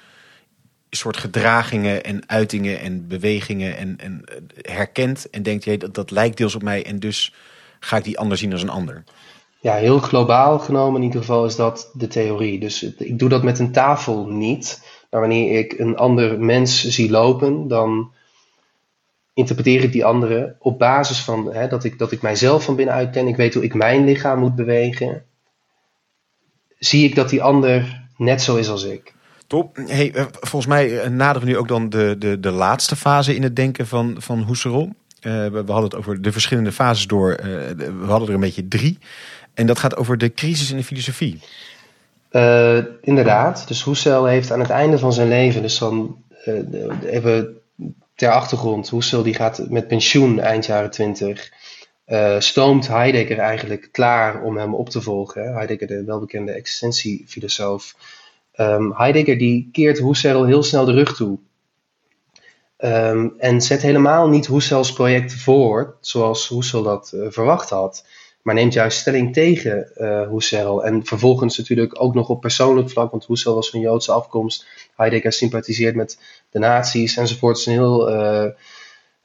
soort 0.90 1.16
gedragingen 1.16 2.04
en 2.04 2.22
uitingen 2.26 2.80
en 2.80 3.08
bewegingen 3.08 3.76
en, 3.76 3.98
en 3.98 4.22
eh, 4.24 4.36
herkent 4.74 5.30
en 5.30 5.42
denkt, 5.42 5.64
je 5.64 5.78
dat, 5.78 5.94
dat 5.94 6.10
lijkt 6.10 6.36
deels 6.36 6.54
op 6.54 6.62
mij 6.62 6.84
en 6.86 6.98
dus 6.98 7.34
ga 7.80 7.96
ik 7.96 8.04
die 8.04 8.18
ander 8.18 8.36
zien 8.36 8.52
als 8.52 8.62
een 8.62 8.68
ander. 8.68 9.04
Ja, 9.60 9.74
heel 9.74 9.98
globaal 9.98 10.58
genomen 10.58 11.00
in 11.00 11.06
ieder 11.06 11.20
geval 11.20 11.44
is 11.44 11.56
dat 11.56 11.90
de 11.92 12.06
theorie. 12.06 12.60
Dus 12.60 12.82
ik 12.82 13.18
doe 13.18 13.28
dat 13.28 13.42
met 13.42 13.58
een 13.58 13.72
tafel 13.72 14.26
niet. 14.26 14.82
Maar 15.10 15.20
wanneer 15.20 15.58
ik 15.58 15.78
een 15.78 15.96
ander 15.96 16.40
mens 16.40 16.88
zie 16.88 17.10
lopen, 17.10 17.68
dan 17.68 18.12
interpreteer 19.34 19.82
ik 19.82 19.92
die 19.92 20.04
andere 20.04 20.56
op 20.58 20.78
basis 20.78 21.20
van 21.20 21.52
hè, 21.52 21.68
dat, 21.68 21.84
ik, 21.84 21.98
dat 21.98 22.12
ik 22.12 22.22
mijzelf 22.22 22.64
van 22.64 22.76
binnenuit 22.76 23.10
ken. 23.10 23.28
Ik 23.28 23.36
weet 23.36 23.54
hoe 23.54 23.64
ik 23.64 23.74
mijn 23.74 24.04
lichaam 24.04 24.38
moet 24.38 24.54
bewegen. 24.54 25.24
Zie 26.78 27.04
ik 27.04 27.14
dat 27.14 27.28
die 27.28 27.42
ander 27.42 28.08
net 28.16 28.42
zo 28.42 28.56
is 28.56 28.68
als 28.68 28.84
ik. 28.84 29.14
Top. 29.50 29.76
Hey, 29.86 30.12
eh, 30.14 30.26
volgens 30.32 30.66
mij 30.66 31.00
eh, 31.00 31.10
naderen 31.10 31.48
we 31.48 31.52
nu 31.52 31.58
ook 31.58 31.68
dan 31.68 31.88
de, 31.88 32.16
de, 32.18 32.40
de 32.40 32.50
laatste 32.50 32.96
fase 32.96 33.34
in 33.34 33.42
het 33.42 33.56
denken 33.56 33.86
van, 33.86 34.16
van 34.18 34.44
Husserl. 34.46 34.82
Uh, 34.82 35.46
we, 35.46 35.62
hadden 35.66 35.84
het 35.84 35.94
over 35.94 36.22
de 36.22 36.32
verschillende 36.32 36.72
fases 36.72 37.06
door. 37.06 37.36
we 37.76 38.06
hadden 38.06 38.28
er 38.28 38.34
een 38.34 38.40
beetje 38.40 38.68
drie. 38.68 38.98
En 39.54 39.66
dat 39.66 39.78
gaat 39.78 39.96
over 39.96 40.18
de 40.18 40.34
crisis 40.34 40.70
in 40.70 40.76
de 40.76 40.84
filosofie. 40.84 41.40
inderdaad. 43.00 43.68
Dus 43.68 43.84
Husserl 43.84 44.24
heeft 44.24 44.52
aan 44.52 44.60
het 44.60 44.70
einde 44.70 44.98
van 44.98 45.12
zijn 45.12 45.28
leven, 45.28 45.62
dus 45.62 45.78
dan 45.78 46.16
even 47.04 47.56
ter 48.14 48.30
achtergrond, 48.30 48.90
Husserl 48.90 49.22
die 49.22 49.34
gaat 49.34 49.66
met 49.68 49.88
pensioen 49.88 50.40
eind 50.40 50.66
jaren 50.66 50.90
twintig. 50.90 51.50
uh, 52.06 52.40
stoomt 52.40 52.88
Heidegger 52.88 53.38
eigenlijk 53.38 53.88
klaar 53.92 54.42
om 54.42 54.56
hem 54.56 54.74
op 54.74 54.88
te 54.88 55.00
volgen. 55.00 55.54
Heidegger, 55.54 55.86
de 55.86 56.04
welbekende 56.04 56.52
existentiefilosoof. 56.52 57.94
Um, 58.56 58.92
Heidegger 58.96 59.38
die 59.38 59.68
keert 59.72 59.98
Husserl 59.98 60.44
heel 60.44 60.62
snel 60.62 60.84
de 60.84 60.92
rug 60.92 61.16
toe. 61.16 61.38
Um, 62.78 63.34
en 63.38 63.60
zet 63.60 63.82
helemaal 63.82 64.28
niet 64.28 64.46
Husserls 64.46 64.92
project 64.92 65.34
voor, 65.34 65.96
zoals 66.00 66.48
Husserl 66.48 66.82
dat 66.82 67.12
uh, 67.14 67.26
verwacht 67.30 67.70
had. 67.70 68.04
Maar 68.42 68.54
neemt 68.54 68.72
juist 68.72 68.98
stelling 68.98 69.32
tegen 69.32 69.92
uh, 69.96 70.28
Husserl. 70.30 70.84
En 70.84 71.04
vervolgens 71.04 71.58
natuurlijk 71.58 72.02
ook 72.02 72.14
nog 72.14 72.28
op 72.28 72.40
persoonlijk 72.40 72.90
vlak, 72.90 73.10
want 73.10 73.26
Husserl 73.26 73.54
was 73.54 73.70
van 73.70 73.80
Joodse 73.80 74.12
afkomst. 74.12 74.66
Heidegger 74.96 75.32
sympathiseert 75.32 75.94
met 75.94 76.18
de 76.50 76.58
nazi's 76.58 77.16
enzovoort. 77.16 77.56
Het 77.58 77.66
is 77.66 77.72
een 77.72 77.80
heel 77.80 78.12
uh, 78.12 78.50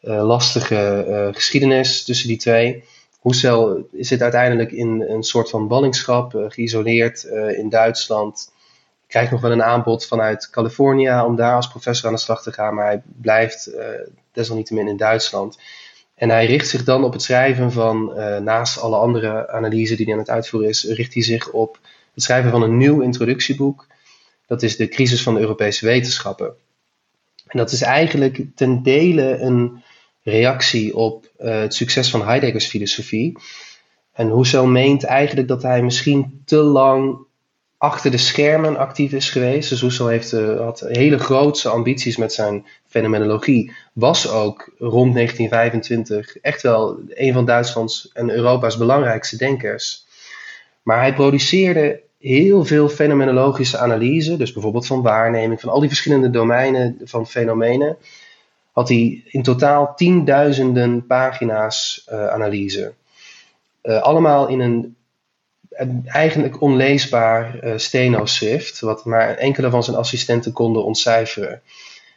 lastige 0.01 1.29
geschiedenis 1.33 2.03
tussen 2.03 2.27
die 2.27 2.37
twee. 2.37 2.83
Husserl 3.21 3.87
zit 3.91 4.21
uiteindelijk 4.21 4.71
in 4.71 5.05
een 5.07 5.23
soort 5.23 5.49
van 5.49 5.67
ballingschap, 5.67 6.45
geïsoleerd 6.47 7.23
in 7.57 7.69
Duitsland 7.69 8.51
krijgt 9.07 9.31
nog 9.31 9.41
wel 9.41 9.51
een 9.51 9.63
aanbod 9.63 10.05
vanuit 10.05 10.49
Californië 10.49 11.19
om 11.19 11.35
daar 11.35 11.55
als 11.55 11.67
professor 11.67 12.07
aan 12.07 12.15
de 12.15 12.21
slag 12.21 12.41
te 12.41 12.51
gaan, 12.51 12.73
maar 12.73 12.85
hij 12.85 13.01
blijft 13.05 13.69
uh, 13.69 13.85
desalniettemin 14.31 14.87
in 14.87 14.97
Duitsland. 14.97 15.59
En 16.15 16.29
hij 16.29 16.45
richt 16.45 16.67
zich 16.67 16.83
dan 16.83 17.03
op 17.03 17.13
het 17.13 17.21
schrijven 17.21 17.71
van, 17.71 18.13
uh, 18.17 18.37
naast 18.37 18.79
alle 18.79 18.95
andere 18.95 19.49
analyse 19.49 19.95
die 19.95 20.05
hij 20.05 20.13
aan 20.13 20.19
het 20.19 20.29
uitvoeren 20.29 20.69
is, 20.69 20.83
richt 20.83 21.13
hij 21.13 21.23
zich 21.23 21.51
op 21.51 21.79
het 22.13 22.23
schrijven 22.23 22.51
van 22.51 22.61
een 22.61 22.77
nieuw 22.77 23.01
introductieboek. 23.01 23.87
Dat 24.47 24.63
is 24.63 24.75
de 24.75 24.87
crisis 24.87 25.23
van 25.23 25.33
de 25.33 25.39
Europese 25.39 25.85
wetenschappen. 25.85 26.53
En 27.47 27.57
dat 27.57 27.71
is 27.71 27.81
eigenlijk 27.81 28.41
ten 28.55 28.83
dele 28.83 29.37
een 29.37 29.83
reactie 30.23 30.95
op 30.95 31.31
uh, 31.39 31.59
het 31.59 31.73
succes 31.73 32.09
van 32.09 32.25
Heideggers 32.25 32.65
filosofie. 32.65 33.37
En 34.13 34.29
Husserl 34.29 34.65
meent 34.65 35.03
eigenlijk 35.03 35.47
dat 35.47 35.61
hij 35.61 35.81
misschien 35.81 36.41
te 36.45 36.57
lang 36.57 37.17
achter 37.77 38.11
de 38.11 38.17
schermen 38.17 38.77
actief 38.77 39.11
is 39.11 39.29
geweest. 39.29 39.69
Dus 39.69 39.81
Husserl 39.81 40.07
heeft, 40.07 40.33
uh, 40.33 40.59
had 40.59 40.79
hele 40.79 41.19
grootse 41.19 41.69
ambities 41.69 42.17
met 42.17 42.33
zijn 42.33 42.65
fenomenologie. 42.87 43.71
Was 43.93 44.29
ook 44.29 44.71
rond 44.77 45.13
1925 45.13 46.37
echt 46.37 46.61
wel 46.61 46.99
een 47.09 47.33
van 47.33 47.45
Duitslands 47.45 48.09
en 48.13 48.29
Europa's 48.29 48.77
belangrijkste 48.77 49.37
denkers. 49.37 50.05
Maar 50.83 50.99
hij 50.99 51.13
produceerde 51.13 52.01
heel 52.19 52.65
veel 52.65 52.89
fenomenologische 52.89 53.77
analyse, 53.77 54.37
dus 54.37 54.53
bijvoorbeeld 54.53 54.87
van 54.87 55.01
waarneming, 55.01 55.61
van 55.61 55.69
al 55.69 55.79
die 55.79 55.89
verschillende 55.89 56.29
domeinen 56.29 56.97
van 57.03 57.27
fenomenen, 57.27 57.97
had 58.71 58.89
hij 58.89 59.23
in 59.25 59.43
totaal 59.43 59.95
tienduizenden 59.95 61.05
pagina's 61.05 62.07
uh, 62.11 62.27
analyse. 62.27 62.93
Uh, 63.83 64.01
allemaal 64.01 64.47
in 64.47 64.59
een 64.59 64.95
eigenlijk 66.05 66.61
onleesbaar 66.61 67.63
uh, 67.63 67.77
steno-schrift, 67.77 68.79
wat 68.79 69.05
maar 69.05 69.35
enkele 69.35 69.69
van 69.69 69.83
zijn 69.83 69.97
assistenten 69.97 70.51
konden 70.53 70.85
ontcijferen. 70.85 71.61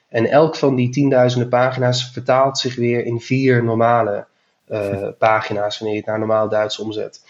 En 0.08 0.26
elk 0.26 0.56
van 0.56 0.74
die 0.74 0.90
tienduizenden 0.90 1.48
pagina's 1.48 2.10
vertaalt 2.12 2.58
zich 2.58 2.74
weer 2.74 3.04
in 3.04 3.20
vier 3.20 3.64
normale 3.64 4.26
uh, 4.68 5.08
pagina's, 5.18 5.78
wanneer 5.78 5.96
je 5.96 6.02
het 6.02 6.10
naar 6.10 6.18
normaal 6.18 6.48
Duits 6.48 6.78
omzet. 6.78 7.20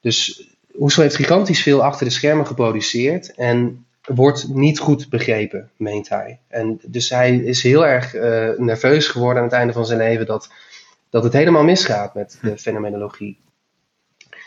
Dus 0.00 0.48
Husserl 0.78 1.02
heeft 1.02 1.16
gigantisch 1.16 1.62
veel 1.62 1.82
achter 1.82 2.06
de 2.06 2.12
schermen 2.12 2.46
geproduceerd 2.46 3.34
en 3.34 3.86
wordt 4.04 4.48
niet 4.48 4.78
goed 4.78 5.08
begrepen, 5.08 5.70
meent 5.76 6.08
hij. 6.08 6.38
En 6.48 6.80
dus 6.82 7.10
hij 7.10 7.36
is 7.36 7.62
heel 7.62 7.86
erg 7.86 8.14
uh, 8.14 8.50
nerveus 8.56 9.06
geworden 9.06 9.38
aan 9.38 9.48
het 9.48 9.58
einde 9.58 9.72
van 9.72 9.86
zijn 9.86 9.98
leven 9.98 10.26
dat, 10.26 10.48
dat 11.10 11.24
het 11.24 11.32
helemaal 11.32 11.64
misgaat 11.64 12.14
met 12.14 12.38
de 12.42 12.58
fenomenologie. 12.64 13.38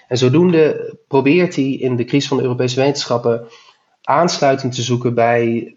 En 0.08 0.18
zodoende 0.18 0.96
probeert 1.08 1.56
hij 1.56 1.72
in 1.72 1.96
de 1.96 2.06
crisis 2.06 2.28
van 2.28 2.38
de 2.38 2.44
Europese 2.44 2.80
wetenschappen 2.80 3.48
aansluiting 4.02 4.74
te 4.74 4.82
zoeken 4.82 5.14
bij 5.14 5.76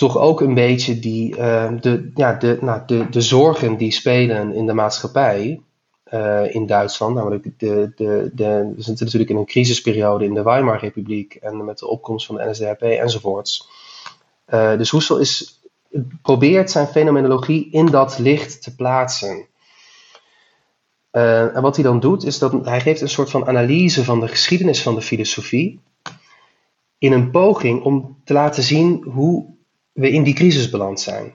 toch 0.00 0.18
ook 0.18 0.40
een 0.40 0.54
beetje 0.54 0.98
die, 0.98 1.36
uh, 1.36 1.72
de, 1.80 2.10
ja, 2.14 2.34
de, 2.34 2.58
nou, 2.60 2.82
de, 2.86 3.08
de 3.10 3.20
zorgen 3.20 3.76
die 3.76 3.92
spelen 3.92 4.54
in 4.54 4.66
de 4.66 4.72
maatschappij 4.72 5.60
uh, 6.14 6.54
in 6.54 6.66
Duitsland. 6.66 7.14
Namelijk, 7.14 7.44
de, 7.58 7.92
de, 7.96 8.30
de, 8.34 8.72
we 8.76 8.82
zitten 8.82 9.04
natuurlijk 9.04 9.30
in 9.30 9.36
een 9.36 9.44
crisisperiode 9.46 10.24
in 10.24 10.34
de 10.34 10.42
Weimar-republiek 10.42 11.34
en 11.34 11.64
met 11.64 11.78
de 11.78 11.88
opkomst 11.88 12.26
van 12.26 12.36
de 12.36 12.44
NSDAP 12.50 12.82
enzovoorts. 12.82 13.68
Uh, 14.54 14.76
dus 14.76 14.90
Husserl 14.90 15.18
is, 15.18 15.60
probeert 16.22 16.70
zijn 16.70 16.86
fenomenologie 16.86 17.70
in 17.70 17.86
dat 17.86 18.18
licht 18.18 18.62
te 18.62 18.74
plaatsen. 18.74 19.46
Uh, 21.12 21.56
en 21.56 21.62
wat 21.62 21.74
hij 21.74 21.84
dan 21.84 22.00
doet, 22.00 22.24
is 22.24 22.38
dat 22.38 22.64
hij 22.64 22.80
geeft 22.80 23.00
een 23.00 23.08
soort 23.08 23.30
van 23.30 23.46
analyse 23.46 24.04
van 24.04 24.20
de 24.20 24.28
geschiedenis 24.28 24.82
van 24.82 24.94
de 24.94 25.02
filosofie. 25.02 25.80
In 26.98 27.12
een 27.12 27.30
poging 27.30 27.82
om 27.82 28.16
te 28.24 28.32
laten 28.32 28.62
zien 28.62 29.02
hoe 29.02 29.46
we 29.92 30.10
in 30.10 30.22
die 30.22 30.34
crisis 30.34 30.70
beland 30.70 31.00
zijn. 31.00 31.34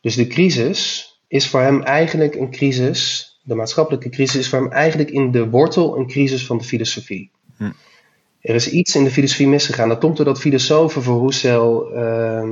Dus 0.00 0.14
de 0.14 0.26
crisis 0.26 1.12
is 1.28 1.48
voor 1.48 1.60
hem 1.60 1.82
eigenlijk 1.82 2.34
een 2.34 2.50
crisis, 2.50 3.30
de 3.42 3.54
maatschappelijke 3.54 4.08
crisis 4.08 4.40
is 4.40 4.48
voor 4.48 4.58
hem 4.58 4.72
eigenlijk 4.72 5.10
in 5.10 5.30
de 5.30 5.48
wortel 5.48 5.96
een 5.96 6.06
crisis 6.06 6.46
van 6.46 6.58
de 6.58 6.64
filosofie. 6.64 7.30
Hm. 7.56 7.70
Er 8.40 8.54
is 8.54 8.70
iets 8.70 8.96
in 8.96 9.04
de 9.04 9.10
filosofie 9.10 9.48
misgegaan. 9.48 9.88
Dat 9.88 9.98
komt 9.98 10.16
doordat 10.16 10.40
filosofen 10.40 11.02
voor 11.02 11.24
Husserl 11.24 11.96
uh, 11.96 12.50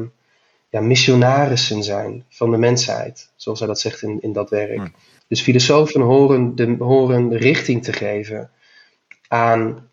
ja, 0.69 0.81
missionarissen 0.81 1.83
zijn 1.83 2.25
van 2.29 2.51
de 2.51 2.57
mensheid, 2.57 3.31
zoals 3.37 3.59
hij 3.59 3.69
dat 3.69 3.81
zegt 3.81 4.03
in, 4.03 4.19
in 4.21 4.33
dat 4.33 4.51
werk. 4.51 4.79
Hm. 4.79 4.89
Dus 5.31 5.41
filosofen 5.41 6.01
horen, 6.01 6.55
de, 6.55 6.77
horen 6.79 7.37
richting 7.37 7.85
te 7.85 7.93
geven 7.93 8.51
aan 9.29 9.89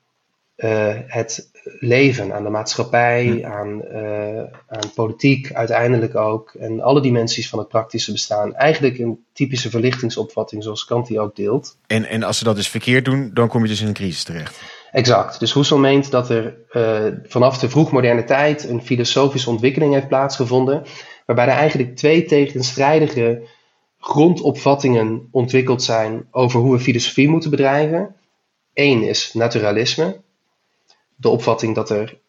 uh, 0.58 0.94
het 1.08 1.50
leven, 1.80 2.34
aan 2.34 2.44
de 2.44 2.50
maatschappij, 2.50 3.26
hm. 3.26 3.46
aan, 3.46 3.82
uh, 3.92 4.44
aan 4.68 4.94
politiek 4.96 5.54
uiteindelijk 5.54 6.16
ook. 6.16 6.54
En 6.60 6.82
alle 6.82 7.02
dimensies 7.02 7.50
van 7.50 7.60
het 7.60 7.68
praktische 7.68 8.12
bestaan. 8.12 8.56
Eigenlijk 8.56 8.98
een 8.98 9.26
typische 9.34 9.70
verlichtingsopvatting 9.70 10.64
zoals 10.64 10.86
Kant 10.86 11.08
die 11.08 11.20
ook 11.20 11.36
deelt. 11.36 11.78
En, 11.88 12.06
en 12.06 12.24
als 12.24 12.38
ze 12.38 12.44
dat 12.44 12.56
dus 12.56 12.70
verkeerd 12.70 13.06
doen, 13.06 13.32
dan 13.34 13.48
kom 13.48 13.62
je 13.62 13.68
dus 13.68 13.82
in 13.82 13.88
een 13.88 13.94
crisis 13.94 14.24
terecht. 14.24 14.62
Exact. 14.92 15.40
Dus 15.40 15.54
Husserl 15.54 15.80
meent 15.80 16.12
dat 16.12 16.30
er 16.30 16.58
uh, 16.72 17.06
vanaf 17.24 17.58
de 17.58 17.70
vroegmoderne 17.70 18.24
tijd 18.24 18.70
een 18.70 18.82
filosofische 18.82 19.50
ontwikkeling 19.50 19.94
heeft 19.94 20.08
plaatsgevonden. 20.08 20.84
Waarbij 21.26 21.46
er 21.46 21.52
eigenlijk 21.52 21.96
twee 21.96 22.26
tegenstrijdige 22.26 23.42
grondopvattingen 24.00 25.28
ontwikkeld 25.32 25.84
zijn 25.84 26.28
over 26.32 26.60
hoe 26.60 26.72
we 26.72 26.80
filosofie 26.80 27.30
moeten 27.30 27.50
bedrijven. 27.50 28.16
Eén 28.74 29.04
is 29.04 29.34
naturalisme, 29.34 30.22
de 31.16 31.30
opvatting 31.30 31.76
dat 31.76 31.90
er 31.90 32.20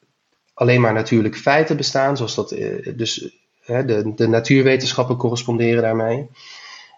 alleen 0.55 0.81
maar 0.81 0.93
natuurlijke 0.93 1.39
feiten 1.39 1.77
bestaan, 1.77 2.16
zoals 2.16 2.35
dat 2.35 2.53
eh, 2.53 2.97
dus 2.97 3.31
de, 3.66 4.12
de 4.16 4.29
natuurwetenschappen 4.29 5.16
corresponderen 5.16 5.83
daarmee. 5.83 6.29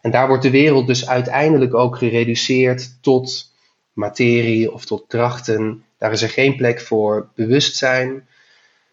En 0.01 0.11
daar 0.11 0.29
wordt 0.29 0.43
de 0.43 0.51
wereld 0.51 0.87
dus 0.87 1.09
uiteindelijk 1.09 1.75
ook 1.75 1.97
gereduceerd 1.97 3.03
tot 3.03 3.53
materie 3.93 4.73
of 4.73 4.85
tot 4.85 5.05
krachten. 5.07 5.85
Daar 5.99 6.13
is 6.13 6.23
er 6.23 6.29
geen 6.29 6.57
plek 6.57 6.81
voor 6.81 7.29
bewustzijn, 7.35 8.29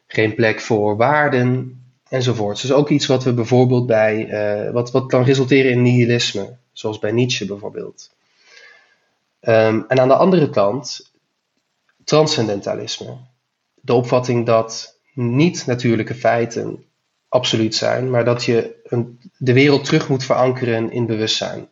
geen 0.07 0.35
plek 0.35 0.61
voor 0.61 0.97
waarden, 0.97 1.81
enzovoort. 2.09 2.61
Dus 2.61 2.71
ook 2.71 2.89
iets 2.89 3.05
wat 3.05 3.23
we 3.23 3.33
bijvoorbeeld 3.33 3.85
bij, 3.85 4.27
uh, 4.65 4.71
wat, 4.71 4.91
wat 4.91 5.05
kan 5.05 5.23
resulteren 5.23 5.71
in 5.71 5.81
nihilisme, 5.81 6.57
zoals 6.71 6.99
bij 6.99 7.11
Nietzsche 7.11 7.45
bijvoorbeeld. 7.45 8.11
Um, 9.41 9.85
en 9.87 9.99
aan 9.99 10.07
de 10.07 10.15
andere 10.15 10.49
kant, 10.49 11.11
transcendentalisme. 12.03 13.17
De 13.73 13.93
opvatting 13.93 14.45
dat 14.45 14.99
niet-natuurlijke 15.13 16.15
feiten 16.15 16.85
absoluut 17.29 17.75
zijn, 17.75 18.09
maar 18.09 18.25
dat 18.25 18.43
je 18.43 18.75
een, 18.83 19.19
de 19.37 19.53
wereld 19.53 19.85
terug 19.85 20.09
moet 20.09 20.23
verankeren 20.23 20.91
in 20.91 21.05
bewustzijn. 21.05 21.69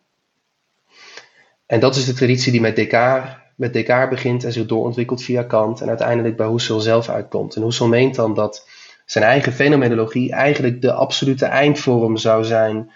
En 1.65 1.79
dat 1.79 1.95
is 1.95 2.05
de 2.05 2.13
traditie 2.13 2.51
die 2.51 2.61
met 2.61 2.75
Descartes, 2.75 3.35
met 3.55 3.73
Descartes 3.73 4.09
begint 4.09 4.43
en 4.43 4.51
zich 4.51 4.65
doorontwikkelt 4.65 5.23
via 5.23 5.43
Kant 5.43 5.81
en 5.81 5.87
uiteindelijk 5.87 6.37
bij 6.37 6.47
Husserl 6.47 6.79
zelf 6.79 7.09
uitkomt. 7.09 7.55
En 7.55 7.61
Husserl 7.61 7.89
meent 7.89 8.15
dan 8.15 8.33
dat 8.33 8.67
zijn 9.05 9.23
eigen 9.23 9.53
fenomenologie 9.53 10.31
eigenlijk 10.31 10.81
de 10.81 10.93
absolute 10.93 11.45
eindvorm 11.45 12.17
zou 12.17 12.43
zijn 12.43 12.91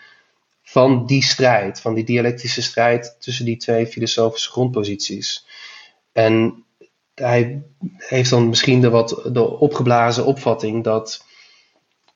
van 0.64 1.06
die 1.06 1.24
strijd, 1.24 1.82
van 1.82 1.94
die 1.94 2.04
dialectische 2.04 2.62
strijd 2.62 3.16
tussen 3.20 3.46
die 3.46 3.58
twee 3.58 3.88
filosofische 3.88 4.50
grondposities. 4.50 5.46
En 6.12 6.64
hij 7.16 7.62
heeft 7.98 8.30
dan 8.30 8.50
misschien 8.50 8.82
de 8.82 8.90
wat 8.90 9.30
de 9.32 9.60
opgeblazen 9.60 10.26
opvatting 10.26 10.84
dat 10.84 11.26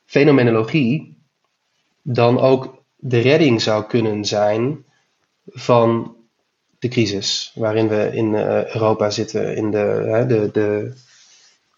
fenomenologie 0.05 1.17
dan 2.01 2.39
ook 2.39 2.83
de 2.95 3.19
redding 3.19 3.61
zou 3.61 3.83
kunnen 3.85 4.25
zijn 4.25 4.85
van 5.45 6.15
de 6.79 6.87
crisis 6.87 7.51
waarin 7.55 7.87
we 7.87 8.09
in 8.13 8.33
uh, 8.33 8.73
Europa 8.73 9.09
zitten 9.09 9.55
in 9.55 9.71
de, 9.71 10.25
de, 10.27 10.49
de 10.53 10.93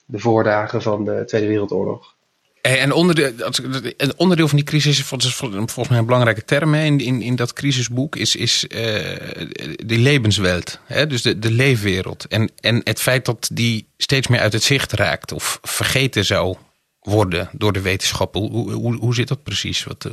de 0.05 0.19
voordagen 0.19 0.81
van 0.81 1.03
de 1.03 1.23
Tweede 1.25 1.47
Wereldoorlog. 1.47 2.13
Hey, 2.61 2.79
en 2.79 2.91
onderdeel, 2.91 3.31
een 3.97 4.13
onderdeel 4.17 4.47
van 4.47 4.57
die 4.57 4.65
crisis, 4.65 5.03
volgens, 5.03 5.35
volgens 5.35 5.87
mij 5.87 5.97
een 5.97 6.05
belangrijke 6.05 6.43
term 6.43 6.73
in, 6.73 6.99
in, 6.99 7.21
in 7.21 7.35
dat 7.35 7.53
crisisboek, 7.53 8.15
is, 8.15 8.35
is 8.35 8.67
eh, 8.67 8.77
de 9.75 9.97
levenswelt. 9.97 10.79
Hè? 10.85 11.07
Dus 11.07 11.21
de, 11.21 11.39
de 11.39 11.51
leefwereld. 11.51 12.27
En, 12.27 12.49
en 12.59 12.81
het 12.83 12.99
feit 12.99 13.25
dat 13.25 13.49
die 13.53 13.87
steeds 13.97 14.27
meer 14.27 14.39
uit 14.39 14.53
het 14.53 14.63
zicht 14.63 14.91
raakt 14.91 15.31
of 15.31 15.59
vergeten 15.61 16.25
zou 16.25 16.55
worden 16.99 17.49
door 17.51 17.73
de 17.73 17.81
wetenschappen. 17.81 18.41
Hoe, 18.41 18.71
hoe, 18.71 18.95
hoe 18.95 19.15
zit 19.15 19.27
dat 19.27 19.43
precies? 19.43 19.83
Wat, 19.83 20.05
eh, 20.05 20.11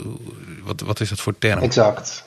wat, 0.62 0.80
wat 0.80 1.00
is 1.00 1.08
dat 1.08 1.20
voor 1.20 1.38
term? 1.38 1.62
Exact. 1.62 2.24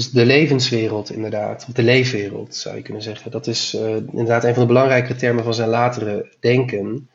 Dus 0.00 0.10
de 0.10 0.26
levenswereld, 0.26 1.10
inderdaad. 1.10 1.64
Of 1.68 1.74
de 1.74 1.82
leefwereld, 1.82 2.54
zou 2.54 2.76
je 2.76 2.82
kunnen 2.82 3.02
zeggen. 3.02 3.30
Dat 3.30 3.46
is 3.46 3.74
eh, 3.74 3.96
inderdaad 3.96 4.44
een 4.44 4.52
van 4.52 4.62
de 4.62 4.68
belangrijkere 4.68 5.18
termen 5.18 5.44
van 5.44 5.54
zijn 5.54 5.68
latere 5.68 6.32
denken. 6.40 7.08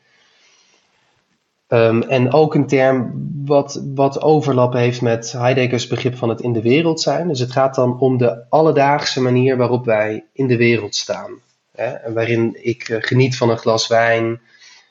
Ehm, 1.67 2.01
en 2.01 2.33
ook 2.33 2.55
een 2.55 2.67
term 2.67 3.13
wat, 3.45 3.81
wat 3.95 4.21
overlap 4.21 4.73
heeft 4.73 5.01
met 5.01 5.31
Heideggers 5.31 5.87
begrip 5.87 6.15
van 6.15 6.29
het 6.29 6.41
in 6.41 6.53
de 6.53 6.61
wereld 6.61 7.01
zijn. 7.01 7.27
Dus 7.27 7.39
het 7.39 7.51
gaat 7.51 7.75
dan 7.75 7.99
om 7.99 8.17
de 8.17 8.49
alledaagse 8.49 9.21
manier 9.21 9.57
waarop 9.57 9.85
wij 9.85 10.25
in 10.33 10.47
de 10.47 10.57
wereld 10.57 10.95
staan. 10.95 11.31
Hè? 11.75 12.13
Waarin 12.13 12.57
ik 12.65 12.89
eh, 12.89 12.97
geniet 12.99 13.37
van 13.37 13.49
een 13.49 13.57
glas 13.57 13.87
wijn, 13.87 14.41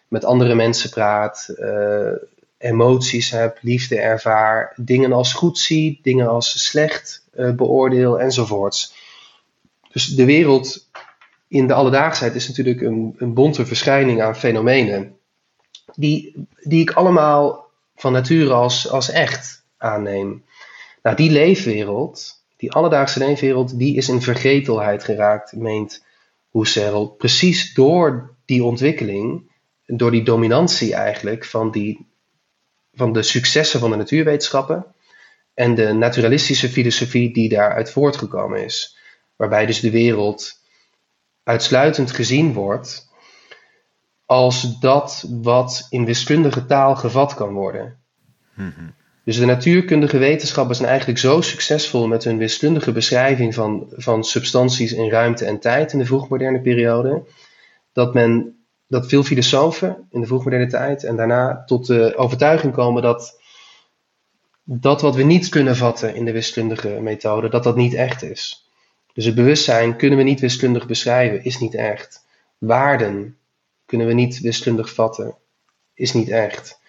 met 0.09 0.25
andere 0.25 0.55
mensen 0.55 0.91
praat, 0.91 1.55
eh, 1.57 2.13
emoties 2.65 3.31
heb, 3.31 3.59
liefde 3.61 4.01
ervaar, 4.01 4.73
dingen 4.77 5.13
als 5.13 5.33
goed 5.33 5.59
zie, 5.59 6.01
dingen 6.03 6.29
als 6.29 6.67
slecht 6.67 7.25
eh, 7.33 7.51
beoordeel 7.51 8.21
enzovoorts. 8.21 8.95
Dus 9.93 10.07
de 10.07 10.25
wereld 10.25 10.89
in 11.49 11.67
de 11.67 11.75
alledaagsheid 11.75 12.35
is 12.35 12.49
natuurlijk 12.49 12.81
een, 12.81 13.15
een 13.19 13.35
bonte 13.35 13.67
verschijning 13.67 14.23
aan 14.23 14.37
fenomenen, 14.37 15.17
die, 15.95 16.47
die 16.63 16.81
ik 16.81 16.93
allemaal 16.93 17.71
van 17.97 18.13
nature 18.13 18.53
als, 18.53 18.91
als 18.91 19.11
echt 19.11 19.65
aanneem. 19.77 20.45
Nou, 21.03 21.17
die 21.17 21.31
leefwereld, 21.31 22.43
die 22.57 22.73
alledaagse 22.73 23.19
leefwereld, 23.19 23.79
die 23.79 23.97
is 23.97 24.09
in 24.09 24.23
vergetelheid 24.23 25.05
geraakt, 25.05 25.53
meent 25.53 26.05
Husserl, 26.53 27.09
precies 27.09 27.75
door 27.75 28.35
die 28.45 28.65
ontwikkeling, 28.65 29.51
door 29.87 30.11
die 30.11 30.23
dominantie 30.23 30.95
eigenlijk 30.95 31.45
van 31.45 31.71
die 31.71 32.07
van 32.95 33.13
de 33.13 33.23
successen 33.23 33.81
van 33.81 33.91
de 33.91 33.97
natuurwetenschappen 33.97 34.87
en 35.55 35.75
de 35.75 35.93
naturalistische 35.93 36.69
filosofie 36.69 37.33
die 37.33 37.49
daaruit 37.49 37.91
voortgekomen 37.91 38.65
is. 38.65 38.99
Waarbij 39.37 39.67
dus 39.67 39.81
de 39.81 39.91
wereld 39.91 40.61
uitsluitend 41.43 42.11
gezien 42.11 42.53
wordt 42.53 43.09
als 44.27 44.81
dat 44.81 45.25
wat 45.29 45.87
in 45.91 46.05
wiskundige 46.05 46.67
taal 46.67 46.97
gevat 46.97 47.35
kan 47.35 47.53
worden. 47.53 47.99
Dus 49.25 49.39
de 49.39 49.45
natuurkundige 49.45 50.19
wetenschappen 50.19 50.77
zijn 50.77 50.89
eigenlijk 50.89 51.19
zo 51.19 51.41
succesvol 51.41 52.07
met 52.07 52.25
hun 52.25 52.39
wiskundige 52.39 52.93
beschrijving 52.93 53.55
van, 53.55 53.87
van 53.91 54.25
substanties 54.25 54.93
in 54.93 55.11
ruimte 55.11 55.45
en 55.45 55.61
tijd 55.61 55.93
in 55.93 55.99
de 55.99 56.07
vroegmoderne 56.07 56.61
periode, 56.61 57.23
dat 57.93 58.15
men 58.15 58.64
dat 58.87 59.09
veel 59.09 59.23
filosofen 59.23 60.07
in 60.11 60.21
de 60.21 60.27
vroegmoderne 60.27 60.67
tijd 60.67 61.05
en 61.05 61.17
daarna 61.17 61.65
tot 61.67 61.87
de 61.87 62.17
overtuiging 62.17 62.73
komen 62.73 63.03
dat 63.03 63.43
dat 64.65 65.01
wat 65.01 65.15
we 65.15 65.23
niet 65.23 65.49
kunnen 65.49 65.77
vatten 65.77 66.15
in 66.15 66.25
de 66.25 66.33
wiskundige 66.33 66.89
methode, 66.89 67.49
dat 67.49 67.65
dat 67.65 67.77
niet 67.77 67.95
echt 67.95 68.23
is. 68.23 68.69
Dus 69.13 69.25
het 69.25 69.35
bewustzijn 69.35 69.97
kunnen 69.97 70.19
we 70.19 70.25
niet 70.25 70.41
wiskundig 70.41 70.87
beschrijven, 70.87 71.45
is 71.45 71.59
niet 71.59 71.75
echt. 71.75 72.27
Waarden 72.59 73.37
kunnen 73.87 74.07
we 74.07 74.13
niet 74.13 74.41
wiskundig 74.41 74.95
vatten, 74.95 75.35
is 75.95 76.13
niet 76.13 76.29
echt. 76.29 76.81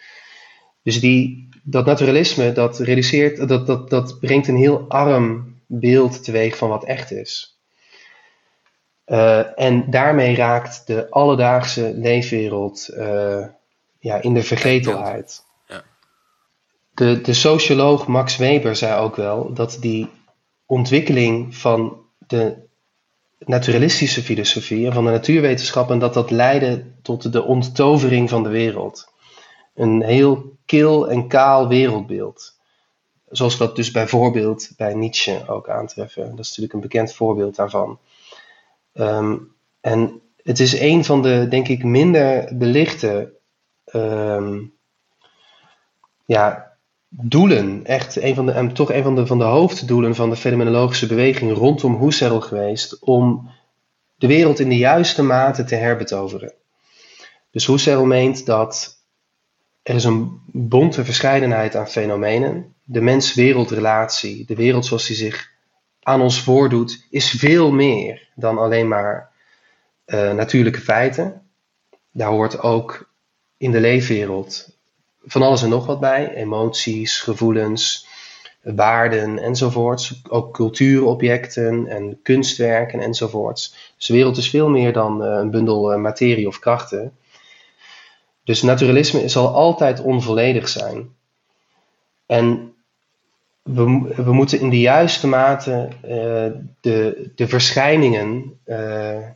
Dus 0.82 1.00
die, 1.00 1.50
dat 1.64 1.86
naturalisme, 1.86 2.52
dat, 2.52 2.80
reduceert, 2.80 3.48
dat, 3.48 3.68
dat, 3.68 3.90
dat 3.90 4.20
brengt 4.20 4.48
een 4.48 4.56
heel 4.56 4.90
arm 4.90 5.56
beeld 5.66 6.24
teweeg 6.24 6.58
van 6.58 6.70
wat 6.70 6.84
echt 6.84 7.12
is. 7.12 7.55
Uh, 9.08 9.60
en 9.60 9.90
daarmee 9.90 10.36
raakt 10.36 10.88
de 10.88 11.10
alledaagse 11.10 11.94
leefwereld 11.96 12.90
uh, 12.94 13.46
ja, 14.00 14.22
in 14.22 14.34
de 14.34 14.44
vergetelheid. 14.44 15.44
Ja. 15.68 15.84
De, 16.94 17.22
de 17.22 17.34
socioloog 17.34 18.08
Max 18.08 18.38
Weber 18.38 18.76
zei 18.76 19.02
ook 19.02 19.16
wel 19.16 19.54
dat 19.54 19.78
die 19.80 20.10
ontwikkeling 20.66 21.56
van 21.56 21.98
de 22.28 22.64
naturalistische 23.40 24.22
filosofie 24.22 24.86
en 24.86 24.94
van 24.94 25.06
de 25.06 25.12
natuurwetenschappen, 25.12 26.00
dat 26.00 26.14
dat 26.14 26.32
leidde 26.32 26.86
tot 27.02 27.32
de 27.32 27.44
onttovering 27.44 28.30
van 28.30 28.44
de 28.44 28.50
wereld. 28.50 29.14
Een 29.74 30.02
heel 30.04 30.58
kil 30.66 31.10
en 31.10 31.28
kaal 31.28 31.68
wereldbeeld. 31.68 32.54
Zoals 33.30 33.58
we 33.58 33.66
dat 33.66 33.76
dus 33.76 33.92
bijvoorbeeld 33.92 34.72
bij 34.78 34.94
Nietzsche 34.94 35.44
ook 35.48 35.70
aantreffen. 35.70 36.30
Dat 36.30 36.40
is 36.40 36.48
natuurlijk 36.48 36.74
een 36.74 36.80
bekend 36.80 37.14
voorbeeld 37.14 37.56
daarvan. 37.56 38.00
Um, 39.00 39.52
en 39.82 40.22
het 40.44 40.60
is 40.60 40.80
een 40.80 41.06
van 41.06 41.22
de, 41.22 41.48
denk 41.50 41.68
ik, 41.68 41.84
minder 41.84 42.58
belichte 42.58 43.34
um, 43.94 44.74
ja, 46.26 46.72
doelen. 47.10 47.86
Echt 47.86 48.22
een 48.22 48.36
van 48.36 48.46
de, 48.46 48.72
toch 48.74 48.92
een 48.92 49.04
van 49.04 49.16
de, 49.16 49.26
van 49.26 49.38
de 49.38 49.44
hoofddoelen 49.44 50.16
van 50.16 50.30
de 50.30 50.36
fenomenologische 50.36 51.08
beweging 51.08 51.58
rondom 51.58 52.02
Husserl 52.02 52.42
geweest. 52.42 53.00
Om 53.00 53.50
de 54.16 54.28
wereld 54.28 54.60
in 54.60 54.70
de 54.70 54.78
juiste 54.78 55.24
mate 55.24 55.64
te 55.64 55.76
herbetoveren. 55.76 56.54
Dus 57.52 57.68
Husserl 57.68 58.06
meent 58.06 58.46
dat 58.46 59.04
er 59.84 59.96
is 59.96 60.04
een 60.04 60.42
bonte 60.46 61.06
verscheidenheid 61.06 61.76
aan 61.76 61.88
fenomenen. 61.88 62.76
De 62.84 63.02
mens-wereldrelatie, 63.02 64.46
de 64.46 64.56
wereld 64.56 64.86
zoals 64.86 65.08
die 65.08 65.16
zich 65.16 65.54
aan 66.06 66.22
ons 66.22 66.42
voordoet, 66.42 67.06
is 67.10 67.30
veel 67.30 67.72
meer 67.72 68.28
dan 68.36 68.58
alleen 68.58 68.88
maar 68.88 69.32
uh, 70.06 70.34
natuurlijke 70.34 70.80
feiten. 70.80 71.42
Daar 72.12 72.30
hoort 72.30 72.62
ook 72.62 73.10
in 73.58 73.72
de 73.72 73.80
leefwereld 73.80 74.78
van 75.24 75.42
alles 75.42 75.64
en 75.64 75.70
nog 75.70 75.86
wat 75.86 76.00
bij: 76.00 76.34
emoties, 76.34 77.20
gevoelens, 77.20 78.08
waarden 78.62 79.40
enzovoorts. 79.40 80.22
Ook 80.30 80.54
cultuurobjecten 80.54 81.88
en 81.88 82.20
kunstwerken 82.24 83.00
enzovoorts. 83.00 83.94
Dus 83.98 84.06
de 84.06 84.14
wereld 84.14 84.38
is 84.38 84.50
veel 84.50 84.70
meer 84.70 84.94
dan 84.94 85.24
uh, 85.24 85.30
een 85.30 85.52
bundel 85.52 85.94
uh, 85.94 86.00
materie 86.00 86.48
of 86.48 86.60
krachten. 86.60 87.18
Dus 88.44 88.62
naturalisme 88.62 89.28
zal 89.28 89.48
altijd 89.48 90.02
onvolledig 90.02 90.70
zijn. 90.70 91.16
En 92.26 92.75
we, 93.70 94.14
we 94.24 94.34
moeten 94.34 94.60
in 94.60 94.70
de 94.70 94.80
juiste 94.80 95.28
mate 95.28 95.88
uh, 96.04 96.62
de, 96.82 97.32
de 97.36 97.48
verschijningen, 97.48 98.60
uh, 98.66 99.28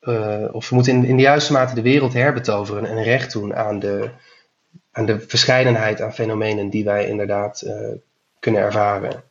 uh, 0.00 0.48
of 0.54 0.68
we 0.68 0.74
moeten 0.74 0.92
in, 0.92 1.04
in 1.04 1.16
de 1.16 1.22
juiste 1.22 1.52
mate 1.52 1.74
de 1.74 1.82
wereld 1.82 2.12
herbetoveren 2.12 2.84
en 2.84 3.02
recht 3.02 3.32
doen 3.32 3.54
aan 3.54 3.78
de, 3.78 4.10
aan 4.92 5.06
de 5.06 5.20
verscheidenheid 5.20 6.00
aan 6.00 6.14
fenomenen 6.14 6.70
die 6.70 6.84
wij 6.84 7.08
inderdaad 7.08 7.66
kunnen 8.40 8.60
ervaren. 8.60 9.29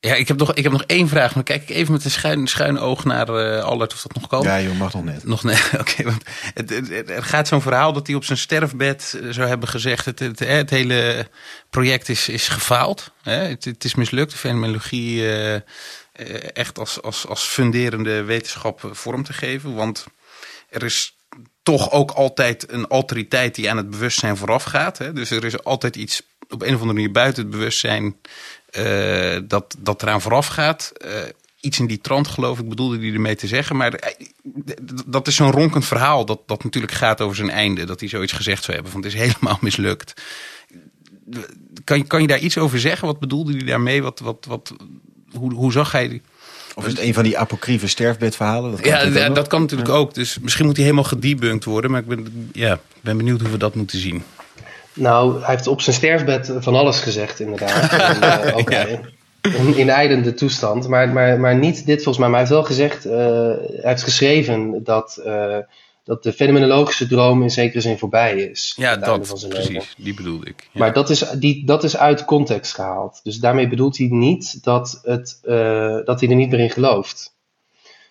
Ja, 0.00 0.14
ik 0.14 0.28
heb 0.28 0.38
nog, 0.38 0.54
ik 0.54 0.62
heb 0.62 0.72
nog 0.72 0.84
één 0.84 1.08
vraag. 1.08 1.34
Maar 1.34 1.44
kijk 1.44 1.62
ik 1.62 1.68
even 1.68 1.92
met 1.92 2.04
een 2.04 2.10
schuin, 2.10 2.46
schuin 2.46 2.78
oog 2.78 3.04
naar 3.04 3.28
uh, 3.28 3.62
Allert 3.64 3.92
of 3.92 4.02
dat 4.02 4.14
nog 4.14 4.26
kan. 4.26 4.42
Ja, 4.42 4.60
joh, 4.60 4.78
mag 4.78 4.92
nog 4.92 5.04
net. 5.04 5.24
Nog 5.24 5.42
net, 5.42 5.70
oké. 5.72 5.80
Okay, 5.80 6.04
want 6.04 6.22
het, 6.54 6.70
het, 6.70 7.10
er 7.10 7.22
gaat 7.22 7.48
zo'n 7.48 7.62
verhaal 7.62 7.92
dat 7.92 8.06
hij 8.06 8.16
op 8.16 8.24
zijn 8.24 8.38
sterfbed 8.38 9.20
zou 9.30 9.48
hebben 9.48 9.68
gezegd... 9.68 10.04
het, 10.04 10.18
het, 10.18 10.38
het 10.38 10.70
hele 10.70 11.28
project 11.70 12.08
is, 12.08 12.28
is 12.28 12.48
gefaald. 12.48 13.12
Hè? 13.22 13.36
Het, 13.36 13.64
het 13.64 13.84
is 13.84 13.94
mislukt, 13.94 14.30
de 14.30 14.36
fenomenologie 14.36 15.20
uh, 15.20 15.54
echt 16.52 16.78
als, 16.78 17.02
als, 17.02 17.26
als 17.26 17.42
funderende 17.42 18.22
wetenschap 18.22 18.90
vorm 18.92 19.24
te 19.24 19.32
geven. 19.32 19.74
Want 19.74 20.06
er 20.68 20.84
is 20.84 21.16
toch 21.62 21.90
ook 21.90 22.10
altijd 22.10 22.72
een 22.72 22.88
alteriteit 22.88 23.54
die 23.54 23.70
aan 23.70 23.76
het 23.76 23.90
bewustzijn 23.90 24.36
vooraf 24.36 24.64
gaat. 24.64 24.98
Hè? 24.98 25.12
Dus 25.12 25.30
er 25.30 25.44
is 25.44 25.64
altijd 25.64 25.96
iets 25.96 26.22
op 26.48 26.62
een 26.62 26.74
of 26.74 26.80
andere 26.80 26.92
manier 26.92 27.12
buiten 27.12 27.42
het 27.42 27.52
bewustzijn... 27.52 28.16
Uh, 28.72 29.38
dat, 29.44 29.76
dat 29.78 30.02
eraan 30.02 30.20
vooraf 30.20 30.46
gaat. 30.46 30.92
Uh, 31.04 31.10
iets 31.60 31.78
in 31.78 31.86
die 31.86 32.00
trant 32.00 32.28
geloof 32.28 32.58
ik 32.58 32.68
bedoelde 32.68 32.98
hij 32.98 33.12
ermee 33.12 33.36
te 33.36 33.46
zeggen. 33.46 33.76
Maar 33.76 33.94
uh, 33.94 34.26
dat 35.06 35.26
is 35.26 35.36
zo'n 35.36 35.50
ronkend 35.50 35.86
verhaal 35.86 36.24
dat, 36.24 36.40
dat 36.46 36.64
natuurlijk 36.64 36.92
gaat 36.92 37.20
over 37.20 37.36
zijn 37.36 37.50
einde. 37.50 37.84
Dat 37.84 38.00
hij 38.00 38.08
zoiets 38.08 38.32
gezegd 38.32 38.62
zou 38.64 38.74
hebben 38.74 38.92
van 38.92 39.02
het 39.02 39.14
is 39.14 39.20
helemaal 39.24 39.58
mislukt. 39.60 40.22
Kan, 41.84 42.06
kan 42.06 42.20
je 42.20 42.26
daar 42.26 42.38
iets 42.38 42.58
over 42.58 42.80
zeggen? 42.80 43.06
Wat 43.06 43.18
bedoelde 43.18 43.52
hij 43.52 43.64
daarmee? 43.64 44.02
Wat, 44.02 44.20
wat, 44.20 44.44
wat, 44.48 44.74
hoe, 45.32 45.54
hoe 45.54 45.72
zag 45.72 45.92
hij 45.92 46.08
die? 46.08 46.22
Of 46.74 46.86
is 46.86 46.92
het 46.92 47.00
een 47.00 47.14
van 47.14 47.22
die 47.22 47.38
apocryfe 47.38 47.86
sterfbedverhalen? 47.86 48.70
Dat 48.70 48.80
kan 48.80 48.90
ja, 48.90 49.10
dat, 49.10 49.34
dat 49.34 49.46
kan 49.46 49.60
natuurlijk 49.60 49.90
ja. 49.90 49.94
ook. 49.94 50.14
Dus 50.14 50.38
misschien 50.38 50.66
moet 50.66 50.76
hij 50.76 50.84
helemaal 50.84 51.08
gedebunked 51.08 51.64
worden. 51.64 51.90
Maar 51.90 52.00
ik 52.00 52.06
ben, 52.06 52.50
ja, 52.52 52.72
ik 52.72 53.02
ben 53.02 53.16
benieuwd 53.16 53.40
hoe 53.40 53.50
we 53.50 53.56
dat 53.56 53.74
moeten 53.74 53.98
zien. 53.98 54.22
Nou, 54.98 55.38
hij 55.38 55.54
heeft 55.54 55.66
op 55.66 55.80
zijn 55.80 55.96
sterfbed 55.96 56.52
van 56.58 56.74
alles 56.74 57.00
gezegd, 57.00 57.40
inderdaad. 57.40 57.92
en, 58.42 58.54
ook 58.54 58.70
ja. 58.70 58.86
in, 59.42 59.76
in 59.76 59.88
eidende 59.88 60.34
toestand. 60.34 60.88
Maar, 60.88 61.08
maar, 61.08 61.40
maar 61.40 61.56
niet 61.56 61.86
dit 61.86 62.02
volgens 62.02 62.18
mij. 62.18 62.28
Maar 62.28 62.40
hij 62.40 62.48
heeft 62.48 62.60
wel 62.60 62.76
gezegd, 62.76 63.06
uh, 63.06 63.12
hij 63.12 63.90
heeft 63.90 64.02
geschreven 64.02 64.84
dat 64.84 65.20
uh, 65.26 65.56
dat 66.08 66.22
de 66.22 66.32
fenomenologische 66.32 67.06
droom 67.06 67.42
in 67.42 67.50
zekere 67.50 67.80
zin 67.80 67.98
voorbij 67.98 68.36
is. 68.36 68.74
Ja, 68.76 68.96
dat 68.96 69.20
precies. 69.20 69.68
leven. 69.68 69.82
Die 69.96 70.14
bedoelde 70.14 70.46
ik. 70.46 70.68
Ja. 70.72 70.80
Maar 70.80 70.92
dat 70.92 71.10
is, 71.10 71.18
die, 71.18 71.66
dat 71.66 71.84
is 71.84 71.96
uit 71.96 72.24
context 72.24 72.74
gehaald. 72.74 73.20
Dus 73.22 73.36
daarmee 73.36 73.68
bedoelt 73.68 73.98
hij 73.98 74.06
niet 74.06 74.64
dat, 74.64 75.00
het, 75.02 75.38
eh, 75.42 75.96
dat 76.04 76.20
hij 76.20 76.28
er 76.28 76.36
niet 76.36 76.50
meer 76.50 76.60
in 76.60 76.70
gelooft. 76.70 77.36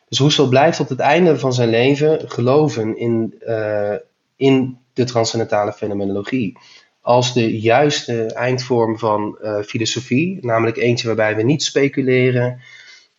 Dus 0.10 0.20
Husserl 0.20 0.48
blijft 0.48 0.78
tot 0.78 0.90
het 0.90 1.00
einde 1.00 1.40
van 1.40 1.54
zijn 1.54 1.70
leven 1.70 2.30
geloven 2.30 2.98
in, 2.98 3.36
eh, 3.40 3.96
in 4.36 4.78
de 4.98 5.12
transcendentale 5.12 5.74
fenomenologie. 5.74 6.58
Als 7.02 7.34
de 7.34 7.60
juiste 7.60 8.26
eindvorm 8.34 8.98
van 8.98 9.38
eh, 9.42 9.62
filosofie, 9.62 10.38
namelijk 10.42 10.78
eentje 10.78 11.08
waarbij 11.08 11.36
we 11.36 11.44
niet 11.44 11.64
speculeren, 11.64 12.62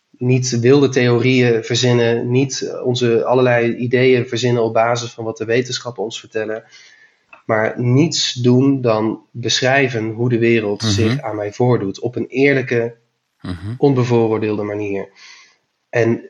niet 0.09 0.59
wilde 0.59 0.89
theorieën 0.89 1.63
verzinnen, 1.63 2.31
niet 2.31 2.79
onze 2.83 3.25
allerlei 3.25 3.75
ideeën 3.75 4.27
verzinnen 4.27 4.63
op 4.63 4.73
basis 4.73 5.11
van 5.11 5.23
wat 5.23 5.37
de 5.37 5.45
wetenschappen 5.45 6.03
ons 6.03 6.19
vertellen, 6.19 6.63
maar 7.45 7.81
niets 7.81 8.33
doen 8.33 8.81
dan 8.81 9.21
beschrijven 9.31 10.09
hoe 10.09 10.29
de 10.29 10.39
wereld 10.39 10.81
Mhm. 10.81 10.91
zich 10.91 11.21
aan 11.21 11.35
mij 11.35 11.53
voordoet 11.53 11.99
op 11.99 12.15
een 12.15 12.27
eerlijke, 12.27 12.95
Mhm. 13.41 13.73
onbevooroordeelde 13.77 14.63
manier. 14.63 15.09
En 15.89 16.28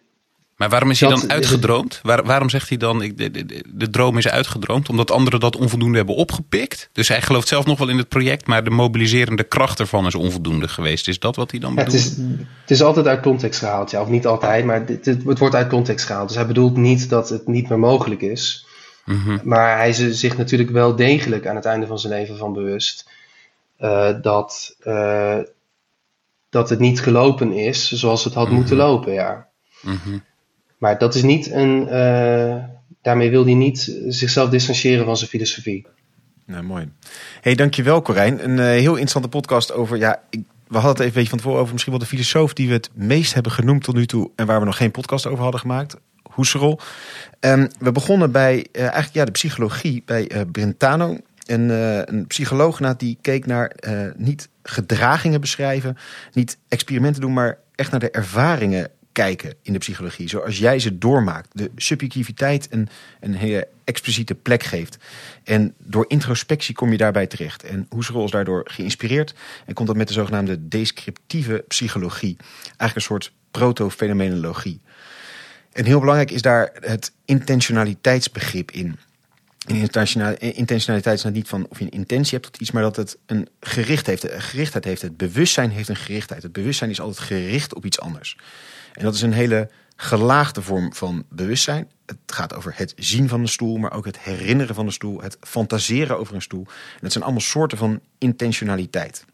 Maar 0.59 0.69
waarom 0.69 0.89
is 0.89 0.99
hij 0.99 1.09
dan 1.09 1.29
uitgedroomd? 1.31 1.99
Waar, 2.03 2.23
waarom 2.23 2.49
zegt 2.49 2.69
hij 2.69 2.77
dan, 2.77 3.01
ik, 3.01 3.17
de, 3.17 3.31
de, 3.31 3.63
de 3.73 3.89
droom 3.89 4.17
is 4.17 4.27
uitgedroomd? 4.27 4.89
Omdat 4.89 5.11
anderen 5.11 5.39
dat 5.39 5.55
onvoldoende 5.55 5.97
hebben 5.97 6.15
opgepikt? 6.15 6.89
Dus 6.93 7.07
hij 7.07 7.21
gelooft 7.21 7.47
zelf 7.47 7.65
nog 7.65 7.77
wel 7.79 7.89
in 7.89 7.97
het 7.97 8.07
project, 8.09 8.47
maar 8.47 8.63
de 8.63 8.69
mobiliserende 8.69 9.43
kracht 9.43 9.79
ervan 9.79 10.05
is 10.05 10.15
onvoldoende 10.15 10.67
geweest. 10.67 11.07
Is 11.07 11.19
dat 11.19 11.35
wat 11.35 11.51
hij 11.51 11.59
dan 11.59 11.73
Ja, 11.73 11.77
het, 11.77 11.85
bedoelt? 11.85 12.03
is, 12.05 12.17
het 12.61 12.71
is 12.71 12.81
altijd 12.81 13.07
uit 13.07 13.21
context 13.21 13.59
gehaald, 13.59 13.91
ja, 13.91 14.01
of 14.01 14.07
niet 14.09 14.25
altijd, 14.27 14.65
maar 14.65 14.85
dit- 14.85 15.05
het 15.05 15.39
wordt 15.39 15.55
uit 15.55 15.67
context 15.69 16.05
gehaald. 16.05 16.27
Dus 16.27 16.37
hij 16.37 16.47
bedoelt 16.47 16.77
niet 16.77 17.09
dat 17.09 17.29
het 17.29 17.47
niet 17.47 17.69
meer 17.69 17.79
mogelijk 17.79 18.21
is, 18.21 18.65
Mhm. 19.05 19.37
maar 19.43 19.77
hij 19.77 19.89
is 19.89 20.19
zich 20.19 20.37
natuurlijk 20.37 20.69
wel 20.69 20.95
degelijk 20.95 21.47
aan 21.47 21.55
het 21.55 21.65
einde 21.65 21.87
van 21.87 21.99
zijn 21.99 22.13
leven 22.13 22.37
van 22.37 22.53
bewust 22.53 23.09
eh, 23.77 24.09
dat, 24.21 24.75
eh, 24.79 25.37
dat 26.49 26.69
het 26.69 26.79
niet 26.79 27.01
gelopen 27.01 27.51
is 27.53 27.91
zoals 27.91 28.23
het 28.23 28.33
had 28.33 28.49
moeten 28.49 28.75
lopen, 28.77 29.13
ja. 29.13 29.47
Mhm. 29.81 30.17
Maar 30.79 30.97
dat 30.97 31.15
is 31.15 31.23
niet 31.23 31.51
een, 31.51 31.87
eh, 31.87 32.55
daarmee 33.01 33.29
wil 33.29 33.45
hij 33.45 33.53
niet 33.53 33.97
zichzelf 34.07 34.49
distancieren 34.49 35.05
van 35.05 35.17
zijn 35.17 35.29
filosofie. 35.29 35.87
Nou, 36.45 36.63
mooi. 36.63 36.91
Hey, 37.41 37.55
dankjewel 37.55 38.01
Corijn. 38.01 38.43
Een 38.43 38.59
eh, 38.59 38.65
heel 38.65 38.91
interessante 38.91 39.27
podcast 39.27 39.71
over, 39.71 39.97
ja, 39.97 40.21
ik, 40.29 40.41
we 40.67 40.77
hadden 40.77 40.91
het 40.91 40.99
even 40.99 41.07
een 41.07 41.13
beetje 41.13 41.29
van 41.29 41.37
tevoren 41.37 41.59
over 41.59 41.71
misschien 41.71 41.93
wel 41.93 42.01
de 42.01 42.07
filosoof 42.09 42.53
die 42.53 42.67
we 42.67 42.73
het 42.73 42.89
meest 42.93 43.33
hebben 43.33 43.51
genoemd 43.51 43.83
tot 43.83 43.95
nu 43.95 44.05
toe 44.05 44.31
en 44.35 44.45
waar 44.45 44.59
we 44.59 44.65
nog 44.65 44.77
geen 44.77 44.91
podcast 44.91 45.25
over 45.27 45.43
hadden 45.43 45.59
gemaakt. 45.59 45.95
Husserl. 46.35 46.79
Ehm, 47.39 47.67
we 47.79 47.91
begonnen 47.91 48.31
bij 48.31 48.67
eh, 48.71 48.81
eigenlijk 48.81 49.13
ja, 49.13 49.25
de 49.25 49.31
psychologie 49.31 50.03
bij 50.05 50.45
Brentano. 50.51 51.17
Een, 51.45 51.69
een 52.13 52.27
psycholoog 52.27 52.79
nou, 52.79 52.95
die 52.97 53.17
keek 53.21 53.45
naar 53.45 53.75
niet 54.17 54.49
gedragingen 54.63 55.41
beschrijven, 55.41 55.97
niet 56.33 56.57
experimenten 56.67 57.21
doen, 57.21 57.33
maar 57.33 57.57
echt 57.75 57.91
naar 57.91 57.99
de 57.99 58.11
ervaringen 58.11 58.91
kijken 59.19 59.53
in 59.61 59.73
de 59.73 59.79
psychologie. 59.79 60.29
Zoals 60.29 60.57
jij 60.57 60.79
ze 60.79 60.97
doormaakt. 60.97 61.49
De 61.51 61.71
subjectiviteit 61.75 62.67
een, 62.69 62.89
een 63.19 63.33
hele 63.33 63.67
expliciete 63.83 64.35
plek 64.35 64.63
geeft. 64.63 64.97
En 65.43 65.73
door 65.77 66.05
introspectie 66.07 66.75
kom 66.75 66.91
je 66.91 66.97
daarbij 66.97 67.27
terecht. 67.27 67.63
En 67.63 67.87
Husserl 67.95 68.25
is 68.25 68.31
daardoor 68.31 68.61
geïnspireerd 68.65 69.33
en 69.65 69.73
komt 69.73 69.87
dat 69.87 69.97
met 69.97 70.07
de 70.07 70.13
zogenaamde 70.13 70.67
descriptieve 70.67 71.63
psychologie. 71.67 72.37
Eigenlijk 72.65 72.95
een 72.95 73.01
soort 73.01 73.31
proto-fenomenologie. 73.51 74.79
En 75.71 75.85
heel 75.85 75.99
belangrijk 75.99 76.31
is 76.31 76.41
daar 76.41 76.71
het 76.79 77.11
intentionaliteitsbegrip 77.25 78.71
in. 78.71 78.99
En 79.67 79.75
intentionali- 79.75 80.35
intentionaliteit 80.37 81.17
is 81.17 81.23
nou 81.23 81.35
niet 81.35 81.47
van 81.47 81.65
of 81.69 81.79
je 81.79 81.85
een 81.85 81.91
intentie 81.91 82.37
hebt 82.37 82.51
tot 82.51 82.61
iets, 82.61 82.71
maar 82.71 82.83
dat 82.83 82.95
het 82.95 83.17
een 83.25 83.47
gericht 83.59 84.05
heeft, 84.05 84.31
een 84.31 84.41
gerichtheid 84.41 84.85
heeft. 84.85 85.01
Het 85.01 85.17
bewustzijn 85.17 85.69
heeft 85.69 85.89
een 85.89 85.95
gerichtheid. 85.95 86.43
Het 86.43 86.53
bewustzijn 86.53 86.89
is 86.89 87.01
altijd 87.01 87.27
gericht 87.27 87.75
op 87.75 87.85
iets 87.85 87.99
anders. 87.99 88.37
En 88.93 89.03
dat 89.03 89.13
is 89.13 89.21
een 89.21 89.33
hele 89.33 89.69
gelaagde 89.95 90.61
vorm 90.61 90.93
van 90.93 91.25
bewustzijn. 91.29 91.91
Het 92.05 92.17
gaat 92.25 92.55
over 92.55 92.73
het 92.75 92.93
zien 92.95 93.27
van 93.27 93.39
een 93.39 93.47
stoel, 93.47 93.77
maar 93.77 93.93
ook 93.93 94.05
het 94.05 94.19
herinneren 94.19 94.75
van 94.75 94.85
een 94.85 94.91
stoel, 94.91 95.21
het 95.21 95.37
fantaseren 95.41 96.19
over 96.19 96.35
een 96.35 96.41
stoel. 96.41 96.65
En 96.67 96.99
dat 97.01 97.11
zijn 97.11 97.23
allemaal 97.23 97.41
soorten 97.41 97.77
van 97.77 97.99
intentionaliteit. 98.17 99.25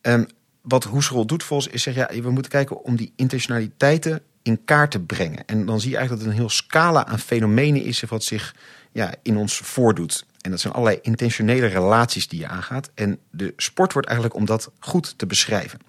Ehm, 0.00 0.24
wat 0.60 0.84
Husserl 0.84 1.26
doet 1.26 1.42
volgens 1.42 1.72
is 1.72 1.82
zeggen, 1.82 2.14
ja, 2.14 2.22
we 2.22 2.30
moeten 2.30 2.50
kijken 2.50 2.84
om 2.84 2.96
die 2.96 3.12
intentionaliteiten 3.16 4.22
in 4.42 4.64
kaart 4.64 4.90
te 4.90 5.00
brengen. 5.00 5.44
En 5.46 5.66
dan 5.66 5.80
zie 5.80 5.90
je 5.90 5.96
eigenlijk 5.96 6.24
dat 6.24 6.32
het 6.32 6.40
een 6.40 6.46
heel 6.46 6.56
scala 6.56 7.06
aan 7.06 7.18
fenomenen 7.18 7.82
is 7.82 8.00
wat 8.00 8.24
zich 8.24 8.54
ja, 8.92 9.14
in 9.22 9.36
ons 9.36 9.56
voordoet. 9.56 10.24
En 10.40 10.50
dat 10.50 10.60
zijn 10.60 10.72
allerlei 10.72 10.98
intentionele 11.02 11.66
relaties 11.66 12.28
die 12.28 12.40
je 12.40 12.46
aangaat. 12.46 12.90
En 12.94 13.18
de 13.30 13.52
sport 13.56 13.92
wordt 13.92 14.08
eigenlijk 14.08 14.38
om 14.38 14.44
dat 14.46 14.70
goed 14.78 15.18
te 15.18 15.26
beschrijven. 15.26 15.80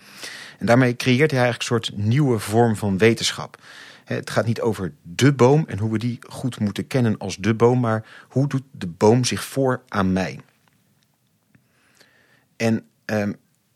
En 0.60 0.66
daarmee 0.66 0.96
creëert 0.96 1.32
hij 1.32 1.40
eigenlijk 1.40 1.60
een 1.60 1.76
soort 1.76 2.06
nieuwe 2.06 2.40
vorm 2.40 2.76
van 2.76 2.98
wetenschap. 2.98 3.62
Het 4.04 4.30
gaat 4.30 4.46
niet 4.46 4.62
over 4.62 4.94
de 5.02 5.34
boom 5.34 5.64
en 5.68 5.78
hoe 5.78 5.92
we 5.92 5.98
die 5.98 6.20
goed 6.22 6.60
moeten 6.60 6.88
kennen 6.88 7.18
als 7.18 7.38
de 7.38 7.54
boom, 7.54 7.80
maar 7.80 8.06
hoe 8.30 8.48
doet 8.48 8.64
de 8.72 8.88
boom 8.88 9.24
zich 9.24 9.44
voor 9.44 9.82
aan 9.88 10.14
mij? 10.14 10.40
En 12.58 12.86
ehm, 13.06 13.34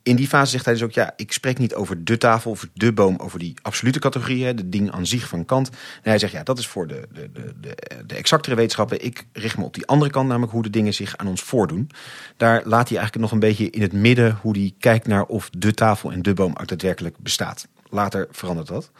in 0.08 0.16
die 0.16 0.28
fase 0.28 0.52
zegt 0.52 0.66
hij 0.66 0.74
dus 0.74 0.84
ook, 0.84 0.92
ja, 0.92 1.14
ik 1.16 1.32
spreek 1.32 1.58
niet 1.58 1.76
over 1.76 2.04
de 2.04 2.18
tafel 2.18 2.52
of 2.52 2.68
de 2.74 2.94
boom, 2.94 3.16
over 3.18 3.40
die 3.40 3.54
absolute 3.62 4.00
categorieën, 4.00 4.56
de 4.56 4.70
ding 4.70 4.92
aan 4.92 5.06
zich 5.06 5.28
van 5.28 5.46
Kant. 5.46 5.70
En 5.70 6.10
hij 6.10 6.20
zegt, 6.20 6.32
ja, 6.32 6.44
dat 6.44 6.58
is 6.58 6.68
voor 6.68 6.88
de, 6.88 7.08
de, 7.14 7.32
de, 7.32 7.54
de, 7.62 7.76
de 8.06 8.16
exactere 8.16 8.56
wetenschappen. 8.56 9.06
Ik 9.06 9.26
richt 9.34 9.58
me 9.58 9.64
op 9.64 9.74
die 9.74 9.86
andere 9.86 10.12
kant, 10.12 10.28
namelijk 10.28 10.52
hoe 10.52 10.64
de 10.64 10.70
dingen 10.70 10.94
zich 10.94 11.18
aan 11.18 11.28
ons 11.28 11.42
voordoen. 11.42 11.90
Daar 12.38 12.62
laat 12.66 12.90
hij 12.90 12.98
eigenlijk 12.98 13.18
nog 13.18 13.32
een 13.32 13.48
beetje 13.48 13.70
in 13.70 13.82
het 13.82 13.94
midden 13.94 14.38
hoe 14.42 14.58
hij 14.58 14.74
kijkt 14.80 15.08
naar 15.08 15.26
of 15.26 15.50
de 15.50 15.74
tafel 15.74 16.12
en 16.12 16.22
de 16.22 16.34
boom 16.34 16.56
ook 16.60 16.68
daadwerkelijk 16.68 17.18
bestaat. 17.18 17.68
Later 17.90 18.28
verandert 18.32 18.68
dat. 18.68 18.92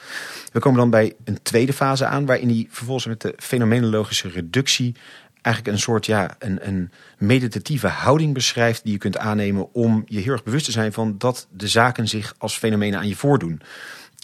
We 0.52 0.60
komen 0.60 0.80
dan 0.80 0.90
bij 0.90 1.14
een 1.24 1.42
tweede 1.42 1.74
fase 1.74 2.06
aan, 2.06 2.26
waarin 2.26 2.50
hij 2.50 2.68
vervolgens 2.70 3.06
met 3.06 3.22
de 3.22 3.34
fenomenologische 3.38 4.30
reductie 4.30 4.96
eigenlijk 5.42 5.76
een 5.76 5.82
soort 5.82 6.06
ja, 6.06 6.36
een, 6.40 6.68
een 6.68 6.92
meditatieve 7.18 7.88
houding 7.88 8.34
beschrijft 8.34 8.84
die 8.84 8.92
je 8.92 8.98
kunt 8.98 9.18
aannemen 9.18 9.74
om 9.74 10.04
je 10.06 10.20
heel 10.20 10.32
erg 10.32 10.44
bewust 10.44 10.66
te 10.66 10.72
zijn 10.72 10.94
van 10.94 11.16
dat 11.18 11.48
de 11.52 11.68
zaken 11.68 12.08
zich 12.08 12.36
als 12.38 12.58
fenomenen 12.58 13.00
aan 13.00 13.08
je 13.08 13.16
voordoen. 13.16 13.62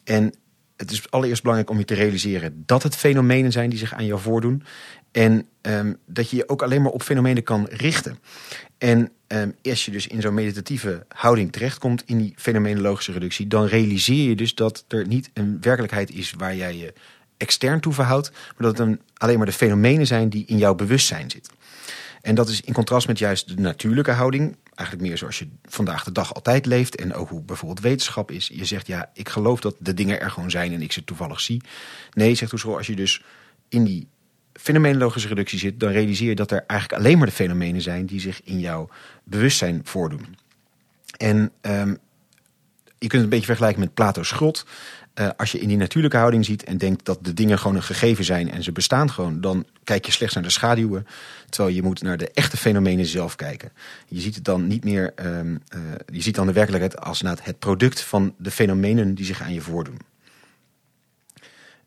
En 0.03 0.33
het 0.77 0.91
is 0.91 1.11
allereerst 1.11 1.41
belangrijk 1.41 1.71
om 1.71 1.77
je 1.79 1.85
te 1.85 1.93
realiseren 1.93 2.63
dat 2.65 2.83
het 2.83 2.95
fenomenen 2.95 3.51
zijn 3.51 3.69
die 3.69 3.79
zich 3.79 3.93
aan 3.93 4.05
jou 4.05 4.21
voordoen. 4.21 4.63
En 5.11 5.47
ehm, 5.61 5.93
dat 6.05 6.29
je 6.29 6.35
je 6.35 6.49
ook 6.49 6.61
alleen 6.61 6.81
maar 6.81 6.91
op 6.91 7.01
fenomenen 7.01 7.43
kan 7.43 7.67
richten. 7.69 8.17
En 8.77 9.11
ehm, 9.27 9.51
als 9.63 9.85
je 9.85 9.91
dus 9.91 10.07
in 10.07 10.21
zo'n 10.21 10.33
meditatieve 10.33 11.05
houding 11.07 11.51
terechtkomt 11.51 12.03
in 12.05 12.17
die 12.17 12.33
fenomenologische 12.37 13.11
reductie, 13.11 13.47
dan 13.47 13.65
realiseer 13.65 14.29
je 14.29 14.35
dus 14.35 14.55
dat 14.55 14.85
er 14.87 15.07
niet 15.07 15.29
een 15.33 15.57
werkelijkheid 15.61 16.11
is 16.11 16.33
waar 16.37 16.55
jij 16.55 16.77
je 16.77 16.93
extern 17.43 17.79
toe 17.79 17.93
verhoudt, 17.93 18.31
maar 18.31 18.67
dat 18.67 18.77
het 18.77 18.87
een, 18.87 19.01
alleen 19.17 19.37
maar 19.37 19.45
de 19.45 19.51
fenomenen 19.51 20.07
zijn 20.07 20.29
die 20.29 20.45
in 20.45 20.57
jouw 20.57 20.75
bewustzijn 20.75 21.29
zitten. 21.29 21.53
En 22.21 22.35
dat 22.35 22.49
is 22.49 22.61
in 22.61 22.73
contrast 22.73 23.07
met 23.07 23.19
juist 23.19 23.47
de 23.47 23.61
natuurlijke 23.61 24.11
houding. 24.11 24.57
Eigenlijk 24.75 25.07
meer 25.07 25.17
zoals 25.17 25.39
je 25.39 25.47
vandaag 25.65 26.03
de 26.03 26.11
dag 26.11 26.33
altijd 26.33 26.65
leeft. 26.65 26.95
En 26.95 27.13
ook 27.13 27.29
hoe 27.29 27.41
bijvoorbeeld 27.41 27.79
wetenschap 27.79 28.31
is. 28.31 28.49
Je 28.53 28.65
zegt 28.65 28.87
ja, 28.87 29.09
ik 29.13 29.29
geloof 29.29 29.59
dat 29.59 29.75
de 29.79 29.93
dingen 29.93 30.21
er 30.21 30.31
gewoon 30.31 30.51
zijn 30.51 30.73
en 30.73 30.81
ik 30.81 30.91
ze 30.91 31.03
toevallig 31.03 31.39
zie. 31.39 31.61
Nee, 32.13 32.35
zegt 32.35 32.51
Husserl, 32.51 32.77
als 32.77 32.87
je 32.87 32.95
dus 32.95 33.23
in 33.69 33.83
die 33.83 34.07
fenomenologische 34.53 35.27
reductie 35.27 35.59
zit, 35.59 35.79
dan 35.79 35.91
realiseer 35.91 36.29
je 36.29 36.35
dat 36.35 36.51
er 36.51 36.63
eigenlijk 36.67 37.01
alleen 37.01 37.17
maar 37.17 37.27
de 37.27 37.33
fenomenen 37.33 37.81
zijn 37.81 38.05
die 38.05 38.19
zich 38.19 38.41
in 38.43 38.59
jouw 38.59 38.89
bewustzijn 39.23 39.81
voordoen. 39.83 40.35
En 41.17 41.51
ehm, 41.61 41.95
je 43.03 43.07
kunt 43.07 43.11
het 43.11 43.23
een 43.23 43.29
beetje 43.29 43.45
vergelijken 43.45 43.79
met 43.79 43.93
Plato's 43.93 44.31
grot. 44.31 44.65
Uh, 45.19 45.29
als 45.37 45.51
je 45.51 45.59
in 45.59 45.67
die 45.67 45.77
natuurlijke 45.77 46.17
houding 46.17 46.45
ziet 46.45 46.63
en 46.63 46.77
denkt 46.77 47.05
dat 47.05 47.19
de 47.21 47.33
dingen 47.33 47.59
gewoon 47.59 47.75
een 47.75 47.83
gegeven 47.83 48.23
zijn 48.23 48.51
en 48.51 48.63
ze 48.63 48.71
bestaan 48.71 49.11
gewoon, 49.11 49.41
dan 49.41 49.65
kijk 49.83 50.05
je 50.05 50.11
slechts 50.11 50.35
naar 50.35 50.43
de 50.43 50.49
schaduwen. 50.49 51.07
Terwijl 51.49 51.75
je 51.75 51.83
moet 51.83 52.01
naar 52.01 52.17
de 52.17 52.31
echte 52.31 52.57
fenomenen 52.57 53.05
zelf 53.05 53.35
kijken. 53.35 53.71
Je 54.07 54.21
ziet 54.21 54.35
het 54.35 54.45
dan 54.45 54.67
niet 54.67 54.83
meer, 54.83 55.13
um, 55.25 55.61
uh, 55.75 55.79
je 56.05 56.21
ziet 56.21 56.35
dan 56.35 56.47
de 56.47 56.53
werkelijkheid 56.53 57.01
als 57.01 57.21
het 57.41 57.59
product 57.59 58.01
van 58.01 58.33
de 58.37 58.51
fenomenen 58.51 59.15
die 59.15 59.25
zich 59.25 59.41
aan 59.41 59.53
je 59.53 59.61
voordoen. 59.61 59.99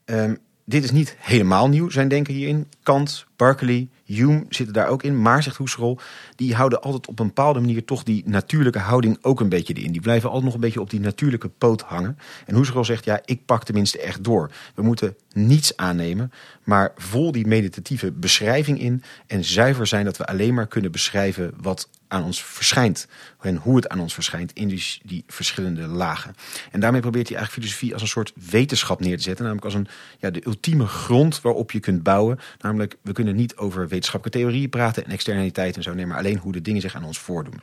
Um, 0.04 0.38
dit 0.64 0.84
is 0.84 0.90
niet 0.90 1.16
helemaal 1.18 1.68
nieuw, 1.68 1.90
zijn 1.90 2.08
denken 2.08 2.34
hierin. 2.34 2.66
Kant, 2.82 3.26
Berkeley, 3.36 3.88
Hume 4.06 4.44
zitten 4.48 4.74
daar 4.74 4.88
ook 4.88 5.02
in. 5.02 5.22
Maar, 5.22 5.42
zegt 5.42 5.58
Husserl, 5.58 5.98
die 6.36 6.54
houden 6.54 6.80
altijd 6.80 7.06
op 7.06 7.18
een 7.18 7.26
bepaalde 7.26 7.60
manier 7.60 7.84
toch 7.84 8.02
die 8.02 8.22
natuurlijke 8.26 8.78
houding 8.78 9.18
ook 9.22 9.40
een 9.40 9.48
beetje 9.48 9.72
in. 9.72 9.92
Die 9.92 10.00
blijven 10.00 10.28
altijd 10.28 10.44
nog 10.44 10.54
een 10.54 10.60
beetje 10.60 10.80
op 10.80 10.90
die 10.90 11.00
natuurlijke 11.00 11.48
poot 11.48 11.82
hangen. 11.82 12.18
En 12.46 12.54
Husserl 12.54 12.84
zegt, 12.84 13.04
ja, 13.04 13.20
ik 13.24 13.44
pak 13.44 13.64
tenminste 13.64 14.00
echt 14.00 14.24
door. 14.24 14.50
We 14.74 14.82
moeten 14.82 15.16
niets 15.32 15.76
aannemen, 15.76 16.32
maar 16.64 16.92
vol 16.96 17.32
die 17.32 17.46
meditatieve 17.46 18.12
beschrijving 18.12 18.80
in. 18.80 19.02
En 19.26 19.44
zuiver 19.44 19.86
zijn 19.86 20.04
dat 20.04 20.16
we 20.16 20.26
alleen 20.26 20.54
maar 20.54 20.66
kunnen 20.66 20.92
beschrijven 20.92 21.52
wat 21.60 21.88
aan 22.08 22.24
ons 22.24 22.44
verschijnt. 22.44 23.08
En 23.40 23.56
hoe 23.56 23.76
het 23.76 23.88
aan 23.88 24.00
ons 24.00 24.14
verschijnt 24.14 24.52
in 24.52 24.68
die, 24.68 25.00
die 25.02 25.24
verschillende 25.26 25.86
lagen. 25.86 26.34
En 26.70 26.80
daarmee 26.80 27.00
probeert 27.00 27.28
hij 27.28 27.36
eigenlijk 27.36 27.66
filosofie 27.66 27.92
als 27.92 28.02
een 28.02 28.08
soort 28.08 28.32
wetenschap 28.50 29.00
neer 29.00 29.16
te 29.16 29.22
zetten. 29.22 29.44
Namelijk 29.44 29.64
als 29.64 29.74
een, 29.74 29.88
ja, 30.18 30.30
de 30.30 30.46
ultieme 30.46 30.86
grond 30.86 31.40
waarop 31.40 31.70
je 31.70 31.80
kunt 31.80 32.02
bouwen. 32.02 32.38
Namelijk, 32.58 32.96
we 33.02 33.12
kunnen 33.12 33.36
niet 33.36 33.56
over 33.56 33.88
wetenschappelijke 33.96 34.38
theorieën 34.38 34.68
praten 34.68 35.04
en 35.04 35.10
externaliteit 35.10 35.76
en 35.76 35.82
zo. 35.82 35.94
Nee, 35.94 36.06
maar 36.06 36.18
alleen 36.18 36.38
hoe 36.38 36.52
de 36.52 36.62
dingen 36.62 36.80
zich 36.80 36.94
aan 36.94 37.04
ons 37.04 37.18
voordoen. 37.18 37.62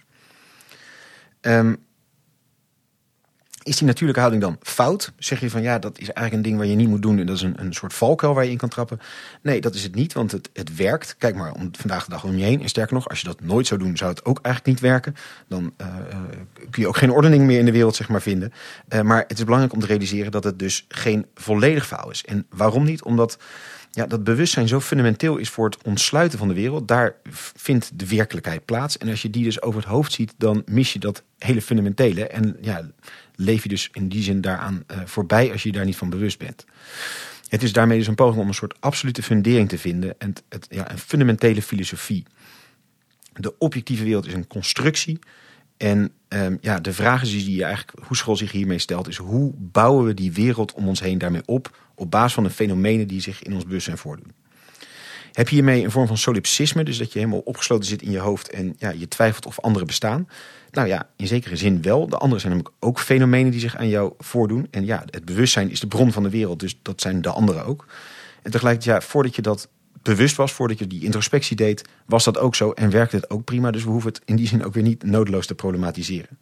Um, 1.42 1.78
is 3.64 3.78
die 3.78 3.88
natuurlijke 3.88 4.20
houding 4.20 4.44
dan 4.44 4.58
fout? 4.62 5.12
Zeg 5.18 5.40
je 5.40 5.50
van 5.50 5.62
ja, 5.62 5.80
dat 5.80 6.00
is 6.00 6.12
eigenlijk 6.12 6.36
een 6.36 6.42
ding 6.42 6.58
waar 6.58 6.66
je 6.66 6.76
niet 6.76 6.88
moet 6.88 7.02
doen 7.02 7.20
en 7.20 7.26
dat 7.26 7.36
is 7.36 7.42
een, 7.42 7.62
een 7.62 7.74
soort 7.74 7.94
valkuil 7.94 8.34
waar 8.34 8.44
je 8.44 8.52
in 8.52 8.58
kan 8.58 8.70
trappen? 8.70 9.00
Nee, 9.42 9.62
dat 9.62 9.76
is 9.76 9.84
het 9.84 9.96
niet, 9.96 10.14
want 10.14 10.32
het, 10.32 10.50
het 10.54 10.76
werkt. 10.76 11.16
Kijk 11.18 11.36
maar 11.36 11.54
om, 11.54 11.70
vandaag 11.72 12.06
de 12.06 12.12
dag 12.12 12.24
om 12.24 12.38
je 12.38 12.44
heen. 12.44 12.62
En 12.62 12.70
sterker 12.70 12.94
nog, 12.94 13.10
als 13.10 13.20
je 13.20 13.26
dat 13.26 13.42
nooit 13.42 13.68
zou 13.68 13.80
doen, 13.80 13.98
zou 13.98 14.10
het 14.10 14.26
ook 14.26 14.40
eigenlijk 14.42 14.76
niet 14.76 14.90
werken. 14.92 15.16
Dan 15.48 15.74
uh, 15.82 15.88
kun 16.70 16.82
je 16.82 16.88
ook 16.88 16.98
geen 16.98 17.12
ordening 17.12 17.44
meer 17.44 17.60
in 17.60 17.66
de 17.66 17.72
wereld 17.72 17.96
zeg 17.96 18.10
maar, 18.10 18.22
vinden. 18.22 18.54
Uh, 18.90 19.02
maar 19.02 19.24
het 19.28 19.38
is 19.38 19.44
belangrijk 19.44 19.74
om 19.74 19.80
te 19.80 19.86
realiseren 19.86 20.32
dat 20.32 20.44
het 20.44 20.60
dus 20.60 20.86
geen 20.88 21.26
volledig 21.36 21.88
faal 21.88 22.10
is. 22.10 22.26
En 22.26 22.46
waarom 22.50 22.84
niet? 22.84 23.04
Omdat 23.04 23.38
ja, 23.96 24.06
dat 24.06 24.24
bewustzijn 24.24 24.68
zo 24.68 24.80
fundamenteel 24.80 25.38
is 25.38 25.50
voor 25.50 25.66
het 25.66 25.84
ontsluiten 25.84 26.40
van 26.40 26.48
de 26.48 26.54
wereld. 26.54 26.88
Daar 26.88 27.16
vindt 27.56 28.00
de 28.00 28.08
werkelijkheid 28.08 28.66
plaats. 28.66 28.98
En 28.98 29.10
als 29.10 29.22
je 29.22 29.30
die 29.30 29.44
dus 29.44 29.62
over 29.62 29.80
het 29.80 29.90
hoofd 29.90 30.12
ziet, 30.12 30.34
dan 30.38 30.64
mis 30.66 30.94
je 30.94 31.00
dat 31.00 31.24
hele 31.38 31.62
fundamentele. 31.62 32.28
En 32.28 32.58
ja, 32.62 32.90
leef 33.36 33.64
je 33.64 33.70
dus 33.70 33.90
in 33.92 34.08
die 34.08 34.24
zin 34.24 34.42
daaraan 34.42 34.84
uh, 34.92 34.98
voorbij 35.06 35.52
als 35.52 35.64
je 35.64 35.70
je 35.70 35.76
daar 35.76 35.86
niet 35.86 35.96
van 35.96 36.10
bewust 36.10 36.40
bent. 36.40 36.66
Het 37.48 37.64
is 37.64 37.74
daarmee 37.74 37.98
dus 37.98 38.08
een 38.08 38.16
poging 38.16 38.42
om 38.42 38.48
een 38.48 38.54
soort 38.54 38.76
absolute 38.80 39.24
fundering 39.24 39.70
te 39.70 39.78
vinden. 39.78 40.16
En 40.18 40.34
het, 40.50 40.68
ja, 40.70 40.92
een 40.92 41.00
fundamentele 41.00 41.62
filosofie. 41.62 42.26
De 43.34 43.58
objectieve 43.58 44.04
wereld 44.04 44.28
is 44.28 44.34
een 44.34 44.48
constructie. 44.48 45.20
En 45.84 46.12
um, 46.30 46.58
ja, 46.62 46.80
de 46.80 46.94
vraag 46.94 47.22
is 47.22 47.32
die 47.32 47.56
je 47.56 47.64
eigenlijk, 47.64 47.98
hoe 48.08 48.18
school 48.18 48.36
zich 48.36 48.52
hiermee 48.52 48.80
stelt, 48.80 49.08
is 49.08 49.18
hoe 49.18 49.54
bouwen 49.56 50.06
we 50.06 50.14
die 50.14 50.32
wereld 50.32 50.74
om 50.74 50.88
ons 50.88 51.00
heen 51.00 51.18
daarmee 51.18 51.42
op, 51.46 51.78
op 51.96 52.12
basis 52.12 52.34
van 52.34 52.44
de 52.44 52.50
fenomenen 52.50 53.08
die 53.08 53.22
zich 53.22 53.44
in 53.44 53.54
ons 53.54 53.66
bewustzijn 53.66 53.98
voordoen. 53.98 54.32
Heb 55.32 55.50
je 55.50 55.56
hiermee 55.56 55.84
een 55.84 55.92
vorm 55.92 56.08
van 56.08 56.18
solipsisme, 56.18 56.84
dus 56.84 56.98
dat 56.98 57.14
je 57.14 57.20
helemaal 57.20 57.40
opgesloten 57.40 57.86
zit 57.86 58.02
in 58.02 58.12
je 58.12 58.20
hoofd 58.20 58.50
en 58.50 58.76
ja, 58.78 58.90
je 58.90 59.08
twijfelt 59.08 59.46
of 59.46 59.60
anderen 59.60 59.88
bestaan? 59.88 60.28
Nou 60.72 60.88
ja, 60.88 61.10
in 61.16 61.28
zekere 61.28 61.56
zin 61.56 61.82
wel. 61.82 62.08
De 62.08 62.18
anderen 62.18 62.42
zijn 62.42 62.54
namelijk 62.54 62.76
ook 62.80 63.00
fenomenen 63.00 63.52
die 63.52 63.60
zich 63.60 63.76
aan 63.76 63.90
jou 63.90 64.14
voordoen. 64.18 64.68
En 64.72 64.86
ja, 64.86 65.04
het 65.10 65.26
bewustzijn 65.26 65.70
is 65.70 65.80
de 65.80 65.88
bron 65.88 66.12
van 66.12 66.24
de 66.24 66.30
wereld, 66.30 66.60
dus 66.60 66.80
dat 66.82 67.02
zijn 67.02 67.22
de 67.22 67.30
anderen 67.30 67.66
ook. 67.66 67.86
En 68.42 68.52
tegelijkertijd, 68.52 69.02
ja, 69.02 69.08
voordat 69.08 69.36
je 69.36 69.42
dat 69.42 69.70
bewust 70.04 70.36
was, 70.36 70.52
voordat 70.52 70.80
je 70.80 70.88
die 70.88 71.04
introspectie 71.04 71.56
deed, 71.56 71.88
was 72.06 72.24
dat 72.24 72.38
ook 72.38 72.56
zo 72.56 72.72
en 72.72 72.90
werkte 72.90 73.16
het 73.16 73.30
ook 73.30 73.44
prima. 73.44 73.72
Dus 73.72 73.84
we 73.84 73.90
hoeven 73.90 74.12
het 74.12 74.22
in 74.26 74.36
die 74.36 74.48
zin 74.48 74.64
ook 74.64 74.74
weer 74.74 74.84
niet 74.84 75.04
nodeloos 75.04 75.48
te 75.48 75.56
problematiseren. 75.56 76.38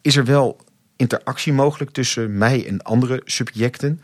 Is 0.00 0.16
er 0.16 0.24
wel 0.24 0.60
interactie 0.96 1.52
mogelijk 1.52 1.90
tussen 1.90 2.38
mij 2.38 2.66
en 2.66 2.82
andere 2.82 3.22
subjecten? 3.24 4.00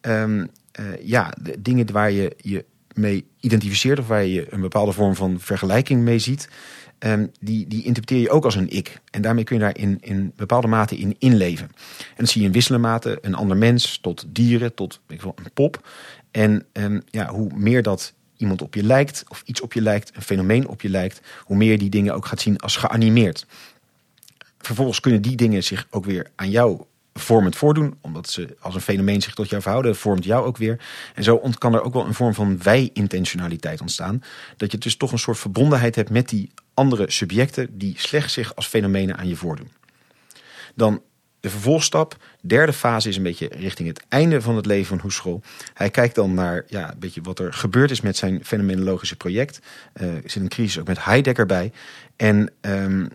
Um, 0.00 0.40
uh, 0.80 0.86
ja, 1.02 1.32
de 1.40 1.62
dingen 1.62 1.92
waar 1.92 2.10
je 2.10 2.36
je 2.36 2.64
mee 2.94 3.24
identificeert 3.40 3.98
of 3.98 4.06
waar 4.06 4.24
je 4.24 4.46
een 4.52 4.60
bepaalde 4.60 4.92
vorm 4.92 5.14
van 5.14 5.40
vergelijking 5.40 6.02
mee 6.02 6.18
ziet, 6.18 6.48
um, 6.98 7.30
die, 7.40 7.66
die 7.66 7.84
interpreteer 7.84 8.22
je 8.22 8.30
ook 8.30 8.44
als 8.44 8.54
een 8.54 8.70
ik. 8.70 9.00
En 9.10 9.22
daarmee 9.22 9.44
kun 9.44 9.56
je 9.56 9.62
daar 9.62 9.76
in, 9.76 9.98
in 10.00 10.32
bepaalde 10.36 10.66
mate 10.66 10.96
in 10.96 11.16
inleven. 11.18 11.66
En 11.98 12.14
dat 12.16 12.28
zie 12.28 12.40
je 12.40 12.46
in 12.46 12.52
wisselende 12.52 12.86
mate, 12.86 13.18
een 13.20 13.34
ander 13.34 13.56
mens 13.56 13.98
tot 13.98 14.24
dieren, 14.28 14.74
tot 14.74 15.00
ik 15.08 15.22
wil, 15.22 15.34
een 15.36 15.52
pop. 15.54 15.88
En 16.30 16.66
um, 16.72 17.02
ja, 17.10 17.28
hoe 17.28 17.50
meer 17.54 17.82
dat 17.82 18.14
iemand 18.38 18.62
op 18.62 18.74
je 18.74 18.82
lijkt, 18.82 19.24
of 19.28 19.42
iets 19.44 19.60
op 19.60 19.72
je 19.72 19.82
lijkt, 19.82 20.16
een 20.16 20.22
fenomeen 20.22 20.68
op 20.68 20.80
je 20.80 20.88
lijkt, 20.88 21.20
hoe 21.44 21.56
meer 21.56 21.70
je 21.70 21.78
die 21.78 21.90
dingen 21.90 22.14
ook 22.14 22.26
gaat 22.26 22.40
zien 22.40 22.58
als 22.58 22.76
geanimeerd. 22.76 23.46
Vervolgens 24.58 25.00
kunnen 25.00 25.22
die 25.22 25.36
dingen 25.36 25.64
zich 25.64 25.86
ook 25.90 26.04
weer 26.04 26.30
aan 26.34 26.50
jou 26.50 26.82
vormend 27.14 27.56
voordoen, 27.56 27.98
omdat 28.00 28.28
ze 28.28 28.56
als 28.60 28.74
een 28.74 28.80
fenomeen 28.80 29.22
zich 29.22 29.34
tot 29.34 29.48
jou 29.48 29.62
verhouden, 29.62 29.96
vormt 29.96 30.24
jou 30.24 30.46
ook 30.46 30.56
weer. 30.56 30.80
En 31.14 31.24
zo 31.24 31.42
kan 31.58 31.74
er 31.74 31.82
ook 31.82 31.92
wel 31.92 32.06
een 32.06 32.14
vorm 32.14 32.34
van 32.34 32.62
wij-intentionaliteit 32.62 33.80
ontstaan. 33.80 34.22
Dat 34.56 34.72
je 34.72 34.78
dus 34.78 34.96
toch 34.96 35.12
een 35.12 35.18
soort 35.18 35.38
verbondenheid 35.38 35.94
hebt 35.94 36.10
met 36.10 36.28
die 36.28 36.50
andere 36.74 37.10
subjecten 37.10 37.78
die 37.78 37.94
slechts 37.98 38.32
zich 38.32 38.54
als 38.54 38.66
fenomenen 38.66 39.16
aan 39.16 39.28
je 39.28 39.36
voordoen. 39.36 39.70
Dan 40.74 41.02
de 41.40 41.50
vervolgstap, 41.50 42.16
derde 42.40 42.72
fase 42.72 43.08
is 43.08 43.16
een 43.16 43.22
beetje 43.22 43.48
richting 43.52 43.88
het 43.88 44.02
einde 44.08 44.40
van 44.40 44.56
het 44.56 44.66
leven 44.66 44.86
van 44.86 45.00
Husserl. 45.02 45.42
Hij 45.74 45.90
kijkt 45.90 46.14
dan 46.14 46.34
naar 46.34 46.64
ja, 46.66 46.90
een 46.92 46.98
beetje 46.98 47.22
wat 47.22 47.38
er 47.38 47.52
gebeurd 47.52 47.90
is 47.90 48.00
met 48.00 48.16
zijn 48.16 48.44
fenomenologische 48.44 49.16
project. 49.16 49.60
Er 49.92 50.22
zit 50.24 50.42
een 50.42 50.48
crisis 50.48 50.78
ook 50.78 50.86
met 50.86 51.04
Heidegger 51.04 51.46
bij. 51.46 51.72
En 52.16 52.52
um, 52.60 53.08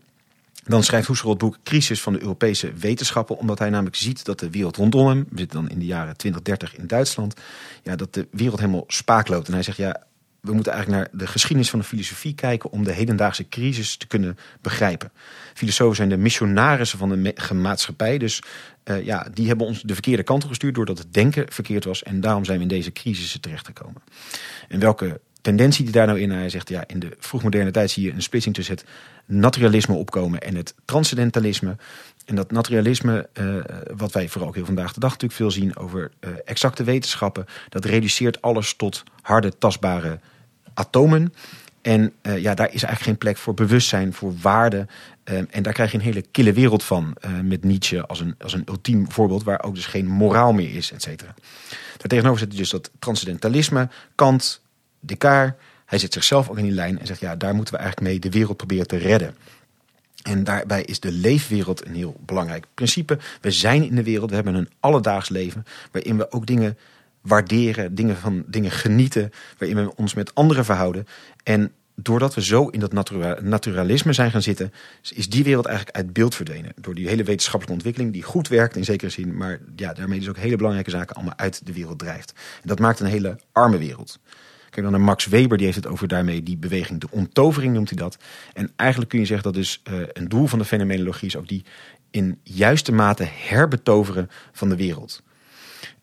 dan 0.63 0.83
schrijft 0.83 1.07
Husserl 1.07 1.29
het 1.29 1.39
boek 1.39 1.57
Crisis 1.63 2.01
van 2.01 2.13
de 2.13 2.21
Europese 2.21 2.73
wetenschappen, 2.73 3.37
omdat 3.37 3.59
hij 3.59 3.69
namelijk 3.69 3.95
ziet 3.95 4.25
dat 4.25 4.39
de 4.39 4.49
wereld 4.49 4.75
rondom 4.75 5.07
hem, 5.07 5.25
we 5.29 5.37
zitten 5.37 5.61
dan 5.61 5.69
in 5.69 5.79
de 5.79 5.85
jaren 5.85 6.17
2030 6.17 6.75
in 6.75 6.87
Duitsland, 6.87 7.33
ja, 7.83 7.95
dat 7.95 8.13
de 8.13 8.27
wereld 8.31 8.59
helemaal 8.59 8.83
spaak 8.87 9.27
loopt. 9.27 9.47
En 9.47 9.53
hij 9.53 9.63
zegt, 9.63 9.77
ja, 9.77 10.03
we 10.43 10.53
moeten 10.53 10.73
eigenlijk 10.73 11.03
naar 11.03 11.19
de 11.19 11.27
geschiedenis 11.27 11.69
van 11.69 11.79
de 11.79 11.85
filosofie 11.85 12.35
kijken 12.35 12.71
om 12.71 12.83
de 12.83 12.91
hedendaagse 12.91 13.49
crisis 13.49 13.97
te 13.97 14.07
kunnen 14.07 14.37
begrijpen. 14.61 15.11
Filosofen 15.53 15.95
zijn 15.95 16.09
de 16.09 16.17
missionarissen 16.17 16.99
van 16.99 17.09
de 17.09 17.33
maatschappij, 17.53 18.17
dus 18.17 18.41
uh, 18.85 19.05
ja, 19.05 19.27
die 19.33 19.47
hebben 19.47 19.67
ons 19.67 19.81
de 19.81 19.93
verkeerde 19.93 20.23
kant 20.23 20.43
op 20.43 20.49
gestuurd 20.49 20.75
doordat 20.75 20.97
het 20.97 21.13
denken 21.13 21.45
verkeerd 21.51 21.85
was 21.85 22.03
en 22.03 22.21
daarom 22.21 22.45
zijn 22.45 22.57
we 22.57 22.63
in 22.63 22.69
deze 22.69 22.91
crisissen 22.91 23.41
terechtgekomen. 23.41 24.01
En 24.67 24.79
welke 24.79 25.19
tendentie 25.41 25.83
die 25.83 25.93
daar 25.93 26.07
nou 26.07 26.19
in. 26.19 26.31
Hij 26.31 26.49
zegt 26.49 26.69
ja, 26.69 26.83
in 26.87 26.99
de 26.99 27.15
vroegmoderne 27.19 27.71
tijd 27.71 27.91
zie 27.91 28.03
je 28.03 28.11
een 28.11 28.21
splitsing 28.21 28.55
tussen 28.55 28.75
het 28.75 28.85
naturalisme 29.25 29.95
opkomen 29.95 30.41
en 30.41 30.55
het 30.55 30.75
transcendentalisme. 30.85 31.75
En 32.25 32.35
dat 32.35 32.51
naturalisme, 32.51 33.29
uh, 33.39 33.55
wat 33.95 34.11
wij 34.11 34.29
vooral 34.29 34.49
ook 34.49 34.55
heel 34.55 34.65
vandaag 34.65 34.93
de 34.93 34.99
dag 34.99 35.11
natuurlijk 35.11 35.39
veel 35.39 35.51
zien 35.51 35.77
over 35.77 36.11
uh, 36.19 36.29
exacte 36.45 36.83
wetenschappen, 36.83 37.45
dat 37.69 37.85
reduceert 37.85 38.41
alles 38.41 38.75
tot 38.75 39.03
harde, 39.21 39.57
tastbare 39.57 40.19
atomen. 40.73 41.33
En 41.81 42.13
uh, 42.21 42.37
ja, 42.37 42.53
daar 42.53 42.65
is 42.65 42.83
eigenlijk 42.83 43.01
geen 43.01 43.17
plek 43.17 43.37
voor 43.37 43.53
bewustzijn, 43.53 44.13
voor 44.13 44.33
waarde. 44.41 44.87
Uh, 45.25 45.37
en 45.49 45.63
daar 45.63 45.73
krijg 45.73 45.91
je 45.91 45.97
een 45.97 46.03
hele 46.03 46.25
kille 46.31 46.53
wereld 46.53 46.83
van. 46.83 47.15
Uh, 47.25 47.39
met 47.39 47.63
Nietzsche 47.63 48.05
als 48.05 48.19
een, 48.19 48.35
als 48.39 48.53
een 48.53 48.63
ultiem 48.65 49.11
voorbeeld, 49.11 49.43
waar 49.43 49.63
ook 49.63 49.75
dus 49.75 49.85
geen 49.85 50.07
moraal 50.07 50.53
meer 50.53 50.75
is, 50.75 50.91
et 50.91 51.01
cetera. 51.01 51.33
Daartegenover 51.97 52.39
zit 52.39 52.57
dus 52.57 52.69
dat 52.69 52.91
transcendentalisme, 52.99 53.89
Kant, 54.15 54.61
Descartes, 54.99 55.53
hij 55.85 55.99
zet 55.99 56.13
zichzelf 56.13 56.49
ook 56.49 56.57
in 56.57 56.63
die 56.63 56.73
lijn 56.73 56.99
en 56.99 57.07
zegt 57.07 57.19
ja, 57.19 57.35
daar 57.35 57.55
moeten 57.55 57.73
we 57.73 57.79
eigenlijk 57.79 58.09
mee 58.09 58.19
de 58.19 58.37
wereld 58.37 58.57
proberen 58.57 58.87
te 58.87 58.97
redden. 58.97 59.35
En 60.23 60.43
daarbij 60.43 60.83
is 60.83 60.99
de 60.99 61.11
leefwereld 61.11 61.85
een 61.85 61.95
heel 61.95 62.15
belangrijk 62.25 62.65
principe. 62.73 63.17
We 63.41 63.51
zijn 63.51 63.83
in 63.83 63.95
de 63.95 64.03
wereld, 64.03 64.29
we 64.29 64.35
hebben 64.35 64.55
een 64.55 64.69
alledaags 64.79 65.29
leven 65.29 65.65
waarin 65.91 66.17
we 66.17 66.31
ook 66.31 66.45
dingen 66.45 66.77
waarderen, 67.23 67.95
dingen, 67.95 68.17
van, 68.17 68.43
dingen 68.47 68.71
genieten, 68.71 69.31
waarin 69.57 69.77
we 69.77 69.95
ons 69.95 70.13
met 70.13 70.35
anderen 70.35 70.65
verhouden. 70.65 71.07
En 71.43 71.71
doordat 71.95 72.35
we 72.35 72.41
zo 72.41 72.67
in 72.67 72.79
dat 72.79 72.93
naturalisme 73.41 74.13
zijn 74.13 74.31
gaan 74.31 74.41
zitten, 74.41 74.73
is 75.13 75.29
die 75.29 75.43
wereld 75.43 75.65
eigenlijk 75.65 75.97
uit 75.97 76.13
beeld 76.13 76.35
verdwenen. 76.35 76.71
Door 76.75 76.95
die 76.95 77.07
hele 77.07 77.23
wetenschappelijke 77.23 77.73
ontwikkeling, 77.73 78.13
die 78.13 78.23
goed 78.23 78.47
werkt 78.47 78.75
in 78.75 78.83
zekere 78.83 79.09
zin, 79.09 79.37
maar 79.37 79.59
ja, 79.75 79.93
daarmee 79.93 80.19
dus 80.19 80.29
ook 80.29 80.37
hele 80.37 80.55
belangrijke 80.55 80.89
zaken 80.89 81.15
allemaal 81.15 81.37
uit 81.37 81.65
de 81.65 81.73
wereld 81.73 81.99
drijft. 81.99 82.33
En 82.61 82.67
dat 82.67 82.79
maakt 82.79 82.99
een 82.99 83.05
hele 83.05 83.39
arme 83.51 83.77
wereld. 83.77 84.19
Kijk 84.69 84.85
dan 84.85 84.91
naar 84.91 85.05
Max 85.05 85.25
Weber, 85.25 85.57
die 85.57 85.65
heeft 85.65 85.83
het 85.83 85.87
over 85.87 86.07
daarmee 86.07 86.43
die 86.43 86.57
beweging, 86.57 86.99
de 86.99 87.07
onttovering 87.09 87.73
noemt 87.73 87.89
hij 87.89 87.97
dat. 87.97 88.17
En 88.53 88.71
eigenlijk 88.75 89.09
kun 89.09 89.19
je 89.19 89.25
zeggen 89.25 89.43
dat 89.43 89.53
dus 89.53 89.81
uh, 89.83 89.99
een 90.13 90.27
doel 90.27 90.47
van 90.47 90.59
de 90.59 90.65
fenomenologie 90.65 91.27
is 91.27 91.37
ook 91.37 91.47
die 91.47 91.63
in 92.11 92.39
juiste 92.43 92.91
mate 92.91 93.27
herbetoveren 93.29 94.29
van 94.51 94.69
de 94.69 94.75
wereld. 94.75 95.23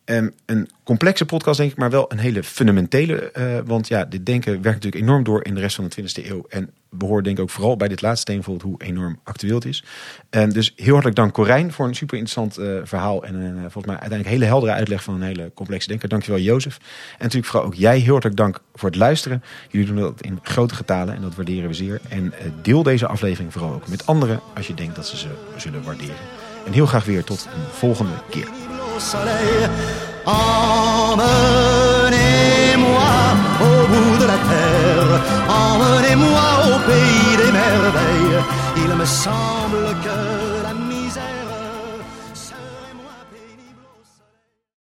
Um, 0.04 0.32
een 0.46 0.68
complexe 0.84 1.26
podcast, 1.26 1.58
denk 1.58 1.70
ik, 1.70 1.76
maar 1.76 1.90
wel 1.90 2.12
een 2.12 2.18
hele 2.18 2.42
fundamentele. 2.44 3.32
Uh, 3.38 3.58
want 3.64 3.88
ja, 3.88 4.04
dit 4.04 4.26
denken 4.26 4.52
werkt 4.52 4.84
natuurlijk 4.84 5.02
enorm 5.02 5.24
door 5.24 5.44
in 5.44 5.54
de 5.54 5.60
rest 5.60 5.76
van 5.76 5.88
de 5.88 6.02
20e 6.02 6.26
eeuw. 6.26 6.44
En 6.48 6.70
we 6.88 7.04
horen 7.04 7.22
denk 7.22 7.36
ik 7.36 7.42
ook 7.42 7.50
vooral 7.50 7.76
bij 7.76 7.88
dit 7.88 8.02
laatste 8.02 8.32
bijvoorbeeld 8.32 8.68
hoe 8.68 8.88
enorm 8.88 9.20
actueel 9.24 9.54
het 9.54 9.64
is. 9.64 9.84
En 10.30 10.50
dus 10.50 10.72
heel 10.76 10.92
hartelijk 10.92 11.16
dank 11.16 11.32
Corijn 11.32 11.72
voor 11.72 11.86
een 11.86 11.94
super 11.94 12.18
interessant 12.18 12.58
uh, 12.58 12.80
verhaal. 12.84 13.24
En 13.24 13.34
uh, 13.34 13.60
volgens 13.60 13.84
mij 13.84 13.96
uiteindelijk 13.98 14.28
hele 14.28 14.44
heldere 14.44 14.72
uitleg 14.72 15.02
van 15.02 15.14
een 15.14 15.22
hele 15.22 15.50
complexe 15.54 15.88
denker. 15.88 16.08
Dankjewel 16.08 16.40
Jozef. 16.40 16.76
En 16.76 17.16
natuurlijk 17.18 17.46
vooral 17.46 17.68
ook 17.68 17.74
jij 17.74 17.98
heel 17.98 18.12
hartelijk 18.12 18.38
dank 18.38 18.60
voor 18.74 18.88
het 18.88 18.98
luisteren. 18.98 19.42
Jullie 19.68 19.86
doen 19.86 19.96
dat 19.96 20.20
in 20.20 20.38
grote 20.42 20.74
getalen 20.74 21.14
en 21.14 21.22
dat 21.22 21.34
waarderen 21.34 21.68
we 21.68 21.74
zeer. 21.74 22.00
En 22.08 22.32
deel 22.62 22.82
deze 22.82 23.06
aflevering 23.06 23.52
vooral 23.52 23.72
ook 23.72 23.88
met 23.88 24.06
anderen 24.06 24.40
als 24.54 24.66
je 24.66 24.74
denkt 24.74 24.96
dat 24.96 25.06
ze 25.06 25.16
ze 25.16 25.28
zullen 25.56 25.82
waarderen. 25.82 26.16
En 26.66 26.72
heel 26.72 26.86
graag 26.86 27.04
weer 27.04 27.24
tot 27.24 27.48
een 27.54 27.70
volgende 27.72 28.14
keer. 28.30 28.69
Emmenez-moi 30.26 30.76
au 33.62 33.86
bout 33.88 34.16
de 34.18 34.26
la 34.26 34.38
terre, 34.52 35.10
emmenez-moi 35.48 36.48
au 36.66 36.76
pays 36.88 37.36
des 37.38 37.50
merveilles. 37.50 38.40
Il 38.76 38.90
me 38.94 39.06
semble 39.06 39.96
que 40.04 40.49